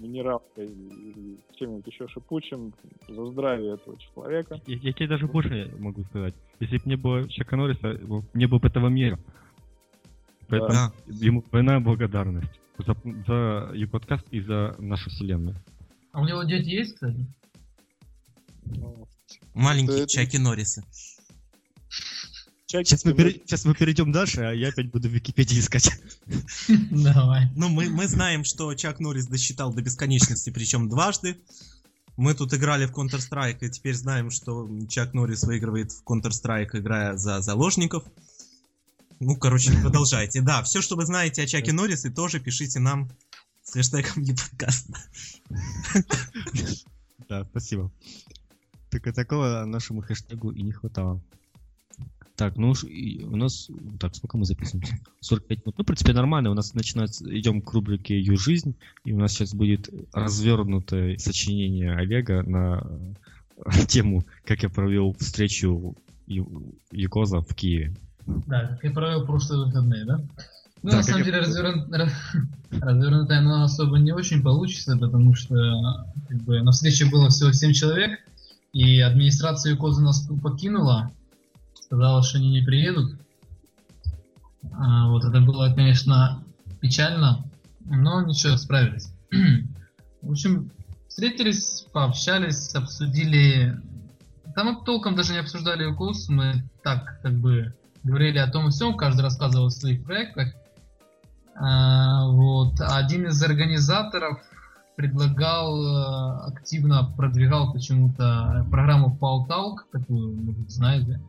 минералкой 0.02 0.66
или 0.66 1.38
чем-нибудь 1.56 1.88
еще 1.88 2.08
шипучим 2.08 2.74
за 3.08 3.26
здравие 3.28 3.76
этого 3.76 3.98
человека. 4.00 4.60
Я, 4.66 4.78
я 4.78 4.94
тебе 4.94 5.08
даже 5.08 5.28
больше 5.28 5.74
могу 5.78 6.04
сказать. 6.06 6.34
Если 6.60 6.78
бы 6.78 6.84
не 6.86 6.96
было 6.96 7.30
Чака 7.30 7.56
Норриса, 7.56 8.00
не 8.34 8.48
было 8.48 8.60
бы 8.60 8.68
этого 8.68 8.88
мира. 8.88 9.20
Поэтому 10.48 10.72
да. 10.72 10.94
ему 11.08 11.44
двойная 11.50 11.80
благодарность 11.80 12.60
за, 12.78 12.96
за 13.28 13.72
и 13.74 13.86
подкаст, 13.86 14.26
и 14.32 14.42
за 14.42 14.76
нашу 14.80 15.10
вселенную. 15.10 15.56
А 16.12 16.22
у 16.22 16.26
него 16.26 16.44
дети 16.44 16.68
есть, 16.70 16.96
кстати? 16.96 17.26
Ну, 18.66 19.08
Маленькие 19.54 20.08
Чаки 20.08 20.38
Норрисы. 20.38 20.84
Сейчас 22.72 23.04
мы, 23.04 23.14
пере... 23.14 23.34
Сейчас 23.34 23.66
мы 23.66 23.76
перейдем 23.76 24.12
дальше, 24.12 24.42
а 24.42 24.54
я 24.54 24.70
опять 24.70 24.90
буду 24.90 25.10
в 25.10 25.12
Википедии 25.12 25.60
искать. 25.60 25.92
Давай. 26.90 27.50
Ну, 27.56 27.68
мы, 27.68 27.90
мы 27.90 28.08
знаем, 28.08 28.46
что 28.46 28.74
Чак 28.76 29.00
Норрис 29.00 29.28
досчитал 29.28 29.74
до 29.74 29.82
бесконечности, 29.82 30.50
причем 30.52 30.88
дважды. 30.88 31.38
Мы 32.16 32.34
тут 32.34 32.54
играли 32.54 32.86
в 32.86 32.92
Counter-Strike, 32.92 33.58
и 33.62 33.70
теперь 33.70 33.96
знаем, 33.96 34.32
что 34.32 34.70
Чак 34.88 35.14
Норрис 35.14 35.44
выигрывает 35.44 35.92
в 35.92 36.04
Counter-Strike, 36.06 36.80
играя 36.80 37.18
за 37.18 37.42
заложников. 37.42 38.06
Ну, 39.20 39.36
короче, 39.36 39.72
продолжайте. 39.82 40.42
Да, 40.42 40.64
все, 40.64 40.82
что 40.82 40.96
вы 40.96 41.06
знаете 41.06 41.44
о 41.44 41.48
Чаке 41.48 41.74
Норрисе, 41.74 42.10
тоже 42.10 42.40
пишите 42.40 42.80
нам 42.80 43.10
с 43.64 43.74
хэштегом 43.74 44.24
не 44.24 44.34
подкаст. 44.34 44.88
Да, 47.30 47.46
спасибо. 47.50 47.90
Так 48.90 49.04
такого 49.16 49.64
нашему 49.64 50.02
хэштегу 50.02 50.52
и 50.52 50.62
не 50.64 50.74
хватало. 50.74 51.22
Так, 52.36 52.56
ну 52.58 52.74
у 53.30 53.36
нас... 53.36 53.70
Так, 54.00 54.16
сколько 54.16 54.38
мы 54.38 54.46
записываемся? 54.46 54.98
45 55.20 55.66
минут. 55.66 55.78
Ну, 55.78 55.84
в 55.84 55.88
принципе, 55.88 56.14
нормально. 56.14 56.52
У 56.52 56.54
нас 56.54 56.74
начинается... 56.74 57.26
Идем 57.38 57.62
к 57.62 57.72
рубрике 57.74 58.18
«Ее 58.18 58.38
жизнь». 58.38 58.76
И 59.06 59.14
у 59.14 59.20
нас 59.20 59.34
сейчас 59.34 59.54
будет 59.54 59.90
развернутое 60.14 61.18
сочинение 61.18 61.94
Олега 61.94 62.44
на 62.44 62.84
тему, 63.88 64.26
как 64.46 64.64
я 64.64 64.70
провел 64.70 65.16
встречу 65.20 65.96
Якоза 66.92 67.42
в 67.42 67.54
Киеве. 67.54 67.94
Да, 68.26 68.68
как 68.68 68.84
я 68.84 68.92
провел 68.92 69.26
прошлые 69.26 69.66
выходные, 69.66 70.06
да? 70.06 70.22
Ну, 70.84 70.90
да, 70.90 70.98
на 70.98 71.04
самом 71.04 71.24
деле, 71.24 71.38
я... 71.38 71.44
развернут... 71.44 71.90
развернутая 72.72 73.40
она 73.40 73.64
особо 73.64 74.00
не 74.00 74.14
очень 74.14 74.42
получится, 74.42 74.98
потому 74.98 75.36
что 75.36 76.08
как 76.28 76.42
бы, 76.42 76.62
на 76.62 76.72
встрече 76.72 77.06
было 77.06 77.30
всего 77.30 77.52
7 77.52 77.74
человек, 77.74 78.20
и 78.74 79.00
администрация 79.02 79.74
Якоза 79.74 80.02
нас 80.02 80.28
покинула, 80.42 81.12
сказала, 81.92 82.24
что 82.24 82.38
они 82.38 82.50
не 82.52 82.62
приедут. 82.62 83.20
А, 84.72 85.10
вот 85.10 85.26
это 85.26 85.42
было, 85.42 85.74
конечно, 85.74 86.42
печально, 86.80 87.44
но 87.82 88.22
ничего, 88.22 88.56
справились. 88.56 89.12
В 90.22 90.32
общем, 90.32 90.72
встретились, 91.10 91.86
пообщались, 91.92 92.74
обсудили... 92.76 93.78
Там 94.56 94.68
мы 94.68 94.86
толком 94.86 95.16
даже 95.16 95.34
не 95.34 95.40
обсуждали 95.40 95.84
укус, 95.84 96.30
мы 96.30 96.64
так 96.82 97.20
как 97.22 97.34
бы 97.34 97.74
говорили 98.04 98.38
о 98.38 98.50
том 98.50 98.70
и 98.70 98.72
всем, 98.72 98.96
каждый 98.96 99.24
рассказывал 99.24 99.66
о 99.66 99.72
своих 99.72 100.06
проектах. 100.06 100.54
А, 101.56 102.26
вот. 102.30 102.76
Один 102.80 103.28
из 103.28 103.44
организаторов 103.44 104.40
предлагал, 104.96 105.76
э, 105.84 106.52
активно 106.54 107.12
продвигал 107.18 107.74
почему-то 107.74 108.66
программу 108.72 109.18
Talk, 109.20 109.80
такую, 109.92 110.38
может, 110.38 110.72
знаете. 110.72 111.20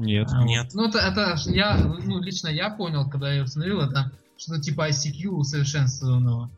Нет. 0.00 0.28
А, 0.32 0.44
Нет. 0.44 0.70
Ну, 0.72 0.88
это, 0.88 0.98
это 0.98 1.36
я, 1.50 1.76
ну, 1.76 2.20
лично 2.20 2.48
я 2.48 2.70
понял, 2.70 3.08
когда 3.08 3.32
я 3.32 3.42
установил, 3.42 3.80
это 3.80 4.10
что-то 4.38 4.60
типа 4.60 4.88
ICQ 4.88 5.28
усовершенствованного. 5.28 6.50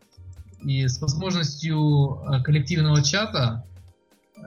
И 0.62 0.86
с 0.86 1.00
возможностью 1.00 2.20
э, 2.22 2.40
коллективного 2.44 3.02
чата 3.02 3.64
э, 4.36 4.40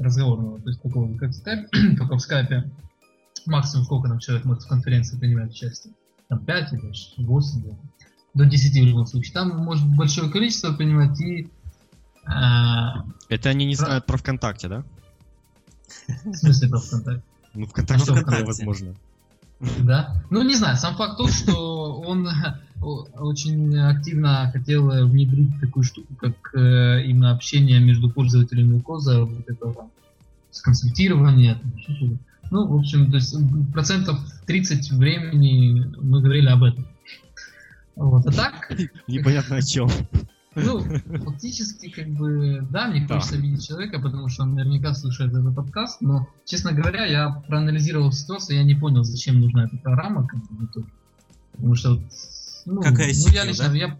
разговорного, 0.00 0.60
то 0.60 0.68
есть 0.68 0.82
такого, 0.82 1.16
как 1.16 1.32
скайп, 1.32 1.68
только 1.96 2.14
в 2.16 2.20
скайпе, 2.20 2.68
максимум 3.46 3.84
сколько 3.84 4.08
там 4.08 4.18
человек 4.18 4.44
может 4.44 4.64
в 4.64 4.68
конференции 4.68 5.16
принимать 5.16 5.52
участие? 5.52 5.94
Там 6.28 6.40
5 6.44 6.72
или 6.72 6.92
8, 7.18 7.62
да. 7.62 7.76
до 8.34 8.46
10 8.46 8.82
в 8.82 8.84
любом 8.84 9.06
случае. 9.06 9.32
Там 9.32 9.56
может 9.58 9.86
большое 9.96 10.28
количество 10.28 10.72
принимать 10.72 11.20
и... 11.20 11.48
э, 12.26 12.30
Это 13.28 13.48
они 13.50 13.64
не 13.64 13.76
Про- 13.76 13.84
знают 13.86 14.06
про 14.06 14.16
ВКонтакте, 14.16 14.66
да? 14.66 14.84
в 16.24 16.34
смысле 16.34 16.68
про 16.68 16.80
ВКонтакте? 16.80 17.22
Ну, 17.54 17.66
ВКонтакте 17.66 18.10
Ну, 18.10 18.16
такое 18.16 18.22
ВКонтакте. 18.22 18.46
возможно. 18.66 18.94
Да. 19.80 20.22
Ну, 20.30 20.42
не 20.42 20.56
знаю, 20.56 20.76
сам 20.76 20.96
факт 20.96 21.16
тот, 21.16 21.30
что 21.30 22.00
он 22.00 22.28
очень 22.82 23.78
активно 23.78 24.50
хотел 24.52 24.88
внедрить 25.06 25.58
такую 25.60 25.84
штуку, 25.84 26.14
как 26.16 26.34
э, 26.54 27.04
именно 27.04 27.30
общение 27.30 27.80
между 27.80 28.10
пользователями 28.10 28.80
Коза, 28.80 29.24
вот 29.24 29.48
это 29.48 29.72
там, 29.72 29.90
с 30.50 30.60
консультирование, 30.60 31.54
там, 31.54 31.76
еще 31.76 31.94
что-то. 31.94 32.16
Ну, 32.50 32.66
в 32.66 32.76
общем, 32.76 33.10
то 33.10 33.16
есть 33.16 33.34
процентов 33.72 34.18
30 34.46 34.92
времени 34.92 35.92
мы 36.00 36.20
говорили 36.20 36.48
об 36.48 36.62
этом. 36.62 36.86
Вот. 37.96 38.26
А 38.26 38.32
так, 38.32 38.70
Непонятно 39.06 39.56
о 39.56 39.62
чем. 39.62 39.88
Ну, 40.56 40.80
фактически, 41.24 41.90
как 41.90 42.08
бы, 42.08 42.66
да, 42.70 42.88
мне 42.88 43.06
Да. 43.06 43.16
хочется 43.16 43.36
видеть 43.36 43.66
человека, 43.66 44.00
потому 44.00 44.28
что 44.28 44.42
он 44.44 44.54
наверняка 44.54 44.94
слушает 44.94 45.32
этот 45.32 45.54
подкаст, 45.54 46.00
но, 46.00 46.28
честно 46.44 46.72
говоря, 46.72 47.04
я 47.04 47.30
проанализировал 47.46 48.12
ситуацию, 48.12 48.56
я 48.58 48.64
не 48.64 48.74
понял, 48.74 49.04
зачем 49.04 49.40
нужна 49.40 49.64
эта 49.64 49.76
программа, 49.76 50.26
как 50.26 50.40
бы. 50.50 50.68
Потому 51.52 51.74
что, 51.74 51.90
вот, 51.94 52.02
ну, 52.66 52.82
Как 52.82 52.92
ну, 52.92 52.98
я 52.98 53.44
лично, 53.44 53.68
да? 53.68 53.74
я, 53.74 53.98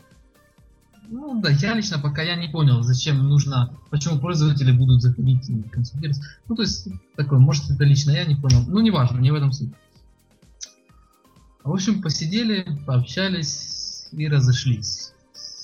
ну, 1.09 1.41
да, 1.41 1.51
я 1.51 1.75
лично 1.75 1.99
пока 1.99 2.23
я 2.23 2.37
не 2.37 2.49
понял, 2.49 2.83
зачем 2.83 3.19
нужно, 3.29 3.77
почему 3.91 4.19
пользователи 4.19 4.73
будут 4.73 5.03
заходить 5.03 5.49
и 5.49 5.63
консультироваться. 5.63 6.23
Ну, 6.49 6.57
то 6.57 6.63
есть, 6.63 6.89
такое, 7.17 7.39
может, 7.39 7.71
это 7.71 7.85
лично 7.85 8.13
я 8.13 8.25
не 8.25 8.37
понял. 8.37 8.65
Ну, 8.67 8.81
неважно, 8.81 9.19
не 9.19 9.31
в 9.31 9.35
этом 9.35 9.53
суть. 9.53 9.71
В 11.63 11.73
общем, 11.73 12.03
посидели, 12.03 12.67
пообщались 12.87 14.07
и 14.13 14.29
разошлись. 14.29 15.14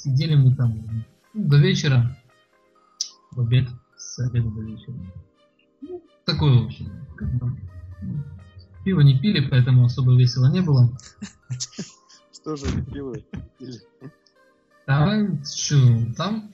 Сидели 0.02 0.34
мы 0.34 0.56
там 0.56 1.04
ну, 1.34 1.48
до 1.48 1.58
вечера. 1.58 2.16
В 3.32 3.42
обед. 3.42 3.68
С 3.98 4.18
обеда 4.20 4.48
до 4.48 4.62
вечера. 4.62 4.94
Ну, 5.82 6.02
такое, 6.24 6.58
в 6.58 6.64
общем. 6.64 6.90
как 7.16 7.28
бы, 7.34 7.54
Пиво 8.82 9.00
не 9.02 9.18
пили, 9.18 9.46
поэтому 9.46 9.84
особо 9.84 10.16
весело 10.18 10.50
не 10.50 10.62
было. 10.62 10.90
Что 12.32 12.56
же 12.56 12.82
пиво? 12.84 13.14
Или- 13.58 13.82
Там, 14.86 15.42
чё, 15.44 16.14
там, 16.16 16.50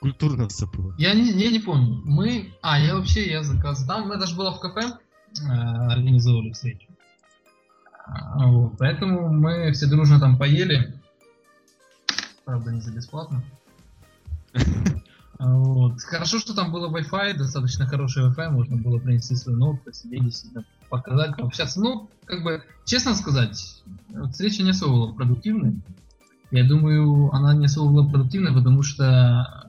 Культурно 0.00 0.46
все 0.48 0.66
было. 0.66 0.94
я 0.98 1.14
не, 1.14 1.30
я 1.30 1.50
не 1.50 1.60
помню. 1.60 2.02
Мы, 2.04 2.52
а, 2.60 2.78
я 2.78 2.94
вообще, 2.94 3.26
я 3.30 3.42
заказ. 3.42 3.86
Там, 3.86 4.12
это 4.12 4.26
же 4.26 4.36
было 4.36 4.52
в 4.52 4.60
кафе, 4.60 4.98
э, 5.40 5.46
организовывали 5.50 6.52
встречу. 6.52 6.88
А, 8.06 8.46
вот, 8.48 8.74
поэтому 8.78 9.32
мы 9.32 9.72
все 9.72 9.86
дружно 9.86 10.20
там 10.20 10.36
поели. 10.36 10.93
Правда, 12.44 12.70
не 12.72 12.80
за 12.80 12.92
бесплатно. 12.92 13.42
А, 15.36 15.52
Вот. 15.52 16.00
Хорошо, 16.00 16.38
что 16.38 16.54
там 16.54 16.70
было 16.70 16.88
Wi-Fi, 16.88 17.34
достаточно 17.34 17.86
хороший 17.88 18.24
Wi-Fi, 18.24 18.50
можно 18.50 18.76
было 18.76 19.00
принести 19.00 19.34
свой 19.34 19.56
ноут, 19.56 19.82
посидеть, 19.82 20.22
действительно, 20.24 20.64
показать, 20.88 21.36
пообщаться. 21.36 21.80
Ну, 21.80 22.08
как 22.24 22.44
бы, 22.44 22.62
честно 22.84 23.16
сказать, 23.16 23.82
встреча 24.30 24.62
не 24.62 24.70
особо 24.70 25.06
была 25.06 25.12
продуктивной. 25.14 25.80
Я 26.52 26.62
думаю, 26.62 27.34
она 27.34 27.52
не 27.52 27.66
особо 27.66 27.92
была 27.92 28.08
продуктивной, 28.08 28.52
потому 28.52 28.84
что 28.84 29.68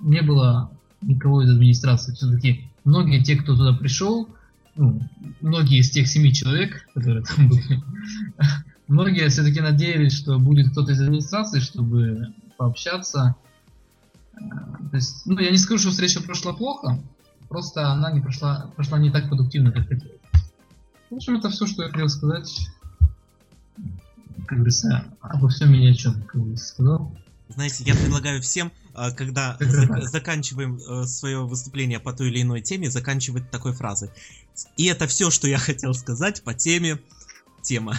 не 0.00 0.20
было 0.20 0.70
никого 1.00 1.42
из 1.42 1.50
администрации. 1.50 2.12
Все-таки 2.12 2.70
многие 2.84 3.22
те, 3.22 3.36
кто 3.36 3.56
туда 3.56 3.72
пришел, 3.72 4.28
ну, 4.74 5.00
многие 5.40 5.78
из 5.78 5.90
тех 5.90 6.06
семи 6.06 6.34
человек, 6.34 6.86
которые 6.92 7.24
там 7.24 7.48
были, 7.48 7.82
многие 8.88 9.28
все-таки 9.28 9.60
надеялись, 9.60 10.12
что 10.12 10.38
будет 10.38 10.70
кто-то 10.70 10.92
из 10.92 11.00
администрации, 11.00 11.60
чтобы 11.60 12.34
пообщаться. 12.56 13.34
Э, 14.34 14.38
То 14.90 14.96
есть, 14.96 15.26
ну, 15.26 15.38
я 15.38 15.50
не 15.50 15.58
скажу, 15.58 15.78
что 15.78 15.90
встреча 15.90 16.20
прошла 16.22 16.52
плохо, 16.52 17.02
просто 17.48 17.90
она 17.90 18.12
не 18.12 18.20
прошла, 18.20 18.70
прошла 18.76 18.98
не 18.98 19.10
так 19.10 19.28
продуктивно, 19.28 19.72
как 19.72 19.88
хотелось. 19.88 20.20
В 21.10 21.14
общем, 21.14 21.36
это 21.36 21.50
все, 21.50 21.66
что 21.66 21.82
я 21.84 21.90
хотел 21.90 22.08
сказать. 22.08 22.68
Как 24.46 24.58
говорится, 24.58 25.04
обо 25.20 25.48
всем 25.48 25.74
и 25.74 25.78
ни 25.78 25.86
о 25.88 25.94
чем, 25.94 26.22
как 26.22 26.40
бы 26.40 26.56
сказал. 26.56 27.16
Знаете, 27.48 27.84
я 27.84 27.94
предлагаю 27.94 28.42
всем, 28.42 28.72
а, 28.92 29.12
когда 29.12 29.56
зак- 29.60 30.02
заканчиваем 30.02 31.06
свое 31.06 31.44
выступление 31.46 32.00
по 32.00 32.12
той 32.12 32.28
или 32.28 32.42
иной 32.42 32.60
теме, 32.60 32.90
заканчивать 32.90 33.50
такой 33.50 33.72
фразой. 33.72 34.10
И 34.76 34.86
это 34.86 35.06
все, 35.06 35.30
что 35.30 35.46
я 35.48 35.58
хотел 35.58 35.94
сказать 35.94 36.42
по 36.42 36.54
теме. 36.54 36.98
Тема. 37.62 37.96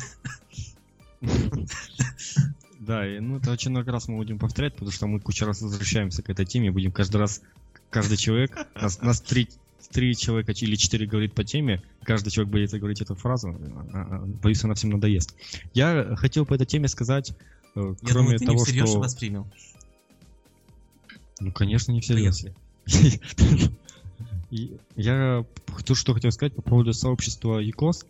Да, 2.80 3.06
и, 3.06 3.20
ну 3.20 3.38
это 3.38 3.52
очень 3.52 3.72
много 3.72 3.92
раз 3.92 4.08
мы 4.08 4.18
будем 4.18 4.40
повторять, 4.40 4.74
потому 4.74 4.92
что 4.92 5.08
мы 5.08 5.20
кучу 5.20 5.46
раз 5.46 5.62
возвращаемся 5.62 6.22
к 6.22 6.30
этой 6.30 6.46
теме, 6.46 6.72
будем 6.72 6.92
каждый 6.92 7.18
раз, 7.18 7.42
каждый 7.90 8.18
человек, 8.18 8.58
нас, 8.76 9.02
нас 9.02 9.20
три, 9.20 9.50
три 9.92 10.16
человека 10.16 10.54
или 10.54 10.76
четыре 10.76 11.06
говорит 11.06 11.34
по 11.34 11.44
теме, 11.44 11.82
каждый 12.04 12.30
человек 12.30 12.52
будет 12.52 12.72
говорить 12.72 13.02
эту 13.02 13.16
фразу, 13.16 13.50
а, 13.94 14.20
а, 14.22 14.26
боюсь, 14.26 14.64
она 14.64 14.76
всем 14.76 14.92
надоест. 14.92 15.36
Я 15.74 16.16
хотел 16.16 16.46
по 16.46 16.54
этой 16.54 16.66
теме 16.66 16.88
сказать, 16.88 17.34
э, 17.76 17.96
Я 18.02 18.08
кроме 18.10 18.38
думаю, 18.38 18.40
ты 18.40 18.46
не 18.46 18.52
того, 18.52 18.64
всерьез 18.64 18.90
что... 18.90 19.00
воспринял. 19.00 19.48
Ну, 21.40 21.52
конечно, 21.52 21.92
не 21.92 22.02
всерьез. 22.02 22.46
Я 24.96 25.46
то, 25.86 25.96
что 25.96 26.14
хотел 26.14 26.32
сказать 26.32 26.54
по 26.54 26.62
поводу 26.62 26.94
сообщества 26.94 27.60
ЕКОС, 27.60 28.06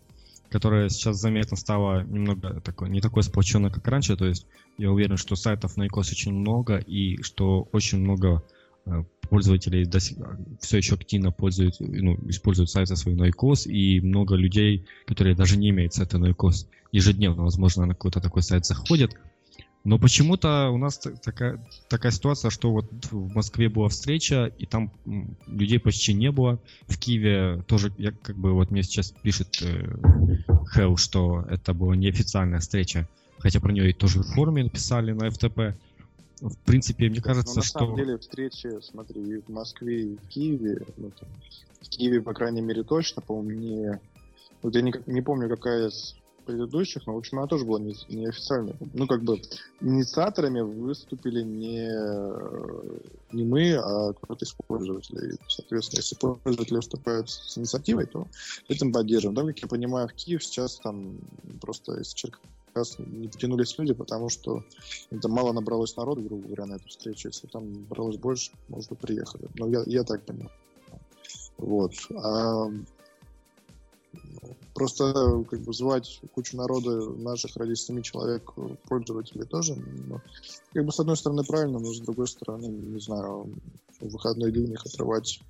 которое 0.50 0.88
сейчас 0.88 1.16
заметно 1.16 1.56
стало 1.56 2.04
немного 2.04 2.60
такое, 2.60 2.88
не 2.88 3.00
такое 3.00 3.22
сплоченное, 3.22 3.70
как 3.70 3.86
раньше. 3.88 4.16
То 4.16 4.26
есть 4.26 4.46
я 4.78 4.90
уверен, 4.90 5.16
что 5.16 5.36
сайтов 5.36 5.76
на 5.76 5.84
ЕКОС 5.84 6.12
очень 6.12 6.32
много, 6.32 6.78
и 6.78 7.22
что 7.22 7.68
очень 7.72 7.98
много 7.98 8.42
э, 8.86 9.04
пользователей 9.28 9.84
до 9.84 10.00
сих- 10.00 10.18
все 10.60 10.78
еще 10.78 10.94
активно 10.94 11.30
пользуются, 11.32 11.84
ну, 11.84 12.16
используют 12.28 12.70
сайты 12.70 12.96
свои 12.96 13.14
на 13.14 13.26
ЕКОС, 13.26 13.66
и 13.66 14.00
много 14.00 14.34
людей, 14.34 14.86
которые 15.06 15.36
даже 15.36 15.56
не 15.56 15.70
имеют 15.70 15.94
сайта 15.94 16.18
на 16.18 16.26
ЕКОС, 16.28 16.66
ежедневно, 16.92 17.44
возможно, 17.44 17.86
на 17.86 17.94
какой-то 17.94 18.20
такой 18.20 18.42
сайт 18.42 18.64
заходят. 18.64 19.12
Но 19.88 19.98
почему-то 19.98 20.68
у 20.68 20.76
нас 20.76 20.98
такая, 20.98 21.66
такая 21.88 22.12
ситуация, 22.12 22.50
что 22.50 22.70
вот 22.70 22.84
в 23.10 23.34
Москве 23.34 23.70
была 23.70 23.88
встреча, 23.88 24.52
и 24.58 24.66
там 24.66 24.92
людей 25.46 25.80
почти 25.80 26.12
не 26.12 26.30
было. 26.30 26.58
В 26.88 26.98
Киеве 26.98 27.62
тоже, 27.66 27.90
я, 27.96 28.12
как 28.12 28.36
бы 28.36 28.52
вот 28.52 28.70
мне 28.70 28.82
сейчас 28.82 29.12
пишет 29.22 29.62
э, 29.62 29.96
Хелл, 30.74 30.98
что 30.98 31.46
это 31.48 31.72
была 31.72 31.96
неофициальная 31.96 32.60
встреча, 32.60 33.08
хотя 33.38 33.60
про 33.60 33.72
нее 33.72 33.88
и 33.88 33.94
тоже 33.94 34.20
в 34.20 34.26
форуме 34.34 34.64
написали 34.64 35.12
на 35.12 35.28
FTP. 35.28 35.72
В 36.42 36.56
принципе, 36.66 37.08
мне 37.08 37.20
Ну, 37.20 37.22
кажется, 37.22 37.56
на 37.56 37.62
что... 37.62 37.78
самом 37.78 37.96
деле 37.96 38.18
встречи, 38.18 38.68
смотри, 38.82 39.22
и 39.22 39.40
в 39.40 39.48
Москве, 39.48 40.02
и 40.02 40.16
в 40.16 40.28
Киеве, 40.28 40.82
ну, 40.98 41.12
в 41.80 41.88
Киеве, 41.88 42.20
по 42.20 42.34
крайней 42.34 42.60
мере, 42.60 42.82
точно, 42.82 43.22
по-моему, 43.22 43.58
не... 43.58 44.00
Вот 44.60 44.74
я 44.74 44.82
не, 44.82 44.92
не 45.06 45.22
помню, 45.22 45.48
какая 45.48 45.88
из 45.88 46.17
предыдущих, 46.48 47.06
но, 47.06 47.14
в 47.14 47.18
общем, 47.18 47.38
она 47.38 47.46
тоже 47.46 47.66
была 47.66 47.78
не. 47.78 47.94
Ну, 48.94 49.06
как 49.06 49.22
бы, 49.22 49.40
инициаторами 49.82 50.62
выступили 50.62 51.42
не, 51.42 51.90
не 53.32 53.44
мы, 53.44 53.74
а 53.74 54.14
кто-то 54.14 54.44
из 54.46 54.52
пользователей. 54.52 55.36
Соответственно, 55.46 55.98
если 55.98 56.16
пользователи 56.16 56.76
выступают 56.76 57.28
с 57.28 57.58
инициативой, 57.58 58.06
то 58.06 58.26
этим 58.68 58.92
поддерживаем. 58.92 59.34
Да, 59.34 59.44
как 59.44 59.58
я 59.58 59.68
понимаю, 59.68 60.08
в 60.08 60.14
Киев 60.14 60.42
сейчас 60.42 60.76
там 60.76 61.18
просто 61.60 62.00
из 62.00 62.14
Черкас 62.14 62.96
не 62.98 63.28
потянулись 63.28 63.76
люди, 63.78 63.92
потому 63.92 64.30
что 64.30 64.64
там 65.20 65.30
мало 65.30 65.52
набралось 65.52 65.96
народу, 65.96 66.22
грубо 66.22 66.46
говоря, 66.46 66.64
на 66.64 66.74
эту 66.76 66.88
встречу. 66.88 67.28
Если 67.28 67.46
там 67.46 67.72
набралось 67.72 68.16
больше, 68.16 68.52
может 68.68 68.88
быть, 68.88 69.00
приехали. 69.00 69.48
Но 69.58 69.68
я, 69.68 69.82
я 69.84 70.02
так 70.02 70.24
понимаю. 70.24 70.50
Вот. 71.58 71.92
А, 72.14 72.68
Просто 74.74 75.44
как 75.50 75.60
бы 75.60 75.72
звать 75.72 76.20
кучу 76.34 76.56
народа 76.56 77.10
наших 77.14 77.56
ради 77.56 77.74
семи 77.74 78.02
человек 78.02 78.52
пользователей 78.88 79.44
тоже, 79.44 79.74
ну, 79.74 80.20
как 80.72 80.84
бы 80.84 80.92
с 80.92 81.00
одной 81.00 81.16
стороны 81.16 81.42
правильно, 81.44 81.78
но 81.78 81.92
с 81.92 82.00
другой 82.00 82.28
стороны, 82.28 82.66
не 82.66 83.00
знаю, 83.00 83.52
в 84.00 84.08
выходной 84.08 84.52
день 84.52 84.72
их 84.72 84.86
отрывать 84.86 85.40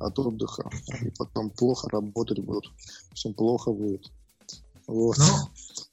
от 0.00 0.18
отдыха, 0.18 0.68
и 1.02 1.10
потом 1.10 1.50
плохо 1.50 1.88
работать 1.90 2.40
будут, 2.40 2.64
всем 3.14 3.34
плохо 3.34 3.72
будет. 3.72 4.10
Вот. 4.86 5.16
Ну, 5.18 5.24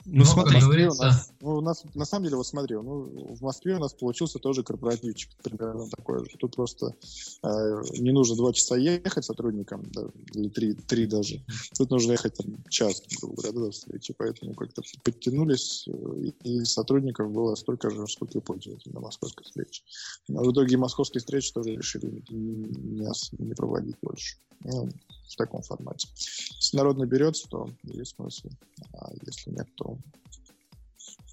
Ну, 0.05 0.19
Ну, 0.19 0.25
смотри, 0.25 0.55
Москве 0.55 0.89
у 0.89 0.93
нас, 0.93 1.31
ну, 1.41 1.55
у 1.57 1.61
нас, 1.61 1.83
на 1.93 2.05
самом 2.05 2.23
деле, 2.25 2.37
вот 2.37 2.47
смотри, 2.47 2.75
ну, 2.75 3.35
в 3.35 3.41
Москве 3.41 3.75
у 3.75 3.79
нас 3.79 3.93
получился 3.93 4.39
тоже 4.39 4.63
корпоративчик, 4.63 5.29
примерно 5.43 5.87
такой 5.89 6.19
же. 6.19 6.37
Тут 6.39 6.55
просто 6.55 6.95
э, 7.43 7.81
не 7.99 8.11
нужно 8.11 8.35
два 8.35 8.53
часа 8.53 8.77
ехать 8.77 9.25
сотрудникам, 9.25 9.83
да, 9.91 10.07
или 10.33 10.49
три, 10.49 10.73
три 10.73 11.05
даже. 11.05 11.43
Тут 11.77 11.91
нужно 11.91 12.13
ехать 12.13 12.35
там, 12.35 12.63
час, 12.69 13.01
грубо 13.19 13.41
говоря, 13.41 13.59
до 13.65 13.71
встречи. 13.71 14.13
Поэтому 14.17 14.53
как-то 14.55 14.81
подтянулись, 15.03 15.87
э, 15.87 16.31
и, 16.43 16.61
и 16.61 16.65
сотрудников 16.65 17.31
было 17.31 17.55
столько 17.55 17.89
же, 17.89 18.07
сколько 18.07 18.39
и 18.39 18.41
пользователей 18.41 18.93
на 18.93 19.01
московской 19.01 19.45
встрече. 19.45 19.83
Но 20.27 20.43
в 20.43 20.51
итоге 20.51 20.77
московские 20.77 21.19
встречи 21.19 21.53
тоже 21.53 21.75
решили 21.75 22.23
не, 22.29 23.07
не 23.37 23.53
проводить 23.53 23.97
больше. 24.01 24.37
Ну, 24.63 24.89
в 25.31 25.35
таком 25.37 25.61
формате. 25.61 26.07
Если 26.15 26.77
народ 26.77 26.97
наберется, 26.97 27.47
то 27.49 27.69
есть 27.83 28.15
смысл. 28.15 28.49
А 28.93 29.11
если 29.25 29.51
нет, 29.51 29.67
то 29.75 29.90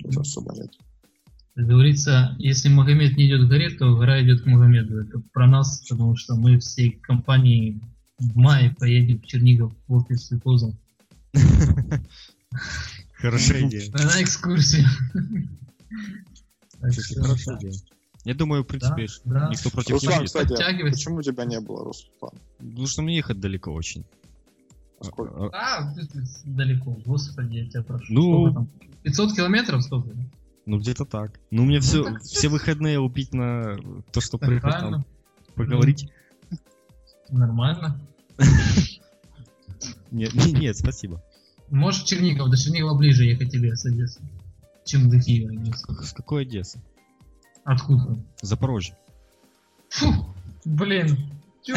уже 0.05 0.21
особо 0.21 0.55
нет. 0.55 0.71
Как 1.55 1.67
говорится, 1.67 2.37
если 2.39 2.69
Магомед 2.69 3.17
не 3.17 3.27
идет 3.27 3.47
к 3.47 3.49
горе, 3.49 3.71
то 3.71 3.97
гора 3.97 4.23
идет 4.23 4.43
к 4.43 4.47
Магомеду. 4.47 5.01
Это 5.01 5.21
про 5.33 5.47
нас, 5.47 5.85
потому 5.89 6.17
что 6.17 6.37
мы 6.37 6.59
всей 6.59 6.93
компанией 6.93 7.83
в 8.19 8.37
мае 8.37 8.75
поедем 8.79 9.21
в 9.21 9.27
Чернигов 9.27 9.73
в 9.87 9.95
офис 9.95 10.27
Светоза 10.27 10.77
хорошая 13.19 13.67
идея. 13.67 13.91
на 13.93 14.23
экскурсию. 14.23 14.87
Хорошая 16.81 17.59
идея. 17.59 17.73
Я 18.25 18.35
думаю, 18.35 18.63
в 18.63 18.67
принципе, 18.67 19.07
да. 19.25 19.49
никто 19.51 19.71
против 19.71 19.91
не 19.91 19.95
Руслан, 19.95 20.19
будет. 20.19 20.27
кстати, 20.27 20.91
почему 20.91 21.17
у 21.17 21.23
тебя 21.23 21.45
не 21.45 21.61
было, 21.61 21.85
Руслан? 21.85 22.33
Потому 22.59 22.87
что 22.87 23.03
мне 23.03 23.17
ехать 23.17 23.41
далеко 23.41 23.73
очень. 23.73 24.05
Сколько? 25.01 25.47
А, 25.53 25.79
а, 25.79 25.95
далеко, 26.45 26.97
господи, 27.05 27.59
я 27.59 27.69
тебя 27.69 27.83
прошу. 27.83 28.13
Ну. 28.13 28.23
Сколько 28.23 28.55
там? 28.55 28.69
500 29.03 29.37
километров 29.37 29.83
сколько? 29.83 30.11
Ну, 30.67 30.79
где-то 30.79 31.05
так. 31.05 31.39
Ну, 31.51 31.65
мне 31.65 31.81
все, 31.81 32.19
все 32.19 32.49
выходные 32.49 33.01
убить 33.01 33.33
на 33.33 33.79
то, 34.13 34.21
что 34.21 34.39
приехать 34.39 34.73
там, 34.73 35.05
поговорить. 35.55 36.11
Нормально. 37.31 38.01
Нет, 40.11 40.35
не- 40.35 40.53
нет, 40.53 40.77
спасибо. 40.77 41.23
Можешь 41.71 42.03
в 42.03 42.07
Чернигов, 42.07 42.51
до 42.51 42.57
Чернигова 42.57 42.97
ближе 42.97 43.25
ехать 43.25 43.51
тебе 43.51 43.77
с 43.77 43.85
Одессы, 43.85 44.21
чем 44.85 45.11
до 45.11 45.21
Киева. 45.21 45.53
С 46.03 46.13
какой 46.13 46.43
Одессы? 46.43 46.81
Откуда? 47.65 48.19
Запорожье. 48.41 48.97
Фу, 49.91 50.35
блин, 50.65 51.31
тю, 51.63 51.75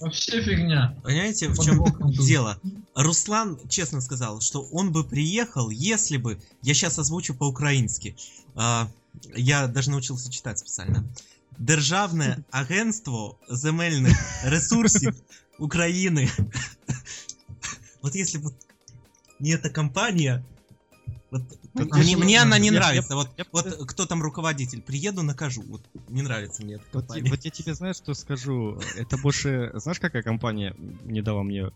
вообще 0.00 0.42
фигня. 0.42 0.96
Понимаете, 1.02 1.48
в 1.48 1.58
чем 1.62 1.84
дело? 2.10 2.60
Руслан 2.94 3.58
честно 3.68 4.00
сказал, 4.00 4.40
что 4.40 4.62
он 4.62 4.92
бы 4.92 5.04
приехал, 5.04 5.70
если 5.70 6.16
бы... 6.16 6.40
Я 6.62 6.74
сейчас 6.74 6.98
озвучу 6.98 7.34
по-украински. 7.34 8.16
А, 8.54 8.88
я 9.34 9.66
даже 9.66 9.90
научился 9.90 10.30
читать 10.30 10.58
специально. 10.58 11.04
Державне 11.58 12.44
агентство 12.50 13.36
земельних 13.48 14.16
ресурсів 14.44 15.14
України. 15.58 16.30
Вот 18.02 18.14
если 18.14 18.38
бы 18.38 18.52
не 19.40 19.50
эта 19.50 19.70
компания... 19.70 20.44
Вот, 21.30 21.42
Так 21.74 21.92
мне, 21.92 22.12
я 22.12 22.16
же- 22.18 22.24
мне 22.24 22.40
она 22.42 22.58
не 22.58 22.68
я- 22.68 22.72
я- 22.74 22.78
нравится. 22.80 23.14
вот, 23.14 23.28
я- 23.36 23.44
вот 23.52 23.66
кто 23.88 24.06
там 24.06 24.22
руководитель? 24.22 24.80
Приеду, 24.80 25.22
накажу. 25.22 25.62
Вот 25.68 25.82
не 26.08 26.22
нравится 26.22 26.62
мне 26.62 26.76
эта 26.76 26.84
Вот, 26.92 27.02
компания. 27.02 27.24
я- 27.26 27.30
вот 27.30 27.44
я 27.44 27.50
тебе 27.50 27.74
знаешь, 27.74 27.96
что 27.96 28.14
скажу. 28.14 28.80
Это 28.96 29.18
больше, 29.18 29.70
знаешь, 29.74 30.00
какая 30.00 30.22
компания 30.22 30.74
не 31.04 31.20
дала 31.22 31.42
мне 31.42 31.70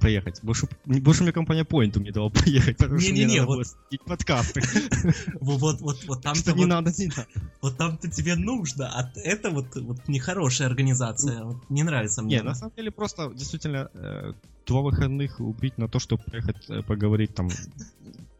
проехать? 0.00 0.40
Больше, 0.42 0.68
не- 0.86 1.00
больше 1.00 1.22
мне 1.22 1.32
компания 1.32 1.64
Point 1.64 1.98
не 1.98 2.10
дала 2.10 2.28
поехать, 2.28 2.76
потому 2.76 3.00
что 3.00 3.10
мне 3.10 3.20
Не-не-не, 3.24 3.40
надо 3.40 3.46
вот- 3.56 3.66
подкасты. 4.04 4.60
Вот, 5.40 5.60
вот, 5.60 5.80
вот, 5.80 6.04
вот 6.06 6.22
там 6.22 6.34
Что 6.34 6.52
не 6.52 6.66
надо, 6.66 6.92
не 6.98 7.06
надо. 7.06 7.26
Вот 7.62 7.76
там-то 7.78 8.08
тебе 8.10 8.36
нужно, 8.36 8.88
а 8.94 9.10
это 9.18 9.50
вот, 9.50 9.74
вот 9.76 10.06
нехорошая 10.08 10.68
организация. 10.68 11.42
Вот 11.42 11.68
не 11.70 11.82
нравится 11.84 12.22
мне. 12.22 12.36
Не, 12.36 12.42
на 12.42 12.54
самом 12.54 12.74
деле 12.76 12.90
просто 12.90 13.32
действительно 13.34 13.90
э, 13.94 14.34
два 14.66 14.82
выходных 14.82 15.40
убить 15.40 15.78
на 15.78 15.88
то, 15.88 15.98
чтобы 15.98 16.22
приехать 16.22 16.68
э, 16.68 16.82
поговорить 16.82 17.34
там 17.34 17.48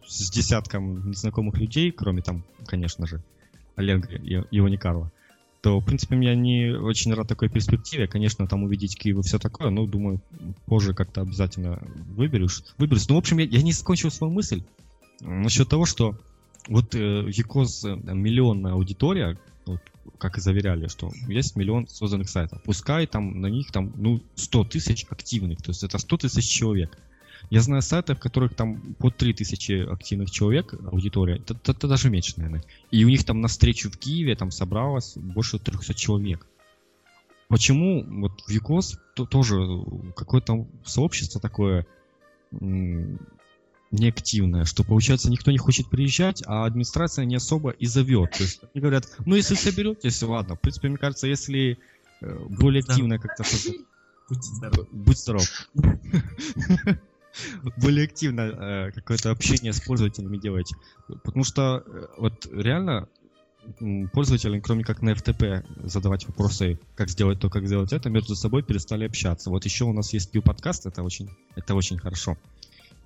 с 0.09 0.30
десятком 0.30 1.11
незнакомых 1.11 1.59
людей, 1.59 1.92
кроме 1.92 2.22
там, 2.22 2.44
конечно 2.66 3.06
же, 3.06 3.22
Олега 3.76 4.09
и 4.16 4.42
его 4.50 4.68
не 4.68 4.76
Карла, 4.76 5.12
то, 5.61 5.80
в 5.80 5.84
принципе, 5.84 6.16
я 6.22 6.34
не 6.34 6.70
очень 6.70 7.12
рад 7.14 7.28
такой 7.28 7.48
перспективе. 7.48 8.06
Конечно, 8.06 8.46
там 8.46 8.62
увидеть 8.62 8.96
Киев 8.96 9.18
и 9.18 9.22
все 9.22 9.38
такое, 9.38 9.70
но, 9.70 9.86
думаю, 9.86 10.20
позже 10.66 10.94
как-то 10.94 11.22
обязательно 11.22 11.82
выберусь. 12.16 12.62
выберусь. 12.78 13.09
Ну, 13.09 13.16
в 13.16 13.18
общем, 13.18 13.38
я, 13.38 13.46
я 13.46 13.62
не 13.62 13.72
закончил 13.72 14.11
свою 14.11 14.32
мысль 14.32 14.62
насчет 15.20 15.68
того, 15.68 15.84
что 15.84 16.16
вот 16.68 16.94
э, 16.94 17.28
ЮКОС 17.28 17.84
э, 17.84 17.96
миллионная 17.96 18.72
аудитория, 18.72 19.36
вот, 19.66 19.80
как 20.18 20.38
и 20.38 20.40
заверяли, 20.40 20.86
что 20.86 21.11
есть 21.26 21.56
миллион 21.56 21.88
созданных 21.88 22.28
сайтов. 22.28 22.62
Пускай 22.62 23.06
там 23.06 23.40
на 23.40 23.48
них 23.48 23.72
там, 23.72 23.92
ну, 23.96 24.20
100 24.36 24.64
тысяч 24.64 25.06
активных, 25.11 25.61
то 25.62 25.70
есть 25.70 25.82
это 25.82 25.98
100 25.98 26.18
тысяч 26.18 26.48
человек. 26.48 26.96
Я 27.51 27.61
знаю 27.62 27.80
сайты, 27.82 28.14
в 28.14 28.18
которых 28.18 28.55
там 28.55 28.94
по 28.99 29.11
3000 29.11 29.90
активных 29.90 30.30
человек 30.30 30.74
аудитория, 30.92 31.36
это, 31.36 31.55
это- 31.55 31.72
это 31.72 31.88
даже 31.88 32.11
меньше, 32.11 32.34
наверное. 32.36 32.62
И 32.90 33.05
у 33.05 33.09
них 33.09 33.24
там 33.24 33.40
на 33.40 33.49
встречу 33.49 33.90
в 33.90 33.96
Киеве 33.96 34.36
там 34.36 34.51
собралось 34.51 35.16
больше 35.16 35.59
300 35.59 35.94
человек. 35.94 36.46
Почему 37.49 38.05
вот 38.20 38.32
в 38.46 38.51
ЮКОС 38.51 38.99
то, 39.14 39.24
тоже 39.24 39.57
какое-то 40.14 40.66
сообщество 40.84 41.40
такое 41.40 41.86
м, 42.61 43.18
неактивное, 43.90 44.64
что 44.66 44.84
получается 44.84 45.30
никто 45.30 45.51
не 45.51 45.57
хочет 45.59 45.88
приезжать, 45.88 46.42
а 46.46 46.66
администрация 46.66 47.24
не 47.24 47.36
особо 47.36 47.70
и 47.70 47.86
зовет. 47.86 48.32
То 48.32 48.42
есть 48.42 48.61
они 48.74 48.82
говорят, 48.82 49.07
ну 49.24 49.34
если 49.34 49.55
соберетесь, 49.55 50.22
ладно. 50.22 50.57
В 50.57 50.61
принципе, 50.61 50.88
мне 50.88 50.99
кажется, 50.99 51.26
если 51.26 51.78
э, 52.20 52.38
более 52.51 52.80
активно 52.82 53.18
как-то 53.18 53.44
что-то 53.44 53.78
Будьте 54.28 54.55
здоровы. 54.55 54.86
Будь 54.92 55.18
здоров. 55.18 55.44
Более 57.76 58.05
активно 58.05 58.41
э, 58.41 58.93
какое-то 58.93 59.30
общение 59.30 59.72
с 59.72 59.80
пользователями 59.80 60.36
делать. 60.36 60.72
Потому 61.22 61.45
что 61.45 61.82
э, 61.86 62.07
вот 62.16 62.49
реально 62.53 63.09
м, 63.80 64.09
пользователи, 64.09 64.61
кроме 64.61 64.84
как 64.84 65.03
на 65.03 65.11
FTP 65.11 65.64
задавать 65.89 66.26
вопросы, 66.26 66.78
как 66.95 67.09
сделать 67.11 67.41
то, 67.41 67.51
как 67.51 67.66
сделать 67.66 67.93
это, 67.93 68.11
между 68.11 68.34
собой 68.34 68.62
перестали 68.62 69.05
общаться. 69.05 69.51
Вот 69.51 69.64
еще 69.64 69.84
у 69.84 69.93
нас 69.93 70.12
есть 70.12 70.30
Q-подкаст, 70.32 70.86
это 70.86 71.03
очень, 71.03 71.30
это 71.57 71.74
очень 71.74 71.99
хорошо. 71.99 72.36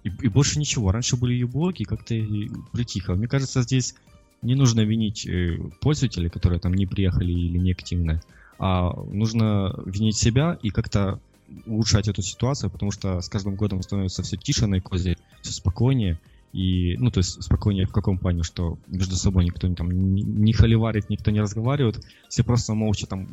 И, 0.05 0.09
и 0.09 0.29
больше 0.29 0.59
ничего. 0.59 0.91
Раньше 0.91 1.17
были 1.17 1.35
Ю-блоги, 1.35 1.85
как-то 1.85 2.15
и 2.15 2.51
притихло. 2.73 3.15
Мне 3.15 3.29
кажется, 3.29 3.63
здесь 3.63 3.95
не 4.43 4.55
нужно 4.55 4.81
винить 4.81 5.27
э, 5.27 5.59
пользователей, 5.81 6.29
которые 6.29 6.61
там 6.61 6.75
не 6.75 6.87
приехали 6.87 7.33
или 7.33 7.59
не 7.59 7.73
активны, 7.73 8.21
а 8.59 8.93
нужно 8.93 9.75
винить 9.87 10.17
себя 10.17 10.59
и 10.63 10.71
как-то 10.71 11.21
улучшать 11.67 12.09
эту 12.09 12.23
ситуацию, 12.23 12.71
потому 12.71 12.91
что 12.91 13.21
с 13.21 13.29
каждым 13.29 13.57
годом 13.57 13.83
становится 13.83 14.23
все 14.23 14.37
тише 14.37 14.67
на 14.67 14.79
Икозе, 14.79 15.17
все 15.43 15.53
спокойнее. 15.53 16.19
И, 16.53 16.97
ну, 16.99 17.11
то 17.11 17.19
есть 17.19 17.43
спокойнее 17.43 17.87
в 17.87 17.93
каком 17.93 18.19
плане, 18.19 18.43
что 18.43 18.79
между 18.87 19.17
собой 19.17 19.45
никто 19.47 19.67
не, 19.67 19.75
там, 19.75 19.91
не, 19.91 20.23
не 20.23 20.53
холиварит, 20.53 21.09
никто 21.09 21.31
не 21.31 21.41
разговаривает, 21.41 22.05
все 22.29 22.45
просто 22.45 22.75
молча 22.75 23.07
там 23.07 23.29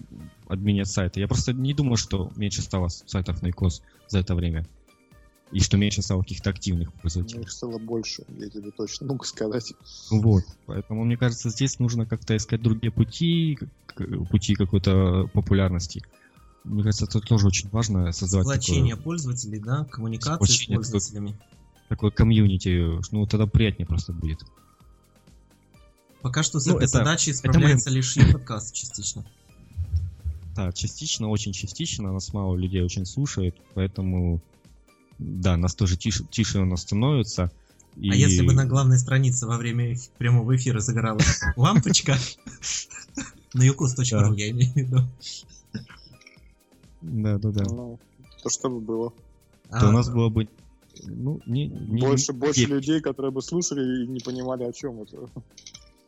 админят 0.47 0.87
сайты. 0.87 1.19
Я 1.19 1.27
просто 1.27 1.51
не 1.51 1.73
думаю, 1.73 1.97
что 1.97 2.31
меньше 2.37 2.61
стало 2.61 2.87
сайтов 2.87 3.41
на 3.41 3.49
Икос 3.49 3.81
за 4.07 4.19
это 4.19 4.35
время. 4.35 4.65
И 5.51 5.59
что 5.59 5.77
меньше 5.77 6.01
стало 6.01 6.21
каких-то 6.21 6.51
активных 6.51 6.93
пользователей. 6.93 7.41
их 7.41 7.51
стало 7.51 7.79
больше, 7.79 8.23
я 8.37 8.49
тебе 8.49 8.71
точно 8.71 9.07
могу 9.07 9.25
сказать. 9.25 9.73
Вот. 10.11 10.43
Поэтому, 10.67 11.03
мне 11.03 11.17
кажется, 11.17 11.49
здесь 11.49 11.79
нужно 11.79 12.05
как-то 12.05 12.37
искать 12.37 12.61
другие 12.61 12.91
пути, 12.91 13.57
пути 14.29 14.53
какой-то 14.53 15.27
популярности. 15.33 16.03
Мне 16.63 16.83
кажется, 16.83 17.05
это 17.05 17.19
тоже 17.21 17.47
очень 17.47 17.69
важно 17.69 18.11
создавать 18.11 18.47
Сплочение 18.47 18.95
такое, 18.95 19.03
пользователей, 19.03 19.59
да, 19.59 19.85
коммуникации 19.85 20.35
Сплочение, 20.35 20.83
с 20.83 20.89
пользователями. 20.91 21.37
такое 21.87 22.11
комьюнити. 22.11 22.99
Ну, 23.11 23.25
тогда 23.25 23.47
приятнее 23.47 23.87
просто 23.87 24.13
будет. 24.13 24.43
Пока 26.21 26.43
что 26.43 26.59
с 26.59 26.65
Ну, 26.65 26.75
этой 26.75 26.83
это- 26.83 26.97
задачей 26.99 27.31
это 27.31 27.39
справляется 27.39 27.89
лишь 27.89 28.15
подкаст 28.31 28.73
частично. 28.73 29.25
Да, 30.55 30.71
частично, 30.73 31.29
очень 31.29 31.53
частично. 31.53 32.11
Нас 32.11 32.33
мало 32.33 32.55
людей 32.57 32.81
очень 32.83 33.05
слушает, 33.05 33.55
поэтому 33.73 34.41
да, 35.17 35.55
нас 35.57 35.75
тоже 35.75 35.95
тише, 35.95 36.25
тише 36.25 36.59
у 36.59 36.65
нас 36.65 36.81
становится. 36.81 37.51
И... 37.95 38.09
А 38.11 38.15
если 38.15 38.45
бы 38.45 38.53
на 38.53 38.65
главной 38.65 38.99
странице 38.99 39.47
во 39.47 39.57
время 39.57 39.97
прямого 40.17 40.55
эфира 40.55 40.79
загоралась 40.79 41.41
лампочка, 41.55 42.17
на 43.53 43.63
юкус.ру 43.63 44.33
я 44.33 44.49
имею 44.51 44.71
в 44.73 44.75
виду, 44.75 45.07
Да, 47.01 47.37
да, 47.37 47.51
да. 47.51 47.63
Ну, 47.63 47.99
то 48.43 48.49
что 48.49 48.69
бы 48.69 48.79
было. 48.79 49.13
То 49.69 49.85
у 49.85 49.89
а, 49.89 49.91
нас 49.91 50.09
было 50.09 50.29
бы 50.29 50.47
Ну, 51.03 51.39
не, 51.45 51.67
не- 51.67 52.01
Больше, 52.01 52.33
не- 52.33 52.39
больше 52.39 52.65
людей, 52.65 53.01
которые 53.01 53.31
бы 53.31 53.41
слушали 53.41 54.03
и 54.03 54.07
не 54.07 54.19
понимали, 54.19 54.63
о 54.63 54.73
чем 54.73 55.01
это. 55.01 55.17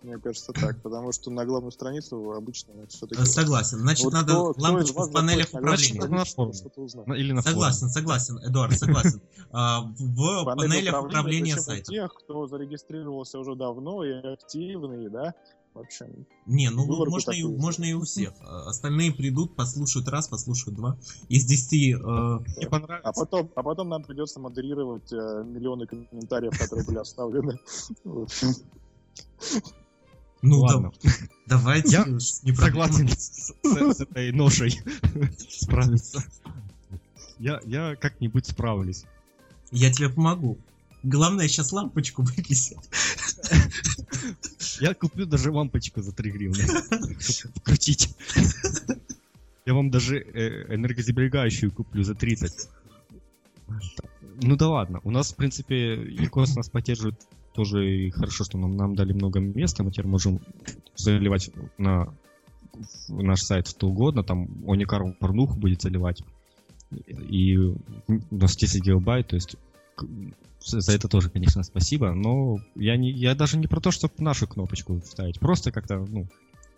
Мне 0.02 0.18
кажется 0.18 0.52
так, 0.52 0.82
потому 0.82 1.12
что 1.12 1.30
на 1.30 1.46
главную 1.46 1.72
страницу 1.72 2.32
обычно 2.32 2.74
все-таки... 2.88 3.22
Э, 3.22 3.26
Согласен. 3.26 3.78
Значит, 3.78 4.12
надо 4.12 4.34
лампочку 4.58 5.04
в 5.04 5.12
панелях 5.12 5.50
управления. 5.54 6.08
на 6.08 6.26
форуме. 6.26 6.58
Ну, 7.06 7.14
Или 7.14 7.34
на 7.34 7.42
форуме. 7.44 7.44
Согласен, 7.44 7.90
согласен, 7.90 8.40
Эдуард, 8.40 8.78
согласен. 8.78 9.22
А, 9.54 9.82
В 9.82 10.46
панелях 10.46 11.04
управления 11.04 11.58
сайта. 11.58 11.92
тех, 11.92 12.14
кто 12.14 12.48
зарегистрировался 12.48 13.38
уже 13.38 13.56
давно 13.56 14.04
и 14.04 14.14
активный, 14.14 15.10
да, 15.10 15.36
в 15.74 15.80
общем. 15.80 16.26
Не, 16.46 16.70
ну 16.70 16.86
Выборку 16.86 17.12
можно 17.12 17.32
и, 17.32 17.44
можно 17.44 17.84
и 17.86 17.94
у 17.94 18.02
всех. 18.04 18.34
А 18.42 18.70
Остальные 18.70 19.14
придут, 19.14 19.56
послушают 19.56 20.08
раз, 20.10 20.28
послушают 20.28 20.76
два. 20.76 20.98
Из 21.30 21.46
десяти... 21.46 21.94
э, 21.94 22.68
понравится. 22.70 23.10
А 23.10 23.14
потом, 23.14 23.52
а 23.56 23.64
потом 23.64 23.90
нам 23.90 24.04
придется 24.04 24.40
модерировать 24.40 25.12
э, 25.14 25.44
миллионы 25.46 25.88
комментариев, 25.88 26.58
которые 26.60 26.86
были 26.86 26.98
оставлены. 26.98 27.60
Ну, 30.44 30.62
Ладно. 30.62 30.92
да- 31.04 31.12
давайте 31.46 31.90
Я 31.92 32.06
не. 32.06 32.20
Согласен 32.56 33.08
с, 33.10 33.54
с- 33.64 33.94
с 33.94 34.02
этой 34.02 34.32
ношей 34.32 34.82
справиться. 35.50 36.24
Я, 37.38 37.60
я 37.66 37.96
как-нибудь 37.96 38.48
справлюсь. 38.48 39.06
Я 39.72 39.92
тебе 39.92 40.10
помогу. 40.10 40.58
Главное 41.04 41.48
сейчас 41.48 41.72
лампочку 41.72 42.24
вывесить. 42.24 42.78
Я 44.82 44.96
куплю 44.96 45.26
даже 45.26 45.52
лампочку 45.52 46.02
за 46.02 46.12
3 46.12 46.32
гривны, 46.32 46.64
чтобы 47.20 47.54
вкрутить. 47.56 48.16
Я 49.66 49.76
вам 49.76 49.92
даже 49.92 50.18
э, 50.18 50.76
энергосберегающую 50.76 51.72
куплю 51.72 52.04
за 52.04 52.16
30. 52.16 52.68
Ну 54.44 54.56
да 54.56 54.70
ладно, 54.70 55.00
у 55.04 55.12
нас, 55.12 55.34
в 55.34 55.36
принципе, 55.36 55.94
Якос 55.96 56.56
нас 56.56 56.70
поддерживает 56.70 57.16
тоже 57.54 57.88
и 57.88 58.10
хорошо, 58.10 58.44
что 58.44 58.58
нам, 58.58 58.76
нам 58.76 58.96
дали 58.96 59.14
много 59.14 59.40
места, 59.40 59.84
мы 59.84 59.92
теперь 59.92 60.08
можем 60.08 60.40
заливать 60.96 61.52
на 61.78 62.14
наш 63.08 63.44
сайт 63.44 63.68
что 63.68 63.88
угодно, 63.88 64.24
там 64.24 64.48
Оникар 64.68 65.14
порнуху 65.14 65.60
будет 65.60 65.84
заливать. 65.84 66.24
И 67.08 67.56
у 67.58 67.78
нас 68.32 68.56
10 68.56 68.84
гигабайт, 68.84 69.28
то 69.28 69.36
есть 69.36 69.58
за 70.64 70.92
это 70.92 71.08
тоже, 71.08 71.30
конечно, 71.30 71.64
спасибо, 71.64 72.14
но 72.14 72.60
я, 72.76 72.98
не, 72.98 73.12
я 73.12 73.36
даже 73.36 73.58
не 73.58 73.68
про 73.68 73.80
то, 73.80 73.92
чтобы 73.92 74.14
нашу 74.20 74.48
кнопочку 74.48 75.00
вставить, 75.02 75.40
просто 75.40 75.72
как-то, 75.72 76.06
ну, 76.08 76.28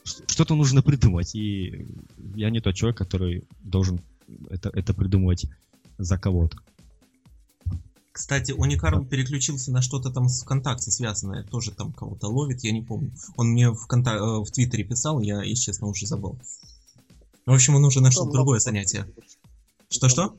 что-то 0.03 0.55
нужно 0.55 0.81
придумать, 0.81 1.35
и 1.35 1.87
я 2.35 2.49
не 2.49 2.59
тот 2.59 2.75
человек, 2.75 2.97
который 2.97 3.43
должен 3.61 4.01
это, 4.49 4.69
это 4.69 4.93
придумывать 4.93 5.45
за 5.97 6.17
кого-то. 6.17 6.57
Кстати, 8.11 8.51
Уникарл 8.51 9.05
переключился 9.05 9.71
на 9.71 9.81
что-то 9.81 10.11
там 10.11 10.29
с 10.29 10.43
ВКонтакте 10.43 10.91
связанное, 10.91 11.43
тоже 11.43 11.71
там 11.71 11.91
кого-то 11.91 12.27
ловит, 12.27 12.63
я 12.63 12.71
не 12.71 12.83
помню. 12.83 13.11
Он 13.37 13.49
мне 13.49 13.71
в, 13.71 13.87
конта- 13.87 14.17
э, 14.17 14.43
в 14.43 14.51
Твиттере 14.51 14.83
писал, 14.83 15.19
я, 15.19 15.41
если 15.41 15.63
честно, 15.63 15.87
уже 15.87 16.05
забыл. 16.05 16.37
В 17.47 17.51
общем, 17.51 17.75
он 17.75 17.85
уже 17.85 18.01
нашел 18.01 18.25
там 18.25 18.33
другое 18.33 18.59
занятие. 18.59 19.07
Что-что? 19.89 20.35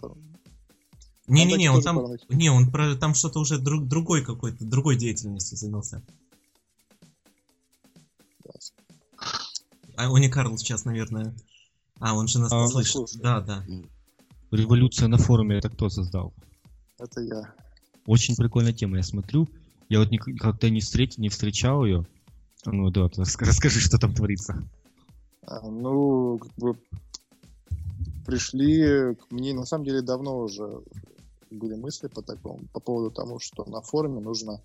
Не-не-не, 1.26 1.70
он 1.70 1.82
там... 1.82 2.04
Не, 2.28 2.50
он 2.50 2.70
про, 2.70 2.94
там 2.96 3.14
что-то 3.14 3.40
уже 3.40 3.58
друг, 3.58 3.86
другой 3.86 4.24
какой-то, 4.24 4.64
другой 4.64 4.96
деятельностью 4.96 5.56
занялся. 5.56 6.02
А 9.96 10.10
Уникарл 10.10 10.56
сейчас, 10.58 10.84
наверное... 10.84 11.34
А, 12.00 12.14
он 12.14 12.26
же 12.26 12.40
нас 12.40 12.52
А, 12.52 12.62
не 12.62 12.68
слышит. 12.68 12.92
слушай. 12.92 13.20
Да, 13.22 13.40
да. 13.40 13.64
Революция 14.50 15.08
на 15.08 15.16
форуме 15.16 15.56
это 15.58 15.70
кто 15.70 15.88
создал? 15.88 16.34
Это 16.98 17.20
я. 17.20 17.54
Очень 18.06 18.36
прикольная 18.36 18.72
тема, 18.72 18.96
я 18.96 19.02
смотрю. 19.02 19.48
Я 19.88 20.00
вот 20.00 20.10
никогда 20.10 20.68
не, 20.68 20.80
встреч, 20.80 21.16
не 21.18 21.28
встречал 21.28 21.84
ее. 21.84 22.06
Ну 22.66 22.90
да, 22.90 23.08
расскажи, 23.16 23.80
что 23.80 23.98
там 23.98 24.14
творится. 24.14 24.68
А, 25.46 25.60
Ну, 25.62 26.38
как 26.38 26.52
бы 26.56 26.76
пришли 28.26 29.14
к 29.14 29.30
мне, 29.30 29.54
на 29.54 29.64
самом 29.64 29.84
деле, 29.84 30.02
давно 30.02 30.38
уже 30.38 30.82
были 31.54 31.74
мысли 31.74 32.08
по 32.08 32.22
такому, 32.22 32.60
по 32.72 32.80
поводу 32.80 33.10
того, 33.10 33.38
что 33.38 33.64
на 33.68 33.80
форуме 33.80 34.20
нужно 34.20 34.60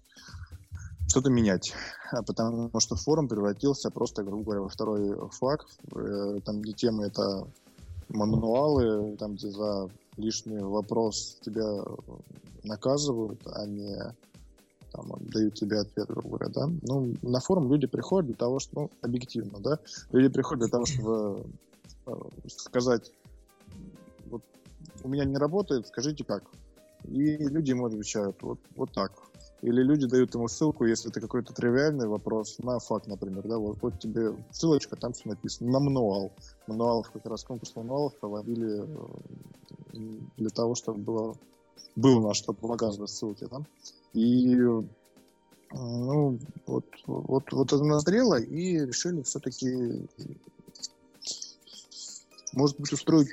что-то 1.08 1.30
менять. 1.30 1.74
А 2.12 2.22
Потому 2.22 2.72
что 2.80 2.96
форум 2.96 3.28
превратился 3.28 3.90
просто, 3.90 4.24
грубо 4.24 4.44
говоря, 4.44 4.62
во 4.62 4.70
второй 4.70 5.30
флаг. 5.32 5.66
Э, 5.96 6.40
Там, 6.46 6.62
где 6.62 6.74
темы 6.74 7.06
это 7.06 7.48
мануалы, 8.10 9.16
там, 9.18 9.36
где 9.36 9.50
за 9.50 9.90
лишний 10.18 10.60
вопрос 10.60 11.38
тебя 11.42 11.84
наказывают, 12.64 13.42
а 13.46 13.66
не 13.66 13.96
там, 14.92 15.12
дают 15.22 15.54
тебе 15.56 15.80
ответ, 15.80 16.08
грубо 16.08 16.38
говоря, 16.38 16.50
да. 16.50 16.70
Ну, 16.82 17.14
на 17.22 17.40
форум 17.40 17.72
люди 17.72 17.88
приходят 17.88 18.28
для 18.28 18.36
того, 18.36 18.60
что, 18.60 18.82
ну, 18.82 18.92
объективно, 19.02 19.60
да, 19.60 19.80
люди 20.12 20.34
приходят 20.34 20.62
для 20.62 20.72
того, 20.72 20.86
чтобы 20.86 21.46
э, 22.06 22.12
сказать, 22.48 23.12
вот 24.26 24.44
у 25.04 25.08
меня 25.08 25.26
не 25.26 25.38
работает, 25.38 25.88
скажите 25.88 26.24
как. 26.24 26.44
И 27.06 27.38
люди 27.38 27.72
ему 27.72 27.86
отвечают 27.86 28.42
вот, 28.42 28.60
вот 28.76 28.92
так. 28.94 29.12
Или 29.62 29.84
люди 29.84 30.08
дают 30.08 30.34
ему 30.36 30.48
ссылку, 30.48 30.86
если 30.86 31.10
это 31.10 31.20
какой-то 31.20 31.54
тривиальный 31.54 32.08
вопрос, 32.08 32.60
на 32.60 32.80
факт, 32.80 33.08
например, 33.08 33.44
да, 33.46 33.58
вот, 33.58 33.78
вот 33.82 34.00
тебе 34.00 34.34
ссылочка, 34.52 34.96
там 34.96 35.12
все 35.12 35.30
написано, 35.30 35.72
на 35.72 35.80
мануал. 35.80 36.32
Мануалов 36.68 37.12
как 37.12 37.26
раз 37.26 37.44
конкурс 37.44 37.76
мануалов 37.76 38.16
проводили 38.16 38.86
э, 38.86 40.20
для 40.38 40.50
того, 40.50 40.76
чтобы 40.76 41.00
было, 41.00 41.36
было 41.96 42.28
на 42.28 42.34
что 42.34 42.54
показывать 42.54 43.10
ссылки, 43.10 43.48
да. 43.52 43.62
И 44.14 44.56
э, 44.56 44.82
ну, 45.74 46.40
вот, 46.66 46.86
вот, 47.06 47.52
вот 47.52 47.74
это 47.74 47.84
назрело, 47.84 48.40
и 48.40 48.86
решили 48.86 49.22
все-таки, 49.24 50.08
может 52.54 52.80
быть, 52.80 52.92
устроить 52.94 53.30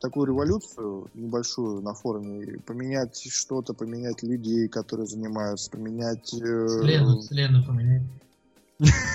такую 0.00 0.26
революцию 0.26 1.08
небольшую 1.14 1.82
на 1.82 1.94
форуме, 1.94 2.44
и 2.44 2.58
поменять 2.58 3.16
что-то, 3.30 3.74
поменять 3.74 4.22
людей, 4.22 4.68
которые 4.68 5.06
занимаются, 5.06 5.70
поменять... 5.70 6.32
э, 6.34 6.80
Лену, 6.82 7.20
Лену 7.30 7.64
поменяй. 7.64 8.02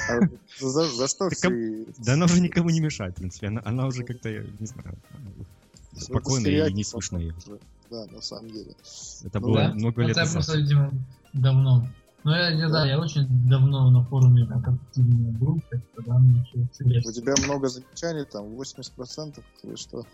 а 0.10 0.20
за, 0.60 0.86
за 0.88 1.08
что 1.08 1.30
Так, 1.30 1.38
все... 1.38 1.86
Да 2.00 2.14
она 2.14 2.26
уже 2.26 2.42
никому 2.42 2.70
не 2.70 2.80
мешает, 2.80 3.14
в 3.14 3.18
принципе. 3.18 3.48
Она, 3.48 3.62
она 3.64 3.88
уже 3.88 4.04
как-то, 4.04 4.30
я 4.30 4.44
не 4.60 4.66
знаю, 4.66 4.98
спокойная 5.98 6.68
и 6.68 6.74
не 6.74 6.84
слышно 6.84 7.18
ее. 7.18 7.36
Да, 7.90 8.06
на 8.08 8.22
самом 8.22 8.50
деле. 8.50 8.72
Это 9.24 9.40
Ну 9.40 9.48
было 9.48 9.58
Да? 9.58 9.74
много 9.74 10.02
лет 10.04 10.16
назад. 10.16 10.34
просто, 10.34 10.58
видимо, 10.58 10.92
давно. 11.34 11.88
Ну, 12.24 12.32
я 12.32 12.54
не 12.54 12.70
знаю, 12.70 12.88
я 12.88 13.00
очень 13.00 13.28
давно 13.50 13.90
на 13.90 14.04
форуме 14.04 14.46
так 14.46 14.68
активно 14.68 15.32
был, 15.40 15.60
так 15.72 15.80
что 15.92 16.04
да, 16.04 16.20
мне 16.20 17.02
У 17.04 17.12
тебя 17.12 17.34
много 17.44 17.68
замечаний, 17.68 18.26
там 18.26 18.46
80% 18.46 19.44
или 19.64 19.76
что? 19.76 20.06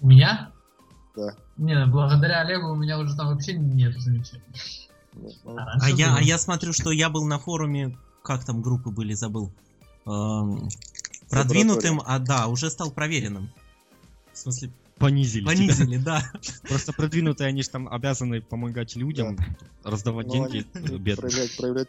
У 0.00 0.06
меня? 0.06 0.50
Да. 1.14 1.34
Не, 1.56 1.86
благодаря 1.86 2.40
Олегу 2.40 2.72
у 2.72 2.76
меня 2.76 2.98
уже 2.98 3.14
там 3.14 3.28
вообще 3.28 3.54
нет 3.54 3.94
замечаний. 4.00 4.42
Ну, 5.12 5.30
ну, 5.44 5.56
А 5.58 5.64
раньше 5.66 5.90
я, 5.96 6.08
было. 6.08 6.18
а 6.18 6.22
я 6.22 6.38
смотрю, 6.38 6.72
что 6.72 6.90
я 6.90 7.08
был 7.08 7.24
на 7.24 7.38
форуме, 7.38 7.96
как 8.22 8.44
там 8.44 8.62
группы 8.62 8.90
были, 8.90 9.12
забыл. 9.14 9.52
Эм, 10.06 10.68
продвинутым, 11.30 12.02
а 12.04 12.18
да, 12.18 12.48
уже 12.48 12.70
стал 12.70 12.90
проверенным. 12.90 13.50
В 14.32 14.38
смысле, 14.38 14.70
Понизили. 14.98 15.44
тебя. 15.44 15.54
понизили, 15.56 15.96
да. 15.98 16.22
Просто 16.68 16.92
продвинутые, 16.92 17.48
они 17.48 17.62
же 17.62 17.70
там 17.70 17.88
обязаны 17.88 18.40
помогать 18.40 18.94
людям, 18.96 19.36
раздавать 19.82 20.26
ну, 20.26 20.32
деньги 20.32 20.66
они 20.74 20.98
бедным. 20.98 21.30
проявлять, 21.30 21.56
проявлять... 21.56 21.88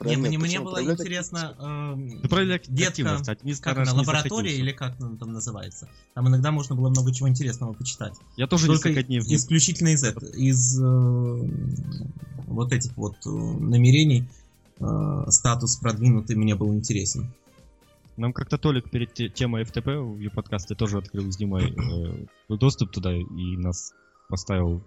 Не, 0.00 0.16
мне, 0.16 0.38
мне 0.38 0.60
было 0.60 0.74
Проявлять 0.74 1.00
интересно, 1.00 1.56
эм, 1.58 2.20
Ну, 2.22 2.28
проявлять 2.28 2.64
детка, 2.68 3.22
одни 3.26 3.54
как 3.54 3.78
она, 3.78 3.94
лаборатория 3.94 4.56
или 4.56 4.72
как 4.72 5.00
она 5.00 5.16
там 5.16 5.32
называется. 5.32 5.88
Там 6.14 6.28
иногда 6.28 6.50
можно 6.50 6.74
было 6.74 6.88
много 6.88 7.14
чего 7.14 7.28
интересного 7.28 7.74
почитать. 7.74 8.18
Я 8.36 8.46
тоже 8.46 8.66
Только 8.66 8.88
несколько 8.88 9.06
дней 9.06 9.20
в 9.20 9.28
них 9.28 9.38
исключительно 9.38 9.88
из, 9.88 10.02
это- 10.02 10.26
из 10.26 10.80
э, 10.80 10.84
вот 12.48 12.72
этих 12.72 12.96
вот 12.96 13.16
э, 13.24 13.30
намерений 13.30 14.28
э, 14.80 15.24
статус 15.28 15.76
продвинутый 15.76 16.36
мне 16.36 16.54
был 16.56 16.74
интересен. 16.74 17.32
Нам 18.16 18.32
как-то 18.32 18.58
Толик 18.58 18.90
перед 18.90 19.12
те- 19.12 19.28
темой 19.28 19.64
ФТП 19.64 19.86
в 19.86 20.18
ее 20.18 20.30
подкасте 20.30 20.74
тоже 20.74 20.98
открыл 20.98 21.30
с 21.30 21.36
Димой 21.36 21.72
э, 21.72 22.54
доступ 22.54 22.92
туда 22.92 23.12
и 23.12 23.56
нас 23.56 23.92
поставил 24.28 24.82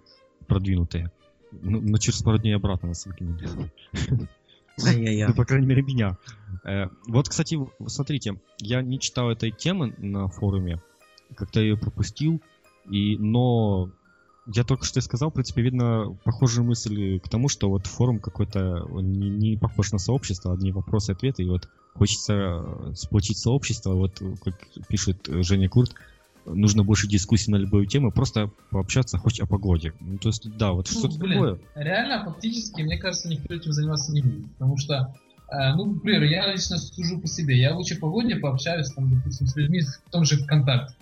продвинутые. 0.46 1.10
Ну, 1.52 1.80
но 1.80 1.98
через 1.98 2.22
пару 2.22 2.38
дней 2.38 2.52
обратно 2.56 2.88
нас 2.88 3.06
выкинули. 3.06 3.48
Ну, 4.78 5.34
по 5.34 5.44
крайней 5.44 5.66
мере, 5.66 5.82
меня. 5.82 6.16
Э, 6.64 6.86
вот, 7.06 7.28
кстати, 7.28 7.58
смотрите, 7.86 8.38
я 8.58 8.80
не 8.80 8.98
читал 8.98 9.30
этой 9.30 9.50
темы 9.50 9.94
на 9.98 10.28
форуме, 10.28 10.80
как-то 11.34 11.60
ее 11.60 11.76
пропустил, 11.76 12.40
и, 12.88 13.16
но 13.18 13.90
я 14.54 14.64
только 14.64 14.84
что 14.84 14.98
и 14.98 15.02
сказал, 15.02 15.30
в 15.30 15.34
принципе, 15.34 15.62
видно 15.62 16.16
похожие 16.24 16.64
мысли 16.64 17.18
к 17.18 17.28
тому, 17.28 17.48
что 17.48 17.68
вот 17.68 17.86
форум 17.86 18.18
какой-то 18.18 18.84
он 18.84 19.12
не, 19.12 19.28
не 19.28 19.56
похож 19.56 19.92
на 19.92 19.98
сообщество, 19.98 20.52
одни 20.52 20.72
вопросы 20.72 21.12
и 21.12 21.14
ответы, 21.14 21.42
и 21.42 21.48
вот 21.48 21.68
хочется 21.94 22.34
э, 22.34 22.92
сплотить 22.94 23.38
сообщество, 23.38 23.92
вот 23.92 24.22
как 24.42 24.54
пишет 24.88 25.28
э, 25.28 25.42
Женя 25.42 25.68
Курт, 25.68 25.94
нужно 26.46 26.82
больше 26.82 27.08
дискуссий 27.08 27.50
на 27.50 27.56
любую 27.56 27.86
тему, 27.86 28.10
просто 28.10 28.50
пообщаться 28.70 29.18
хоть 29.18 29.40
о 29.40 29.46
погоде. 29.46 29.92
Ну, 30.00 30.18
то 30.18 30.28
есть, 30.28 30.56
да, 30.56 30.72
вот 30.72 30.88
Ну, 30.90 30.98
что-то 30.98 31.18
блин. 31.18 31.32
такое. 31.32 31.58
Реально, 31.74 32.24
фактически, 32.24 32.82
мне 32.82 32.98
кажется, 32.98 33.28
никто 33.28 33.54
этим 33.54 33.72
заниматься 33.72 34.12
не 34.12 34.22
будет. 34.22 34.50
Потому 34.52 34.78
что, 34.78 35.14
э, 35.50 35.74
ну, 35.74 35.92
например, 35.92 36.22
я 36.22 36.50
лично 36.50 36.78
сужу 36.78 37.20
по 37.20 37.26
себе. 37.26 37.58
Я 37.58 37.74
лучше 37.74 37.98
погоде 37.98 38.36
пообщаюсь, 38.36 38.92
там, 38.92 39.14
допустим, 39.14 39.46
с 39.46 39.56
людьми 39.56 39.80
в 39.80 40.10
том 40.10 40.24
же 40.24 40.36
ВКонтакте. 40.36 40.94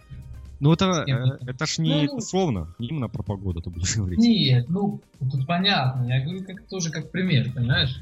Ну, 0.59 0.73
это, 0.73 1.05
э, 1.07 1.39
это? 1.47 1.67
ж 1.67 1.79
не 1.79 2.07
Ну, 2.07 2.17
условно, 2.17 2.75
не 2.79 2.89
именно 2.89 3.09
про 3.09 3.23
погоду 3.23 3.61
ты 3.61 3.71
будешь 3.71 3.95
говорить. 3.97 4.19
Нет, 4.21 4.69
ну, 4.69 5.03
тут 5.19 5.47
понятно. 5.47 6.05
Я 6.09 6.25
говорю 6.25 6.45
как, 6.45 6.67
тоже 6.69 6.91
как 6.91 7.11
пример, 7.11 7.53
понимаешь? 7.55 7.95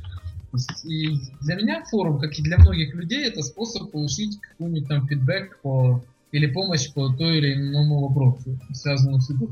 И 0.85 1.09
для 1.41 1.57
меня 1.57 1.83
форум, 1.91 2.21
как 2.21 2.39
и 2.39 2.43
для 2.43 2.59
многих 2.59 2.95
людей, 2.95 3.27
это 3.27 3.43
способ 3.43 3.91
получить 3.91 4.39
какой-нибудь 4.41 4.89
там 4.89 5.07
фидбэк 5.09 5.61
по, 5.63 6.05
или 6.31 6.47
помощь 6.53 6.93
по 6.93 7.09
той 7.09 7.39
или 7.39 7.55
иному 7.55 8.07
вопросу, 8.09 8.57
связанному 8.73 9.21
с 9.21 9.31
игрой. 9.33 9.51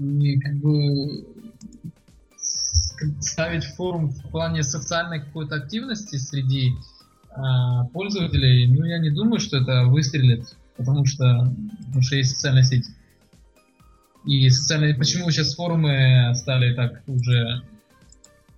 И 0.00 0.40
как 0.40 0.54
бы 0.56 1.24
с- 2.36 2.96
как 2.96 3.10
бы 3.14 3.22
ставить 3.22 3.64
форум 3.64 4.08
в 4.08 4.30
плане 4.32 4.64
социальной 4.64 5.20
какой-то 5.20 5.54
активности 5.56 6.16
среди 6.16 6.72
а, 7.32 7.84
пользователей, 7.92 8.66
ну 8.76 8.84
я 8.84 8.98
не 8.98 9.10
думаю, 9.10 9.38
что 9.38 9.58
это 9.58 9.84
выстрелит, 9.86 10.46
потому 10.84 11.06
что, 11.06 11.54
потому 11.86 12.02
что 12.02 12.16
есть 12.16 12.34
социальные 12.34 12.64
сети. 12.64 12.90
И 14.24 14.48
социальные, 14.50 14.94
почему 14.94 15.30
сейчас 15.30 15.54
форумы 15.54 16.32
стали 16.34 16.74
так 16.74 17.02
уже 17.06 17.62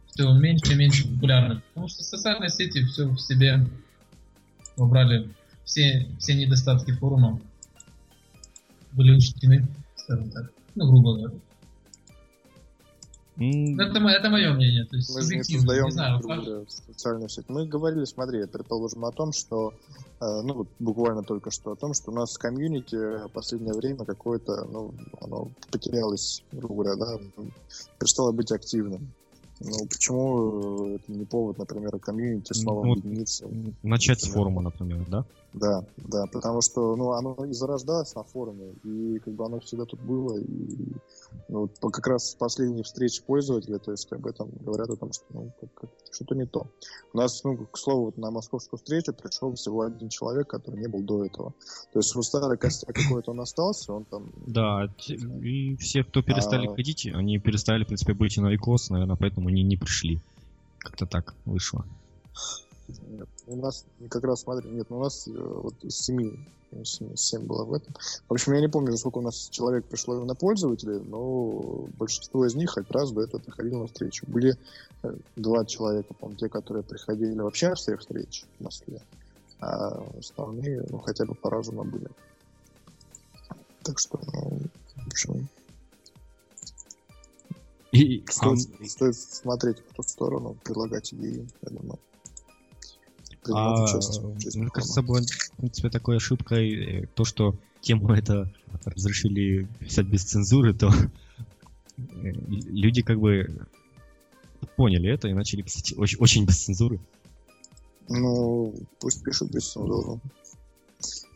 все 0.06 0.32
меньше 0.32 0.72
и 0.72 0.76
меньше 0.76 1.08
популярны? 1.08 1.62
Потому 1.68 1.88
что 1.88 2.02
социальные 2.02 2.50
сети 2.50 2.84
все 2.84 3.08
в 3.08 3.18
себе 3.18 3.66
убрали 4.76 5.28
все, 5.64 6.08
все 6.18 6.34
недостатки 6.34 6.92
форума 6.92 7.40
были 8.92 9.12
учтены, 9.12 9.66
скажем 9.96 10.30
так. 10.30 10.50
Ну, 10.74 10.90
грубо 10.90 11.14
говоря. 11.14 11.34
Это, 13.36 13.98
это 13.98 14.30
мое 14.30 14.52
мнение, 14.52 14.84
то 14.84 14.96
есть 14.96 15.14
Мы 15.14 15.22
же 15.22 15.36
не 15.36 15.42
создаем 15.42 15.86
не 15.86 15.90
знаю. 15.90 16.20
говоря, 16.20 16.64
социальную 16.68 17.28
сеть. 17.30 17.48
Мы 17.48 17.66
говорили, 17.66 18.04
смотри, 18.04 18.46
предположим, 18.46 19.04
о 19.06 19.10
том, 19.10 19.32
что, 19.32 19.72
э, 20.20 20.42
ну, 20.42 20.54
вот 20.54 20.68
буквально 20.78 21.22
только 21.22 21.50
что 21.50 21.72
о 21.72 21.76
том, 21.76 21.94
что 21.94 22.10
у 22.10 22.14
нас 22.14 22.36
комьюнити 22.36 22.94
в 23.26 23.30
последнее 23.30 23.72
время 23.72 24.04
какое-то, 24.04 24.66
ну, 24.70 24.92
оно 25.20 25.48
потерялось, 25.70 26.42
грубо 26.52 26.74
говоря, 26.84 26.96
да, 26.96 27.18
перестало 27.98 28.32
быть 28.32 28.52
активным. 28.52 29.12
Ну, 29.60 29.86
почему 29.86 30.92
э, 30.92 30.94
это 30.96 31.12
не 31.12 31.24
повод, 31.24 31.56
например, 31.58 31.98
комьюнити 31.98 32.52
снова 32.52 32.84
Ну, 32.84 32.92
объединиться? 32.92 33.46
Начать 33.82 34.20
с 34.20 34.28
форума, 34.28 34.60
например, 34.60 35.06
да? 35.08 35.24
Да, 35.52 35.84
да, 35.98 36.24
потому 36.32 36.62
что, 36.62 36.96
ну, 36.96 37.12
оно 37.12 37.36
и 37.44 37.52
зарождалось 37.52 38.14
на 38.14 38.22
форуме, 38.24 38.72
и 38.84 39.18
как 39.18 39.34
бы 39.34 39.44
оно 39.44 39.60
всегда 39.60 39.84
тут 39.84 40.00
было, 40.00 40.38
и 40.38 40.92
ну, 41.48 41.68
как 41.68 42.06
раз 42.06 42.34
последние 42.38 42.84
встречи 42.84 43.22
пользователей, 43.22 43.78
то 43.78 43.90
есть 43.90 44.10
об 44.12 44.26
этом 44.26 44.50
говорят 44.60 44.88
о 44.88 44.96
том, 44.96 45.12
что 45.12 45.24
ну, 45.30 45.52
как- 45.60 45.74
как- 45.74 45.90
что-то 46.10 46.34
не 46.34 46.46
то. 46.46 46.68
У 47.12 47.18
нас, 47.18 47.44
ну, 47.44 47.66
к 47.66 47.76
слову, 47.76 48.06
вот 48.06 48.16
на 48.16 48.30
московскую 48.30 48.78
встречу 48.78 49.12
пришел 49.12 49.54
всего 49.54 49.82
один 49.82 50.08
человек, 50.08 50.48
который 50.48 50.80
не 50.80 50.88
был 50.88 51.02
до 51.02 51.26
этого. 51.26 51.52
То 51.92 51.98
есть 51.98 52.14
вот 52.14 52.24
старый 52.24 52.56
костяк 52.56 52.94
какой-то 52.94 53.32
он 53.32 53.40
остался, 53.40 53.92
он 53.92 54.04
там 54.06 54.32
Да, 54.46 54.88
и 55.06 55.76
все, 55.76 56.02
кто 56.02 56.22
перестали 56.22 56.66
А. 56.66 56.74
ходить, 56.74 57.06
они 57.12 57.38
перестали, 57.38 57.84
в 57.84 57.88
принципе, 57.88 58.14
быть 58.14 58.38
на 58.38 58.54
икос, 58.54 58.88
наверное, 58.88 59.16
поэтому 59.16 59.48
они 59.48 59.62
не 59.62 59.76
пришли. 59.76 60.18
Как-то 60.78 61.04
так 61.04 61.34
вышло. 61.44 61.84
Нет, 62.88 63.28
у 63.46 63.56
нас 63.56 63.84
как 64.08 64.24
раз, 64.24 64.42
смотри, 64.42 64.70
нет, 64.70 64.88
ну, 64.90 64.98
у 64.98 65.02
нас 65.02 65.26
э, 65.26 65.32
вот 65.32 65.74
из 65.82 65.96
семи, 65.96 66.38
ну, 66.70 66.84
семь, 66.84 67.14
семь 67.16 67.42
было 67.42 67.64
в 67.64 67.72
этом. 67.72 67.94
В 68.28 68.32
общем, 68.32 68.52
я 68.52 68.60
не 68.60 68.68
помню, 68.68 68.96
сколько 68.96 69.18
у 69.18 69.22
нас 69.22 69.48
человек 69.50 69.84
пришло 69.84 70.16
именно 70.16 70.34
пользователей, 70.34 71.00
но 71.00 71.86
большинство 71.98 72.46
из 72.46 72.54
них 72.54 72.70
хоть 72.70 72.90
раз 72.90 73.12
до 73.12 73.22
этого 73.22 73.40
приходили 73.40 73.74
на 73.74 73.86
встречу. 73.86 74.26
Были 74.28 74.56
э, 75.02 75.16
два 75.36 75.64
человека, 75.64 76.14
по 76.14 76.32
те, 76.34 76.48
которые 76.48 76.82
приходили 76.82 77.38
вообще 77.38 77.70
на 77.70 77.74
всех 77.74 78.00
встреч 78.00 78.44
в 78.58 78.64
Москве, 78.64 79.02
а 79.60 80.02
остальные, 80.18 80.86
ну, 80.90 80.98
хотя 80.98 81.24
бы 81.24 81.34
по 81.34 81.50
разуму 81.50 81.84
были. 81.84 82.08
Так 83.82 83.98
что, 83.98 84.20
ну, 84.32 84.60
в 84.94 85.06
общем, 85.08 85.48
И, 87.92 88.24
стоит, 88.30 88.70
а, 88.80 88.84
стоит 88.86 89.16
смотреть 89.16 89.78
в 89.80 89.94
ту 89.96 90.02
сторону, 90.02 90.56
предлагать 90.64 91.12
идеи, 91.12 91.46
я 91.62 91.70
думаю. 91.70 91.98
Принимать 93.42 93.80
а, 93.80 93.84
участие 93.84 94.60
мне 94.62 94.70
кажется, 94.70 95.02
было, 95.02 95.20
в 95.20 95.56
принципе, 95.56 95.90
такой 95.90 96.16
ошибкой 96.16 97.02
э, 97.02 97.06
то, 97.06 97.24
что 97.24 97.56
тему 97.80 98.12
это 98.12 98.52
разрешили 98.84 99.66
писать 99.80 100.06
без 100.06 100.24
цензуры, 100.24 100.74
то 100.74 100.90
э, 101.98 102.02
люди 102.22 103.02
как 103.02 103.18
бы 103.18 103.66
поняли 104.76 105.10
это 105.10 105.28
и 105.28 105.32
начали 105.32 105.62
писать 105.62 105.92
очень, 105.96 106.18
очень 106.18 106.46
без 106.46 106.64
цензуры. 106.64 107.00
Ну, 108.08 108.74
пусть 109.00 109.22
пишут 109.24 109.50
без 109.50 109.70
цензуры. 109.70 110.20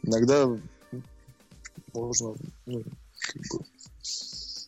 Иногда 0.03 0.47
можно, 1.93 2.35
ну, 2.67 2.83
как 3.19 3.43
бы, 3.43 3.65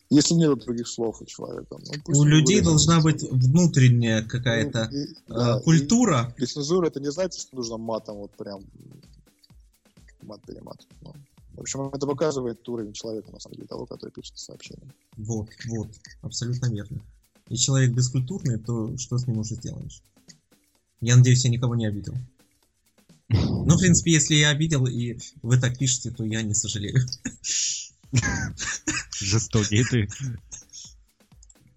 если 0.09 0.33
нет 0.33 0.59
других 0.59 0.87
слов 0.87 1.21
у 1.21 1.25
человека. 1.25 1.77
Ну, 1.77 2.19
У 2.19 2.23
людей 2.23 2.61
должна 2.61 2.99
быть 2.99 3.23
внутренняя 3.23 4.23
какая-то 4.23 4.89
Ну, 4.91 4.97
и- 4.97 5.03
э, 5.03 5.15
да, 5.27 5.59
и 5.59 5.63
культура. 5.63 6.33
Без 6.37 6.53
цензуры 6.53 6.87
это 6.87 6.99
не 6.99 7.11
значит, 7.11 7.39
что 7.39 7.55
нужно 7.55 7.77
матом 7.77 8.17
вот 8.17 8.31
прям 8.35 8.63
мат-перемат. 10.23 10.85
Ну, 11.01 11.13
в 11.53 11.59
общем, 11.61 11.89
это 11.89 12.07
показывает 12.07 12.67
уровень 12.67 12.93
человека, 12.93 13.31
на 13.31 13.39
самом 13.39 13.55
деле, 13.55 13.67
того, 13.67 13.85
который 13.85 14.11
пишет 14.11 14.37
сообщение. 14.37 14.91
Вот, 15.17 15.49
вот, 15.67 15.89
абсолютно 16.21 16.67
верно. 16.71 17.01
И 17.49 17.55
человек 17.55 17.91
бескультурный, 17.91 18.59
то 18.59 18.95
что 18.97 19.17
с 19.17 19.27
ним 19.27 19.39
уже 19.39 19.55
сделаешь? 19.55 20.01
Я 21.01 21.15
надеюсь, 21.17 21.45
я 21.45 21.51
никого 21.51 21.75
не 21.75 21.85
обидел. 21.87 22.15
Ну, 23.29 23.75
в 23.75 23.79
принципе, 23.79 24.11
если 24.11 24.35
я 24.35 24.49
обидел, 24.49 24.87
и 24.87 25.17
вы 25.43 25.59
так 25.59 25.77
пишете, 25.77 26.11
то 26.11 26.23
я 26.23 26.41
не 26.41 26.53
сожалею. 26.55 26.97
Жестокие 29.19 29.83
ты. 29.83 30.07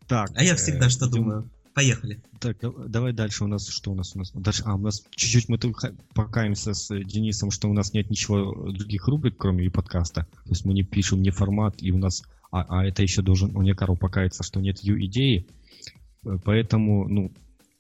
Так. 0.06 0.30
А 0.34 0.42
я 0.42 0.52
э, 0.52 0.56
всегда 0.56 0.88
что 0.90 1.06
идем- 1.06 1.22
думаю. 1.24 1.50
Поехали. 1.74 2.22
Так, 2.38 2.58
да- 2.60 2.70
давай 2.86 3.12
дальше. 3.12 3.44
У 3.44 3.46
нас 3.46 3.66
что 3.68 3.92
у 3.92 3.94
нас? 3.94 4.14
У 4.14 4.18
нас 4.18 4.30
дальше. 4.32 4.62
А, 4.66 4.74
у 4.74 4.78
нас 4.78 5.02
чуть-чуть 5.14 5.48
мы 5.48 5.58
ха- 5.74 5.92
покаемся 6.14 6.74
с 6.74 6.90
э, 6.90 7.02
Денисом, 7.02 7.50
что 7.50 7.68
у 7.68 7.72
нас 7.72 7.92
нет 7.94 8.10
ничего 8.10 8.70
других 8.72 9.08
рубрик, 9.08 9.36
кроме 9.38 9.64
и 9.66 9.68
подкаста. 9.70 10.26
То 10.44 10.50
есть 10.50 10.64
мы 10.64 10.74
не 10.74 10.82
пишем 10.82 11.22
не 11.22 11.30
формат, 11.30 11.76
и 11.82 11.90
у 11.90 11.98
нас. 11.98 12.22
А, 12.50 12.66
а 12.68 12.84
это 12.86 13.02
еще 13.02 13.22
должен 13.22 13.56
у 13.56 13.62
Некару 13.62 13.96
покаяться, 13.96 14.42
что 14.42 14.60
нет 14.60 14.80
ю 14.82 15.02
идеи. 15.06 15.46
Э, 16.26 16.36
Поэтому, 16.44 17.08
ну, 17.08 17.32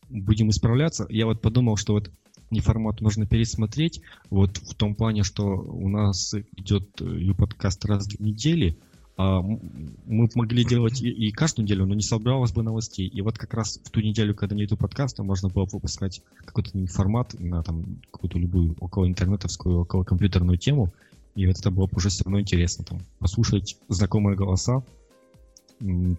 будем 0.08 0.48
исправляться. 0.50 1.06
Я 1.10 1.26
вот 1.26 1.42
подумал, 1.42 1.76
что 1.76 1.92
вот 1.92 2.10
не 2.52 2.60
формат 2.60 3.00
нужно 3.00 3.26
пересмотреть. 3.26 4.00
Вот 4.30 4.58
в 4.58 4.74
том 4.74 4.94
плане, 4.94 5.24
что 5.24 5.46
у 5.46 5.88
нас 5.88 6.34
идет 6.56 7.00
ю 7.00 7.34
подкаст 7.34 7.84
раз 7.84 8.06
в 8.06 8.20
недели, 8.20 8.76
а 9.16 9.40
мы 9.40 10.28
могли 10.34 10.64
делать 10.64 11.02
и, 11.02 11.08
и 11.08 11.32
каждую 11.32 11.64
неделю, 11.64 11.86
но 11.86 11.94
не 11.94 12.02
собралось 12.02 12.52
бы 12.52 12.62
новостей. 12.62 13.06
И 13.06 13.20
вот 13.20 13.38
как 13.38 13.52
раз 13.54 13.80
в 13.82 13.90
ту 13.90 14.00
неделю, 14.00 14.34
когда 14.34 14.54
нету 14.54 14.76
подкаста, 14.76 15.22
можно 15.22 15.48
было 15.48 15.66
выпускать 15.70 16.22
какой-то 16.44 16.86
формат 16.86 17.38
на 17.38 17.62
там 17.62 18.00
какую-то 18.10 18.38
любую 18.38 18.76
около 18.80 19.06
интернетовскую, 19.06 19.80
около 19.80 20.04
компьютерную 20.04 20.58
тему. 20.58 20.92
И 21.34 21.46
вот 21.46 21.58
это 21.58 21.70
было 21.70 21.86
бы 21.86 21.96
уже 21.96 22.10
все 22.10 22.24
равно 22.24 22.40
интересно. 22.40 22.84
Там, 22.84 23.00
послушать 23.18 23.76
знакомые 23.88 24.36
голоса, 24.36 24.82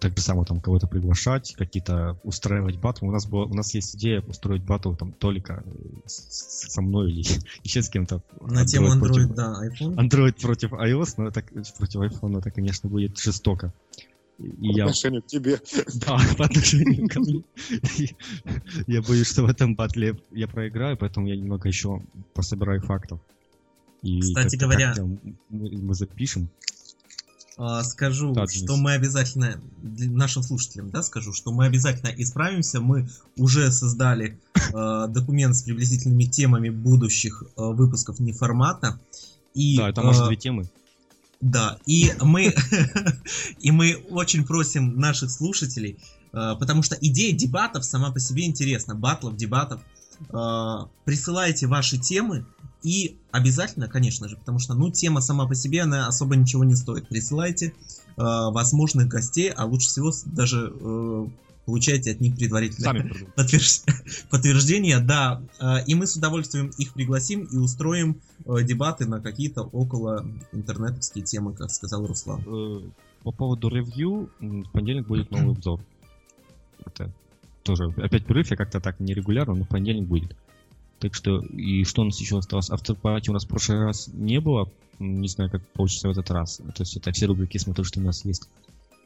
так 0.01 0.18
же 0.18 0.22
само 0.24 0.43
там 0.45 0.59
кого-то 0.59 0.88
приглашать, 0.88 1.55
какие-то 1.57 2.18
устраивать 2.24 2.78
батл. 2.80 3.05
У 3.05 3.11
нас 3.11 3.26
было, 3.26 3.45
у 3.45 3.53
нас 3.53 3.74
есть 3.74 3.95
идея 3.95 4.22
устроить 4.22 4.64
батл 4.64 4.93
там 4.93 5.11
только 5.14 5.64
э, 5.66 5.72
с- 6.05 6.70
со 6.72 6.82
мной 6.82 7.11
или 7.11 7.24
еще 7.64 7.82
с 7.82 7.89
кем-то. 7.89 8.22
На 8.41 8.66
тему 8.66 8.99
против- 8.99 9.30
Android, 9.30 9.34
да, 9.36 9.61
iPhone. 9.68 9.95
Android 9.95 10.41
против 10.41 10.74
iOS, 10.74 11.14
но 11.18 11.28
это 11.30 11.41
против 11.78 11.95
iPhone 12.01 12.39
это, 12.39 12.51
конечно, 12.51 12.89
будет 12.89 13.18
жестоко. 13.18 13.74
И 14.39 14.47
По 14.49 14.78
я, 14.78 14.84
отношению 14.86 15.22
к 15.22 15.28
тебе. 15.28 15.59
да, 16.05 16.18
по 16.38 16.45
отношению 16.45 17.07
ко 17.07 17.20
мне. 17.20 17.43
Я 18.88 19.01
боюсь, 19.01 19.28
что 19.28 19.43
в 19.43 19.45
этом 19.49 19.76
батле 19.76 20.18
я 20.32 20.47
проиграю, 20.47 20.97
поэтому 20.97 21.28
я 21.28 21.36
немного 21.38 21.68
еще 21.68 22.01
пособираю 22.34 22.82
фактов. 22.82 23.20
И 24.01 24.20
Кстати 24.20 24.55
говоря- 24.57 24.95
мы, 25.49 25.70
мы 25.78 25.93
запишем. 25.93 26.49
А, 27.57 27.83
скажу, 27.83 28.33
Да, 28.33 28.47
что 28.47 28.77
мы 28.77 28.93
обязательно, 28.93 29.61
нашим 29.81 30.41
слушателям, 30.43 30.89
да, 30.89 31.03
скажу, 31.03 31.33
что 31.33 31.51
мы 31.51 31.65
обязательно 31.65 32.09
исправимся. 32.09 32.81
Мы 32.81 33.07
уже 33.37 33.71
создали 33.71 34.39
э, 34.55 35.07
документ 35.09 35.55
с 35.55 35.63
приблизительными 35.63 36.23
темами 36.23 36.69
будущих 36.69 37.43
э, 37.43 37.47
выпусков 37.55 38.19
неформата. 38.19 38.99
И, 39.53 39.77
Да, 39.77 39.89
это 39.89 40.01
может 40.01 40.23
э, 40.23 40.27
две 40.27 40.35
темы. 40.35 40.67
Да, 41.41 41.77
и 41.85 42.11
мы, 42.21 42.55
и 43.59 43.71
мы 43.71 43.95
очень 44.09 44.45
просим 44.45 44.97
наших 44.99 45.29
слушателей, 45.29 45.99
э, 46.31 46.55
потому 46.59 46.81
что 46.81 46.95
идея 46.95 47.37
дебатов 47.37 47.85
сама 47.85 48.11
по 48.11 48.19
себе 48.19 48.45
интересна, 48.45 48.95
батлов, 48.95 49.35
дебатов. 49.35 49.81
Э, 50.29 50.87
присылайте 51.05 51.67
ваши 51.67 51.99
темы 51.99 52.45
и 52.84 53.17
обязательно, 53.31 53.88
конечно 53.88 54.27
же, 54.27 54.38
потому 54.38 54.59
что, 54.59 54.73
ну, 54.73 54.91
тема 54.91 55.21
сама 55.21 55.47
по 55.47 55.55
себе, 55.55 55.81
она 55.81 56.07
особо 56.07 56.36
ничего 56.36 56.63
не 56.63 56.75
стоит. 56.75 57.07
Присылайте 57.07 57.67
э, 57.67 57.71
возможных 58.17 59.07
гостей, 59.07 59.49
а 59.49 59.65
лучше 59.65 59.88
всего 59.88 60.11
даже 60.25 60.73
э, 60.73 61.27
получайте 61.65 62.11
от 62.11 62.19
них 62.19 62.36
предварительное 62.36 63.09
подтвержд... 63.36 63.88
подтверждение, 64.29 64.99
да. 64.99 65.41
Э, 65.59 65.84
и 65.86 65.95
мы 65.95 66.07
с 66.07 66.15
удовольствием 66.15 66.71
их 66.77 66.93
пригласим 66.93 67.45
и 67.45 67.55
устроим 67.55 68.21
э, 68.45 68.63
дебаты 68.63 69.05
на 69.07 69.21
какие-то 69.21 69.63
около 69.63 70.25
интернетовские 70.51 71.23
темы, 71.23 71.53
как 71.53 71.71
сказал 71.71 72.05
Руслан. 72.05 72.43
Э, 72.45 72.81
по 73.23 73.31
поводу 73.31 73.69
ревью, 73.69 74.29
в 74.39 74.71
понедельник 74.71 75.07
будет 75.07 75.31
новый 75.31 75.55
обзор. 75.55 75.79
Это 76.86 77.13
тоже, 77.63 77.86
опять 77.95 78.25
прорыв, 78.25 78.51
я 78.51 78.57
как-то 78.57 78.81
так 78.81 78.99
нерегулярно, 78.99 79.55
но 79.55 79.63
в 79.63 79.69
понедельник 79.69 80.05
будет. 80.05 80.36
Так 81.03 81.15
что, 81.15 81.41
и 81.41 81.83
что 81.83 82.03
у 82.03 82.05
нас 82.05 82.17
еще 82.21 82.37
осталось? 82.37 82.69
Автопати 82.69 83.29
у 83.29 83.33
нас 83.33 83.43
в 83.43 83.49
прошлый 83.49 83.83
раз 83.83 84.09
не 84.13 84.39
было. 84.39 84.71
Не 84.99 85.27
знаю, 85.27 85.51
как 85.51 85.61
получится 85.73 86.07
в 86.07 86.11
этот 86.11 86.31
раз. 86.31 86.59
То 86.59 86.83
есть 86.83 86.95
это 86.95 87.11
все 87.11 87.25
рубрики, 87.25 87.57
смотрю, 87.57 87.83
что 87.83 87.99
у 87.99 88.03
нас 88.03 88.23
есть. 88.23 88.47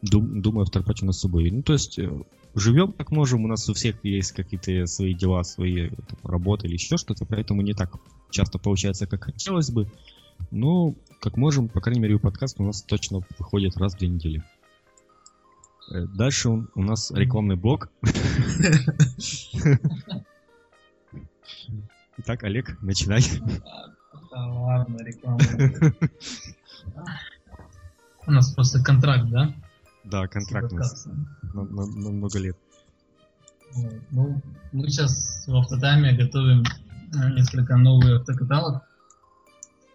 Дум, 0.03 0.43
думаю, 0.43 0.61
автопати 0.61 1.03
у 1.03 1.07
нас 1.07 1.17
с 1.17 1.21
собой. 1.21 1.49
Ну, 1.49 1.63
то 1.63 1.73
есть, 1.73 1.97
э, 1.97 2.07
живем 2.53 2.91
как 2.91 3.09
можем, 3.09 3.45
у 3.45 3.47
нас 3.47 3.67
у 3.67 3.73
всех 3.73 4.05
есть 4.05 4.33
какие-то 4.33 4.85
свои 4.85 5.15
дела, 5.15 5.41
свои 5.41 5.89
там, 5.89 6.19
работы 6.21 6.67
или 6.67 6.73
еще 6.73 6.97
что-то, 6.97 7.25
поэтому 7.25 7.63
не 7.63 7.73
так 7.73 7.95
часто 8.29 8.59
получается, 8.59 9.07
как 9.07 9.23
хотелось 9.23 9.71
бы. 9.71 9.91
Но, 10.51 10.93
как 11.19 11.35
можем, 11.35 11.67
по 11.67 11.81
крайней 11.81 12.01
мере, 12.01 12.13
у 12.13 12.19
подкаста 12.19 12.61
у 12.61 12.65
нас 12.67 12.83
точно 12.83 13.21
выходит 13.39 13.75
раз 13.75 13.95
в 13.95 13.97
две 13.97 14.09
недели. 14.09 14.43
Э, 15.91 16.05
дальше 16.05 16.49
у 16.49 16.67
нас 16.75 17.09
рекламный 17.09 17.55
блок. 17.55 17.89
Итак, 22.27 22.43
Олег, 22.43 22.77
начинай. 22.81 23.23
Да 24.31 24.47
ладно, 24.47 24.97
реклама. 25.01 25.39
У 28.27 28.31
нас 28.31 28.53
просто 28.53 28.83
контракт, 28.83 29.29
да? 29.29 29.53
Да, 30.03 30.27
контракт 30.27 30.73
у 30.73 30.75
нас 30.75 31.07
на, 31.53 31.63
на, 31.63 31.85
на 31.85 32.09
много 32.11 32.37
лет. 32.37 32.57
Ну, 34.11 34.41
мы 34.73 34.89
сейчас 34.89 35.45
в 35.47 35.55
автотайме 35.55 36.17
готовим 36.17 36.65
э, 37.13 37.29
несколько 37.33 37.77
новых 37.77 38.19
автокаталог. 38.19 38.83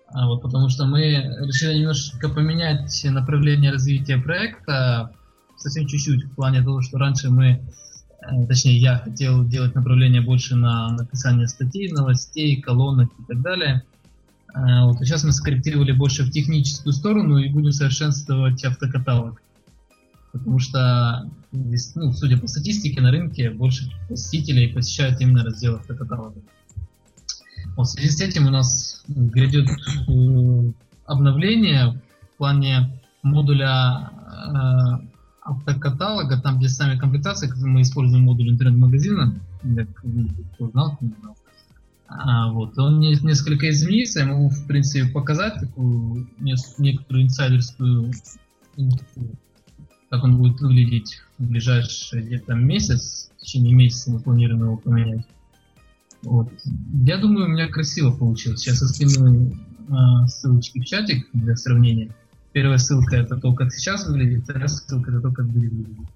А 0.07 0.26
вот 0.26 0.41
потому 0.41 0.70
что 0.70 0.87
мы 0.87 1.01
решили 1.01 1.80
немножко 1.80 2.30
поменять 2.30 2.99
направление 3.05 3.72
развития 3.72 4.16
проекта 4.16 5.14
совсем 5.59 5.87
чуть-чуть 5.87 6.24
в 6.24 6.35
плане 6.35 6.62
того, 6.62 6.80
что 6.80 6.97
раньше 6.97 7.28
мы 7.28 7.62
точнее 8.49 8.79
я 8.79 8.99
хотел 8.99 9.45
делать 9.45 9.75
направление 9.75 10.20
больше 10.20 10.55
на 10.55 10.91
написание 10.91 11.49
статей, 11.49 11.91
новостей, 11.93 12.61
колонок 12.61 13.11
и 13.18 13.25
так 13.25 13.43
далее. 13.43 13.83
Э, 14.55 14.85
вот, 14.85 15.01
а 15.01 15.05
сейчас 15.05 15.25
мы 15.25 15.33
скорректировали 15.33 15.93
больше 15.93 16.23
в 16.23 16.31
техническую 16.31 16.93
сторону 16.93 17.39
и 17.39 17.49
будем 17.49 17.73
совершенствовать 17.73 18.64
автокаталог. 18.64 19.41
Потому 20.33 20.59
что, 20.59 21.31
ну, 21.53 22.12
судя 22.12 22.39
по 22.39 22.47
статистике, 22.47 23.01
на 23.03 23.11
рынке 23.11 23.51
больше 23.51 23.91
посетителей 24.09 24.68
посещают 24.68 25.20
именно 25.20 25.45
раздел 25.45 25.77
автокаталога. 25.77 26.41
Вот, 27.77 27.87
в 27.87 27.91
связи 27.91 28.09
с 28.09 28.20
этим 28.20 28.47
у 28.47 28.51
нас 28.51 29.03
грядет 29.09 29.68
э, 29.68 30.73
обновление 31.07 32.01
в 32.35 32.39
плане 32.39 33.01
модуля 33.23 34.11
автокаталога, 35.43 36.40
там, 36.40 36.59
где 36.59 36.68
сами 36.68 36.99
комплектации, 36.99 37.53
мы 37.64 37.82
используем 37.82 38.24
модуль 38.24 38.51
интернет-магазина, 38.51 39.34
кто 40.55 40.70
знал, 40.70 40.97
кто 40.97 41.05
не 41.05 41.14
знал. 41.20 41.36
А, 42.07 42.53
вот, 42.53 42.78
он 42.78 43.01
несколько 43.01 43.70
изменился, 43.70 44.20
я 44.20 44.26
могу, 44.26 44.51
в 44.51 44.66
принципе, 44.66 45.11
показать 45.11 45.55
такую 45.61 46.28
некоторую 46.38 47.24
инсайдерскую 47.24 48.12
как 50.12 50.24
он 50.24 50.36
будет 50.36 50.61
выглядеть 50.61 51.22
в 51.38 51.47
ближайший 51.47 52.22
где-то 52.22 52.53
месяц, 52.53 53.30
в 53.38 53.40
течение 53.40 53.74
месяца 53.74 54.11
мы 54.11 54.20
планируем 54.20 54.64
его 54.64 54.76
поменять. 54.76 55.24
Вот. 56.20 56.53
Я 57.03 57.16
думаю, 57.16 57.47
у 57.47 57.49
меня 57.49 57.66
красиво 57.68 58.11
получилось. 58.14 58.61
Сейчас 58.61 58.82
я 58.82 58.88
скину 58.88 59.53
э, 59.88 60.26
ссылочки 60.26 60.80
в 60.80 60.84
чатик 60.84 61.26
для 61.32 61.57
сравнения. 61.57 62.14
Первая 62.53 62.78
ссылка 62.78 63.16
это 63.16 63.36
то, 63.36 63.55
как 63.55 63.72
сейчас 63.72 64.07
выглядит, 64.07 64.44
вторая 64.44 64.68
ссылка 64.68 65.11
это 65.11 65.20
то, 65.20 65.30
как 65.32 65.46
будет 65.46 65.72
выглядеть. 65.72 66.09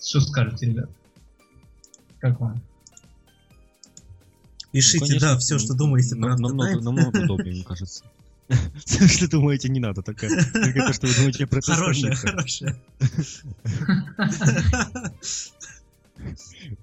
Что 0.00 0.20
скажете, 0.20 0.66
ребят? 0.66 0.90
Как 2.20 2.40
вам? 2.40 2.60
Пишите, 4.72 4.98
ну, 5.00 5.06
конечно, 5.06 5.28
да, 5.28 5.38
все, 5.38 5.58
что 5.58 5.74
думаете 5.74 6.16
про 6.16 6.36
намного, 6.36 6.80
намного 6.80 7.18
удобнее, 7.18 7.54
мне 7.54 7.64
кажется. 7.64 8.04
Все, 8.84 9.08
что 9.08 9.28
думаете, 9.28 9.68
не 9.68 9.80
надо. 9.80 10.02
Только, 10.02 10.28
то, 10.28 10.92
что 10.92 11.06
вы 11.06 11.14
думаете 11.14 11.46
про 11.46 11.60
Хорошая, 11.60 12.14
хорошая. 12.14 12.76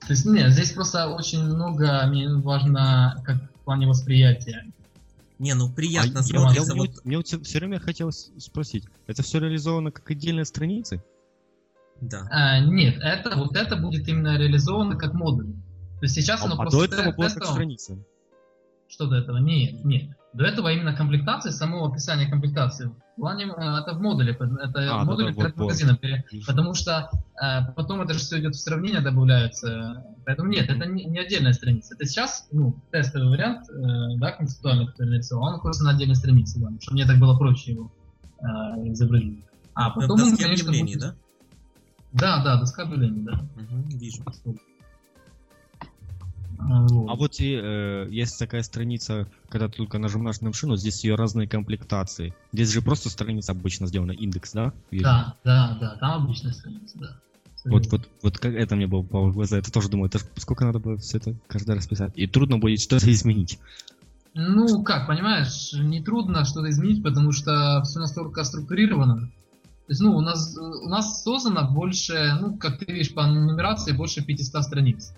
То 0.01 0.09
есть, 0.09 0.25
нет, 0.25 0.51
здесь 0.51 0.71
просто 0.71 1.07
очень 1.07 1.43
много, 1.43 2.05
мне 2.07 2.33
важно, 2.33 3.21
как 3.25 3.37
в 3.37 3.63
плане 3.63 3.87
восприятия. 3.87 4.65
Не, 5.43 5.55
ну 5.55 5.69
приятно 5.69 6.21
а 6.21 6.23
смотрится. 6.23 6.71
Я, 6.71 6.79
вот... 6.79 7.03
Мне, 7.03 7.17
мне 7.17 7.43
все 7.43 7.59
время 7.59 7.77
хотелось 7.77 8.31
спросить, 8.37 8.85
это 9.07 9.23
все 9.23 9.39
реализовано 9.39 9.91
как 9.91 10.09
отдельная 10.09 10.45
страница? 10.45 11.03
Да. 11.99 12.25
А, 12.31 12.61
нет, 12.61 12.95
это 13.01 13.35
вот 13.35 13.53
это 13.57 13.75
будет 13.75 14.07
именно 14.07 14.37
реализовано 14.37 14.95
как 14.95 15.13
модуль. 15.13 15.47
То 15.99 16.03
есть 16.03 16.15
сейчас 16.15 16.41
а, 16.43 16.45
оно 16.45 16.53
а 16.53 16.57
просто 16.59 16.77
до 16.77 16.85
этого 16.85 17.11
было 17.11 17.27
как 17.27 17.43
страница. 17.43 17.97
Что 18.87 19.07
до 19.07 19.17
этого? 19.17 19.35
Нет, 19.35 19.83
нет. 19.83 20.11
До 20.33 20.45
этого 20.45 20.69
именно 20.69 20.93
комплектация, 20.93 21.51
само 21.51 21.85
описание 21.85 22.27
комплектации. 22.27 22.91
В 23.15 23.21
плане, 23.21 23.45
э, 23.45 23.49
это 23.49 23.93
в 23.93 24.01
модуле, 24.01 24.33
это 24.33 24.45
а, 24.91 25.05
модуль 25.05 25.33
да, 25.35 25.43
да, 25.43 25.53
вот, 25.55 25.75
вот. 25.77 26.45
потому 26.47 26.73
что 26.73 27.11
э, 27.39 27.71
потом 27.75 28.01
это 28.01 28.13
же 28.13 28.19
все 28.19 28.39
идет 28.39 28.55
в 28.55 28.59
сравнение, 28.59 29.01
добавляется. 29.01 30.03
Поэтому 30.25 30.49
нет, 30.49 30.69
это 30.69 30.87
не, 30.87 31.05
не 31.05 31.19
отдельная 31.19 31.53
страница. 31.53 31.93
Это 31.93 32.05
сейчас, 32.05 32.47
ну, 32.51 32.75
тестовый 32.91 33.29
вариант, 33.29 33.69
э, 33.69 34.17
да, 34.17 34.31
концептуальный, 34.31 34.87
который 34.87 35.09
нарисовал, 35.09 35.45
он 35.45 35.53
находится 35.53 35.83
на 35.83 35.91
отдельной 35.91 36.15
странице, 36.15 36.59
да, 36.59 36.69
чтобы 36.81 36.95
мне 36.95 37.05
так 37.05 37.19
было 37.19 37.37
проще 37.37 37.73
его 37.73 37.91
э, 38.39 38.45
изобразить. 38.91 39.45
А 39.75 39.91
потом 39.91 40.17
конечно, 40.17 40.47
объявлений, 40.51 40.95
будет... 40.95 40.99
да? 41.01 41.15
Да, 42.13 42.43
да, 42.43 42.59
доска 42.59 42.83
объявлений, 42.83 43.21
да. 43.21 43.33
Угу, 43.33 43.97
вижу. 43.97 44.23
Вот. 46.57 47.09
А 47.09 47.15
вот 47.15 47.39
и, 47.39 47.59
э, 47.61 48.07
есть 48.09 48.37
такая 48.39 48.63
страница, 48.63 49.27
когда 49.49 49.67
ты 49.67 49.77
только 49.77 49.97
нажимаешь 49.97 50.41
на 50.41 50.49
машину, 50.49 50.75
здесь 50.75 51.03
ее 51.03 51.15
разные 51.15 51.47
комплектации. 51.47 52.33
Здесь 52.51 52.71
же 52.71 52.81
просто 52.81 53.09
страница 53.09 53.51
обычно 53.51 53.87
сделана, 53.87 54.11
индекс, 54.11 54.53
да? 54.53 54.73
Вижу. 54.91 55.03
Да, 55.03 55.35
да, 55.43 55.77
да, 55.79 55.97
там 55.99 56.23
обычная 56.23 56.53
страница, 56.53 56.97
да. 56.99 57.19
Вот, 57.65 57.89
вот, 57.91 58.09
вот 58.21 58.37
как 58.39 58.53
это 58.53 58.75
мне 58.75 58.87
было 58.87 59.03
по 59.03 59.31
глаза, 59.31 59.57
это 59.57 59.71
тоже 59.71 59.89
думаю, 59.89 60.09
это 60.09 60.19
сколько 60.35 60.65
надо 60.65 60.79
было 60.79 60.97
все 60.97 61.17
это 61.17 61.35
каждый 61.47 61.75
раз 61.75 61.87
писать. 61.87 62.11
И 62.15 62.27
трудно 62.27 62.57
будет 62.57 62.81
что-то 62.81 63.09
изменить. 63.11 63.57
Ну, 64.33 64.83
как, 64.83 65.07
понимаешь, 65.07 65.71
не 65.73 66.01
трудно 66.01 66.43
что-то 66.43 66.69
изменить, 66.69 67.03
потому 67.03 67.31
что 67.31 67.81
все 67.83 67.99
настолько 67.99 68.43
структурировано. 68.43 69.31
То 69.85 69.91
есть, 69.91 70.01
ну, 70.01 70.15
у 70.15 70.21
нас, 70.21 70.57
у 70.57 70.89
нас 70.89 71.23
создано 71.23 71.69
больше, 71.69 72.37
ну, 72.39 72.57
как 72.57 72.79
ты 72.79 72.91
видишь, 72.91 73.13
по 73.13 73.25
нумерации 73.27 73.91
больше 73.91 74.23
500 74.23 74.63
страниц. 74.63 75.13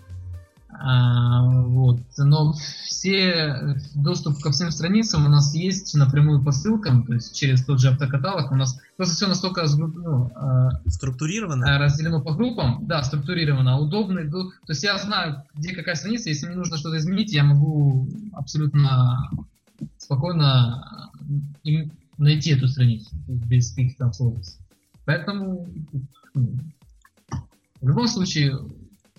А, 0.78 1.42
вот. 1.42 2.00
Но 2.18 2.52
все 2.86 3.76
доступ 3.94 4.40
ко 4.40 4.50
всем 4.50 4.70
страницам 4.70 5.26
у 5.26 5.28
нас 5.28 5.54
есть 5.54 5.94
напрямую 5.94 6.42
по 6.42 6.52
ссылкам, 6.52 7.04
то 7.04 7.14
есть 7.14 7.36
через 7.36 7.64
тот 7.64 7.80
же 7.80 7.88
автокаталог. 7.88 8.50
У 8.52 8.56
нас 8.56 8.78
просто 8.96 9.14
все 9.14 9.26
настолько 9.26 9.64
ну, 9.76 10.30
а, 10.34 10.70
структурировано, 10.88 11.76
а, 11.76 11.78
разделено 11.78 12.20
по 12.20 12.34
группам, 12.34 12.86
да, 12.86 13.02
структурировано, 13.02 13.78
удобно. 13.78 14.28
То 14.30 14.50
есть 14.68 14.82
я 14.82 14.98
знаю, 14.98 15.44
где 15.54 15.74
какая 15.74 15.94
страница. 15.94 16.28
Если 16.28 16.46
мне 16.46 16.56
нужно 16.56 16.76
что-то 16.76 16.98
изменить, 16.98 17.32
я 17.32 17.44
могу 17.44 18.08
абсолютно 18.32 19.30
спокойно 19.98 21.10
найти 22.18 22.52
эту 22.52 22.68
страницу 22.68 23.10
без 23.26 23.70
каких-то 23.70 24.12
сложностей. 24.12 24.60
Поэтому 25.04 25.68
ну, 26.34 26.58
в 27.80 27.88
любом 27.88 28.08
случае 28.08 28.58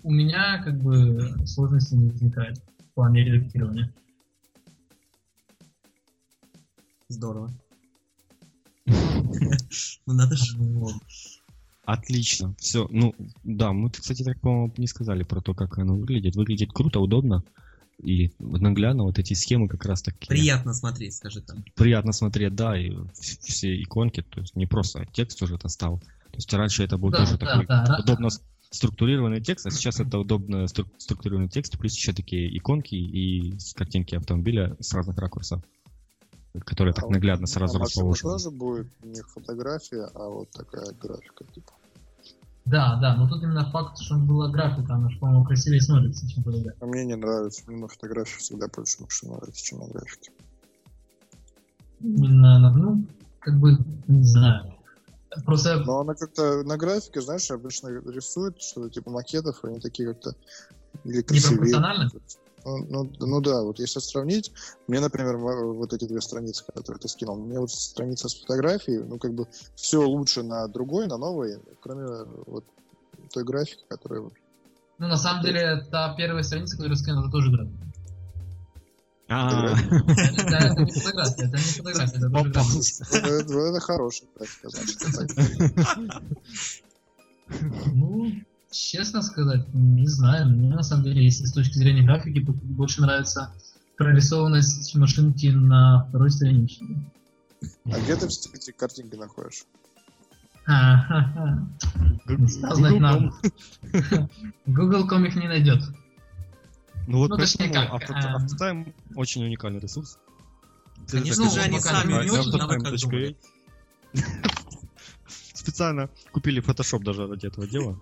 у 0.02 0.10
меня 0.10 0.62
как 0.62 0.80
бы 0.82 1.34
сложности 1.46 1.94
не 1.94 2.08
возникает 2.10 2.58
в 2.58 2.94
плане 2.94 3.24
редактирования. 3.24 3.92
Здорово. 7.08 7.50
Ну 10.06 10.14
надо 10.14 10.36
же. 10.36 10.56
Отлично. 11.84 12.54
Все. 12.58 12.86
Ну, 12.90 13.14
да, 13.44 13.72
мы, 13.72 13.90
кстати, 13.90 14.22
так, 14.22 14.40
по-моему, 14.40 14.72
не 14.76 14.86
сказали 14.86 15.22
про 15.22 15.40
то, 15.40 15.54
как 15.54 15.78
оно 15.78 15.96
выглядит. 15.96 16.36
Выглядит 16.36 16.72
круто, 16.72 17.00
удобно. 17.00 17.44
И 18.02 18.32
наглядно 18.38 19.04
вот 19.04 19.18
эти 19.18 19.34
схемы 19.34 19.68
как 19.68 19.84
раз 19.84 20.02
таки... 20.02 20.28
Приятно 20.28 20.72
смотреть, 20.72 21.14
скажи 21.14 21.40
там. 21.40 21.64
Приятно 21.74 22.12
смотреть, 22.12 22.54
да, 22.54 22.78
и 22.78 22.94
все 23.14 23.82
иконки, 23.82 24.22
то 24.22 24.40
есть 24.40 24.54
не 24.54 24.66
просто 24.66 25.06
текст 25.12 25.42
уже 25.42 25.56
это 25.56 25.68
стал. 25.68 25.98
То 25.98 26.36
есть 26.36 26.52
раньше 26.52 26.84
это 26.84 26.98
был 26.98 27.10
да, 27.10 27.18
тоже 27.18 27.38
да, 27.38 27.46
такой 27.46 27.66
да, 27.66 27.98
удобно, 28.02 28.28
структурированный 28.70 29.40
текст, 29.40 29.66
а 29.66 29.70
сейчас 29.70 30.00
это 30.00 30.18
удобно 30.18 30.64
стру- 30.66 30.88
структурированный 30.98 31.48
текст, 31.48 31.78
плюс 31.78 31.94
еще 31.94 32.12
такие 32.12 32.56
иконки 32.56 32.94
и 32.94 33.56
картинки 33.74 34.14
автомобиля 34.14 34.76
с 34.80 34.92
разных 34.94 35.16
ракурсов, 35.18 35.62
которые 36.64 36.94
так 36.94 37.04
А 37.04 37.08
наглядно 37.10 37.46
вот 37.46 37.50
сразу 37.50 37.78
машине 37.78 38.10
расположены. 38.10 38.32
тоже 38.34 38.50
будет 38.50 39.04
не 39.04 39.22
фотография, 39.22 40.08
а 40.14 40.28
вот 40.28 40.50
такая 40.50 40.92
графика, 41.00 41.44
типа. 41.44 41.72
Да, 42.66 42.96
да, 43.00 43.16
но 43.16 43.26
тут 43.26 43.42
именно 43.42 43.70
факт, 43.70 43.98
что 43.98 44.16
была 44.18 44.50
графика, 44.50 44.92
она 44.94 45.08
же, 45.08 45.18
по-моему, 45.18 45.44
красивее 45.44 45.80
смотрится, 45.80 46.28
чем 46.28 46.44
фотография. 46.44 46.76
А 46.80 46.86
мне 46.86 47.06
не 47.06 47.16
нравится. 47.16 47.62
Мне 47.66 47.78
на 47.78 47.88
фотографии 47.88 48.38
всегда 48.38 48.66
больше 48.68 49.02
машин 49.02 49.30
нравится, 49.30 49.64
чем 49.64 49.78
на 49.78 49.86
графике. 49.88 50.30
Именно, 52.00 52.58
на- 52.58 52.72
ну, 52.76 53.06
как 53.40 53.58
бы, 53.58 53.78
не 54.06 54.22
знаю. 54.22 54.74
Просто, 55.44 55.80
Но 55.80 56.00
она 56.00 56.14
как-то 56.14 56.62
на 56.62 56.76
графике, 56.76 57.20
знаешь, 57.20 57.50
обычно 57.50 57.88
рисует 57.88 58.60
что-то 58.62 58.90
типа 58.90 59.10
макетов, 59.10 59.62
они 59.62 59.78
такие 59.78 60.14
как-то 60.14 60.34
или 61.04 61.22
красивее. 61.22 61.78
Ну, 62.64 62.84
ну, 62.88 63.12
ну 63.20 63.40
да, 63.40 63.62
вот 63.62 63.78
если 63.78 64.00
сравнить, 64.00 64.52
мне, 64.88 65.00
например, 65.00 65.36
вот 65.36 65.92
эти 65.92 66.06
две 66.06 66.20
страницы, 66.20 66.64
которые 66.66 67.00
ты 67.00 67.08
скинул, 67.08 67.36
мне 67.36 67.58
вот 67.58 67.70
страница 67.70 68.28
с 68.28 68.40
фотографией, 68.40 68.98
ну 68.98 69.18
как 69.18 69.32
бы 69.32 69.46
все 69.74 70.02
лучше 70.02 70.42
на 70.42 70.66
другой, 70.66 71.06
на 71.06 71.18
новой, 71.18 71.60
кроме 71.80 72.24
вот 72.46 72.64
той 73.32 73.44
графики, 73.44 73.84
которая 73.88 74.28
ну, 74.98 75.06
на 75.06 75.16
самом 75.16 75.44
деле, 75.44 75.86
та 75.92 76.14
первая 76.16 76.42
страница, 76.42 76.76
которую 76.76 76.96
скинул, 76.96 77.22
это 77.22 77.30
тоже 77.30 77.52
графика. 77.52 77.87
А, 79.30 79.76
Это, 80.08 80.56
это 80.56 80.82
не 80.82 80.92
фотография, 80.92 81.44
это 81.44 81.56
не 81.56 81.62
фотография, 81.62 82.16
это 82.16 82.30
тоже 82.30 82.50
графика. 82.50 82.70
попался. 82.70 83.04
Это, 83.14 83.44
графика, 84.34 84.70
значит. 84.70 84.98
так. 84.98 86.22
Ну, 87.92 88.32
честно 88.70 89.22
сказать, 89.22 89.66
не 89.74 90.06
знаю. 90.06 90.48
Мне 90.48 90.74
на 90.74 90.82
самом 90.82 91.04
деле, 91.04 91.24
если 91.24 91.44
с 91.44 91.52
точки 91.52 91.74
зрения 91.74 92.02
графики, 92.02 92.38
больше 92.38 93.02
нравится 93.02 93.52
прорисованность 93.96 94.94
машинки 94.94 95.48
на 95.48 96.06
второй 96.08 96.30
страничке. 96.30 96.86
А 97.84 98.00
где 98.00 98.16
ты 98.16 98.28
все 98.28 98.48
эти 98.54 98.70
картинки 98.70 99.16
находишь? 99.16 99.64
Google.com 104.66 105.24
их 105.24 105.36
не 105.36 105.48
найдет. 105.48 105.82
Ну 107.08 107.20
вот 107.20 107.30
Ну, 107.30 107.38
поэтому 107.38 107.72
как, 107.72 108.10
а. 108.10 108.34
Автотайм 108.34 108.94
очень 109.14 109.42
уникальный 109.42 109.80
ресурс. 109.80 110.18
Конечно 111.10 111.48
же, 111.48 111.60
они 111.60 111.80
сами 111.80 112.24
не 112.24 112.30
очень, 112.30 112.50
думали? 112.50 113.36
Специально 115.54 116.10
купили 116.32 116.62
Photoshop 116.62 117.02
даже 117.02 117.26
ради 117.26 117.46
этого 117.46 117.66
дела. 117.66 117.98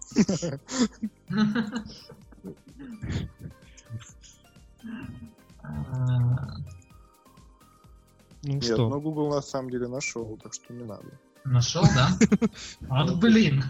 Ну 8.43 8.53
Нет, 8.55 8.65
что, 8.65 8.89
но 8.89 9.01
Google 9.01 9.31
на 9.31 9.43
самом 9.43 9.71
деле 9.71 9.87
нашел, 9.87 10.37
так 10.43 10.53
что 10.53 10.73
не 10.73 10.85
надо. 10.85 11.07
Нашел, 11.45 11.85
да? 11.95 12.11
Вот 12.81 13.19
блин. 13.21 13.63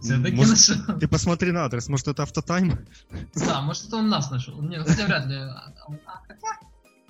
Все-таки 0.00 0.36
Может, 0.36 0.76
нашел. 0.78 0.98
ты 0.98 1.08
посмотри 1.08 1.52
на 1.52 1.64
адрес, 1.64 1.88
может 1.88 2.08
это 2.08 2.22
автотайм? 2.22 2.78
Да, 3.34 3.60
может 3.62 3.86
это 3.86 3.96
он 3.96 4.08
нас 4.08 4.30
нашел. 4.30 4.60
Не, 4.62 4.78
ну, 4.78 4.84
хотя 4.84 5.06
вряд 5.06 5.26
ли. 5.26 5.40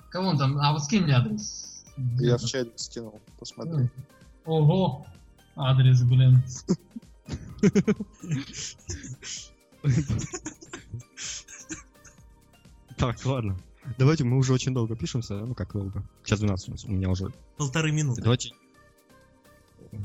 Кого 0.09 0.29
он 0.29 0.37
там? 0.37 0.57
А 0.57 0.71
вот 0.71 0.83
скинь 0.83 1.03
мне 1.03 1.13
адрес. 1.13 1.83
Я 2.19 2.37
в 2.37 2.45
чате 2.45 2.71
скинул, 2.75 3.21
посмотри. 3.39 3.89
Ого! 4.45 5.05
Адрес, 5.55 6.03
блин. 6.03 6.43
Так, 12.97 13.25
ладно. 13.25 13.57
Давайте, 13.97 14.23
мы 14.23 14.37
уже 14.37 14.53
очень 14.53 14.73
долго 14.73 14.95
пишемся. 14.95 15.35
Ну 15.35 15.53
как 15.53 15.73
долго? 15.73 16.03
Сейчас 16.23 16.39
12 16.39 16.69
у 16.69 16.71
нас, 16.71 16.85
у 16.85 16.91
меня 16.91 17.09
уже. 17.09 17.31
Полторы 17.57 17.91
минуты. 17.91 18.21
Давайте. 18.21 18.51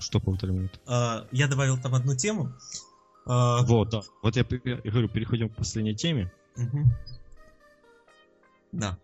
Что 0.00 0.20
минуты? 0.52 0.78
А, 0.86 1.26
Я 1.30 1.46
добавил 1.46 1.78
там 1.78 1.94
одну 1.94 2.16
тему. 2.16 2.52
А, 3.26 3.62
Вот, 3.62 3.90
да. 3.90 4.02
Вот 4.22 4.36
я, 4.36 4.44
я 4.64 4.76
говорю, 4.90 5.08
переходим 5.08 5.48
к 5.48 5.56
последней 5.56 5.94
теме. 5.94 6.32
мгм. 6.56 6.92
Да. 8.72 8.98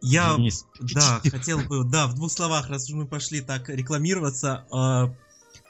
Я 0.00 0.36
Денис, 0.36 0.64
Да, 0.94 1.20
хотел 1.28 1.58
бы, 1.60 1.84
да, 1.84 2.06
в 2.06 2.14
двух 2.14 2.30
словах, 2.30 2.68
раз 2.70 2.88
уж 2.88 2.94
мы 2.94 3.06
пошли 3.06 3.40
так 3.40 3.68
рекламироваться, 3.68 4.64
э, 4.72 5.12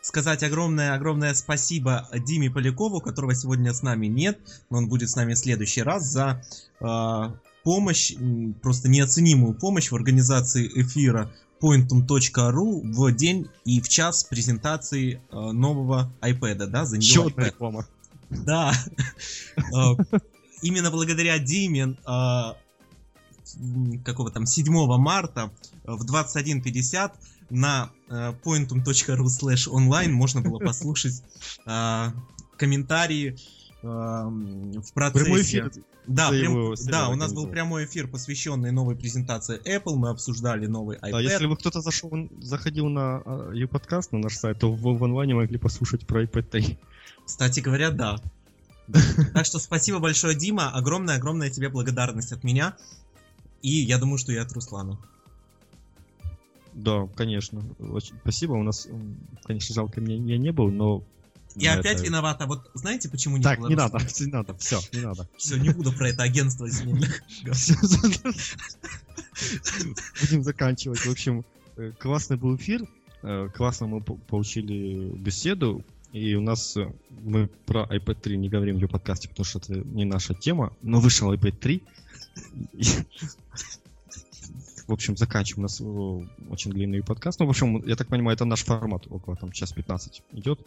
сказать 0.03 0.43
огромное-огромное 0.43 1.33
спасибо 1.33 2.07
Диме 2.13 2.51
Полякову, 2.51 3.01
которого 3.01 3.35
сегодня 3.35 3.73
с 3.73 3.83
нами 3.83 4.07
нет, 4.07 4.39
но 4.69 4.79
он 4.79 4.89
будет 4.89 5.09
с 5.09 5.17
нами 5.17 5.33
в 5.33 5.39
следующий 5.39 5.83
раз, 5.83 6.05
за 6.05 6.43
э, 6.81 7.31
помощь, 7.65 8.15
просто 8.63 8.89
неоценимую 8.89 9.55
помощь 9.55 9.91
в 9.91 9.95
организации 9.95 10.71
эфира 10.75 11.31
pointum.ru 11.61 12.81
в 12.93 13.13
день 13.13 13.49
и 13.65 13.81
в 13.81 13.89
час 13.89 14.25
презентации 14.25 15.21
э, 15.31 15.37
нового 15.53 16.13
iPad, 16.21 16.67
да, 16.67 16.85
за 16.85 16.97
Еще 16.97 17.21
него 17.21 17.29
одна 17.29 17.45
реклама. 17.47 17.87
да. 18.31 18.73
Э, 19.57 19.97
Именно 20.61 20.91
благодаря 20.91 21.39
Диме 21.39 21.97
э, 22.07 22.43
какого 24.05 24.31
там 24.31 24.47
7 24.47 24.73
марта 24.97 25.51
в 25.85 26.05
21.50 26.05 27.13
на 27.51 27.91
pointum.ru 28.09 29.25
slash 29.25 29.69
online 29.69 30.11
можно 30.11 30.43
было 30.43 30.59
послушать 30.59 31.23
комментарии 32.59 33.39
в 33.83 34.93
процессе. 34.93 35.25
Прямой 35.25 35.43
эфир. 35.43 35.73
Да, 36.07 36.31
прям- 36.31 36.75
да, 36.87 37.11
у 37.11 37.15
нас 37.15 37.33
был 37.33 37.47
прямой 37.47 37.85
эфир, 37.85 38.09
посвященный 38.09 38.73
новой 38.73 38.97
презентации 38.97 39.61
Apple. 39.65 39.95
Мы 39.95 40.09
обсуждали 40.09 40.67
новый 40.67 40.97
iPad. 40.99 41.13
Да, 41.13 41.21
если 41.21 41.47
бы 41.47 41.57
кто-то 41.57 41.81
зашел, 41.81 42.11
заходил 42.41 42.89
на 42.89 43.23
подкаст 43.71 44.13
на 44.13 44.19
наш 44.19 44.37
сайт, 44.37 44.59
то 44.61 44.73
в, 44.73 44.81
в 44.81 45.05
онлайне 45.05 45.35
могли 45.35 45.59
послушать 45.59 46.07
про 46.07 46.25
iPad 46.25 46.43
3. 46.43 46.79
Кстати 47.27 47.61
говоря, 47.61 47.91
да. 47.91 48.17
Так 49.35 49.45
что 49.45 49.59
спасибо 49.59 49.99
большое, 49.99 50.35
Дима. 50.35 50.71
Огромная-огромная 50.71 51.51
тебе 51.51 51.69
благодарность 51.69 52.33
от 52.33 52.43
меня. 52.43 52.75
И 53.61 53.71
я 53.71 53.99
думаю, 53.99 54.19
что 54.19 54.33
и 54.33 54.37
от 54.37 54.51
Руслана. 54.53 54.99
Да, 56.73 57.07
конечно. 57.17 57.63
Очень 57.79 58.15
спасибо. 58.23 58.53
У 58.53 58.63
нас, 58.63 58.89
конечно, 59.45 59.75
жалко, 59.75 60.01
мне 60.01 60.17
я 60.17 60.39
не 60.39 60.53
был, 60.53 60.71
но... 60.71 61.03
Я 61.63 61.75
на 61.75 61.81
опять 61.81 61.97
это- 61.97 62.05
виновата. 62.05 62.47
Вот 62.47 62.71
знаете, 62.75 63.09
почему 63.09 63.37
не 63.37 63.43
Так, 63.43 63.59
не 63.61 63.75
надо, 63.75 63.99
не 64.21 64.27
надо, 64.27 64.55
все, 64.57 64.81
не 64.93 65.01
надо. 65.01 65.29
Все, 65.37 65.57
не 65.57 65.71
буду 65.71 65.93
про 65.93 66.09
это 66.11 66.23
агентство. 66.23 66.67
Всё, 66.69 66.85
Будем 70.21 70.43
заканчивать. 70.43 70.99
В 71.01 71.11
общем, 71.11 71.45
э, 71.77 71.93
классный 71.99 72.37
был 72.37 72.57
эфир. 72.57 72.83
э, 73.23 73.49
Классно 73.55 73.87
мы 73.87 74.01
по- 74.01 74.15
получили 74.17 75.11
беседу. 75.17 75.85
И 76.13 76.35
у 76.35 76.41
нас 76.41 76.77
э, 76.77 76.91
мы 77.11 77.49
про 77.67 77.85
iPad 77.85 78.21
3 78.21 78.37
не 78.39 78.49
говорим 78.49 78.79
в 78.79 78.87
подкасте, 78.89 79.29
потому 79.29 79.45
что 79.45 79.59
это 79.59 79.75
не 79.75 80.05
наша 80.05 80.35
тема. 80.35 80.73
Но 80.83 81.01
вышел 81.01 81.33
iPad 81.33 81.57
3. 81.59 81.83
И- 82.73 82.85
В 84.87 84.93
общем, 84.93 85.17
заканчиваем. 85.17 85.61
У 85.61 85.63
нас 85.65 85.81
очень 86.51 86.73
длинный 86.73 87.03
подкаст. 87.03 87.39
Ну, 87.41 87.47
в 87.47 87.51
общем, 87.51 87.83
я 87.87 87.95
так 87.95 88.09
понимаю, 88.09 88.35
это 88.37 88.45
наш 88.47 88.65
формат. 88.65 89.07
Около 89.11 89.37
там 89.37 89.53
час 89.53 89.73
15 89.73 90.23
идет. 90.33 90.61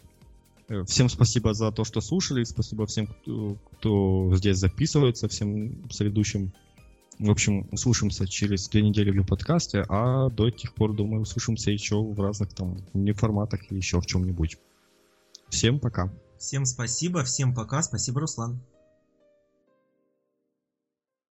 Э, 0.72 0.84
Всем 0.85 1.10
спасибо 1.10 1.53
за 1.53 1.72
то, 1.72 1.84
что 1.84 2.02
слушали. 2.02 2.43
Спасибо 2.45 2.85
всем, 2.85 3.07
кто, 3.07 3.57
кто 3.73 4.31
здесь 4.35 4.57
записывается, 4.57 5.27
всем 5.27 5.89
соведущим. 5.91 6.53
В 7.19 7.30
общем, 7.30 7.68
услышимся 7.72 8.27
через 8.27 8.68
две 8.69 8.81
недели 8.81 9.11
в 9.11 9.27
подкасте, 9.27 9.85
а 9.89 10.30
до 10.30 10.49
тех 10.49 10.73
пор, 10.73 10.93
думаю, 10.93 11.22
услышимся 11.22 11.69
еще 11.69 12.02
в 12.02 12.19
разных 12.19 12.53
там 12.53 12.77
форматах 13.15 13.69
или 13.69 13.77
еще 13.77 13.99
в 13.99 14.06
чем-нибудь. 14.06 14.57
Всем 15.49 15.80
пока. 15.80 16.11
Всем 16.39 16.65
спасибо, 16.65 17.23
всем 17.23 17.53
пока. 17.53 17.84
Спасибо, 17.84 18.22
Руслан. 18.22 18.60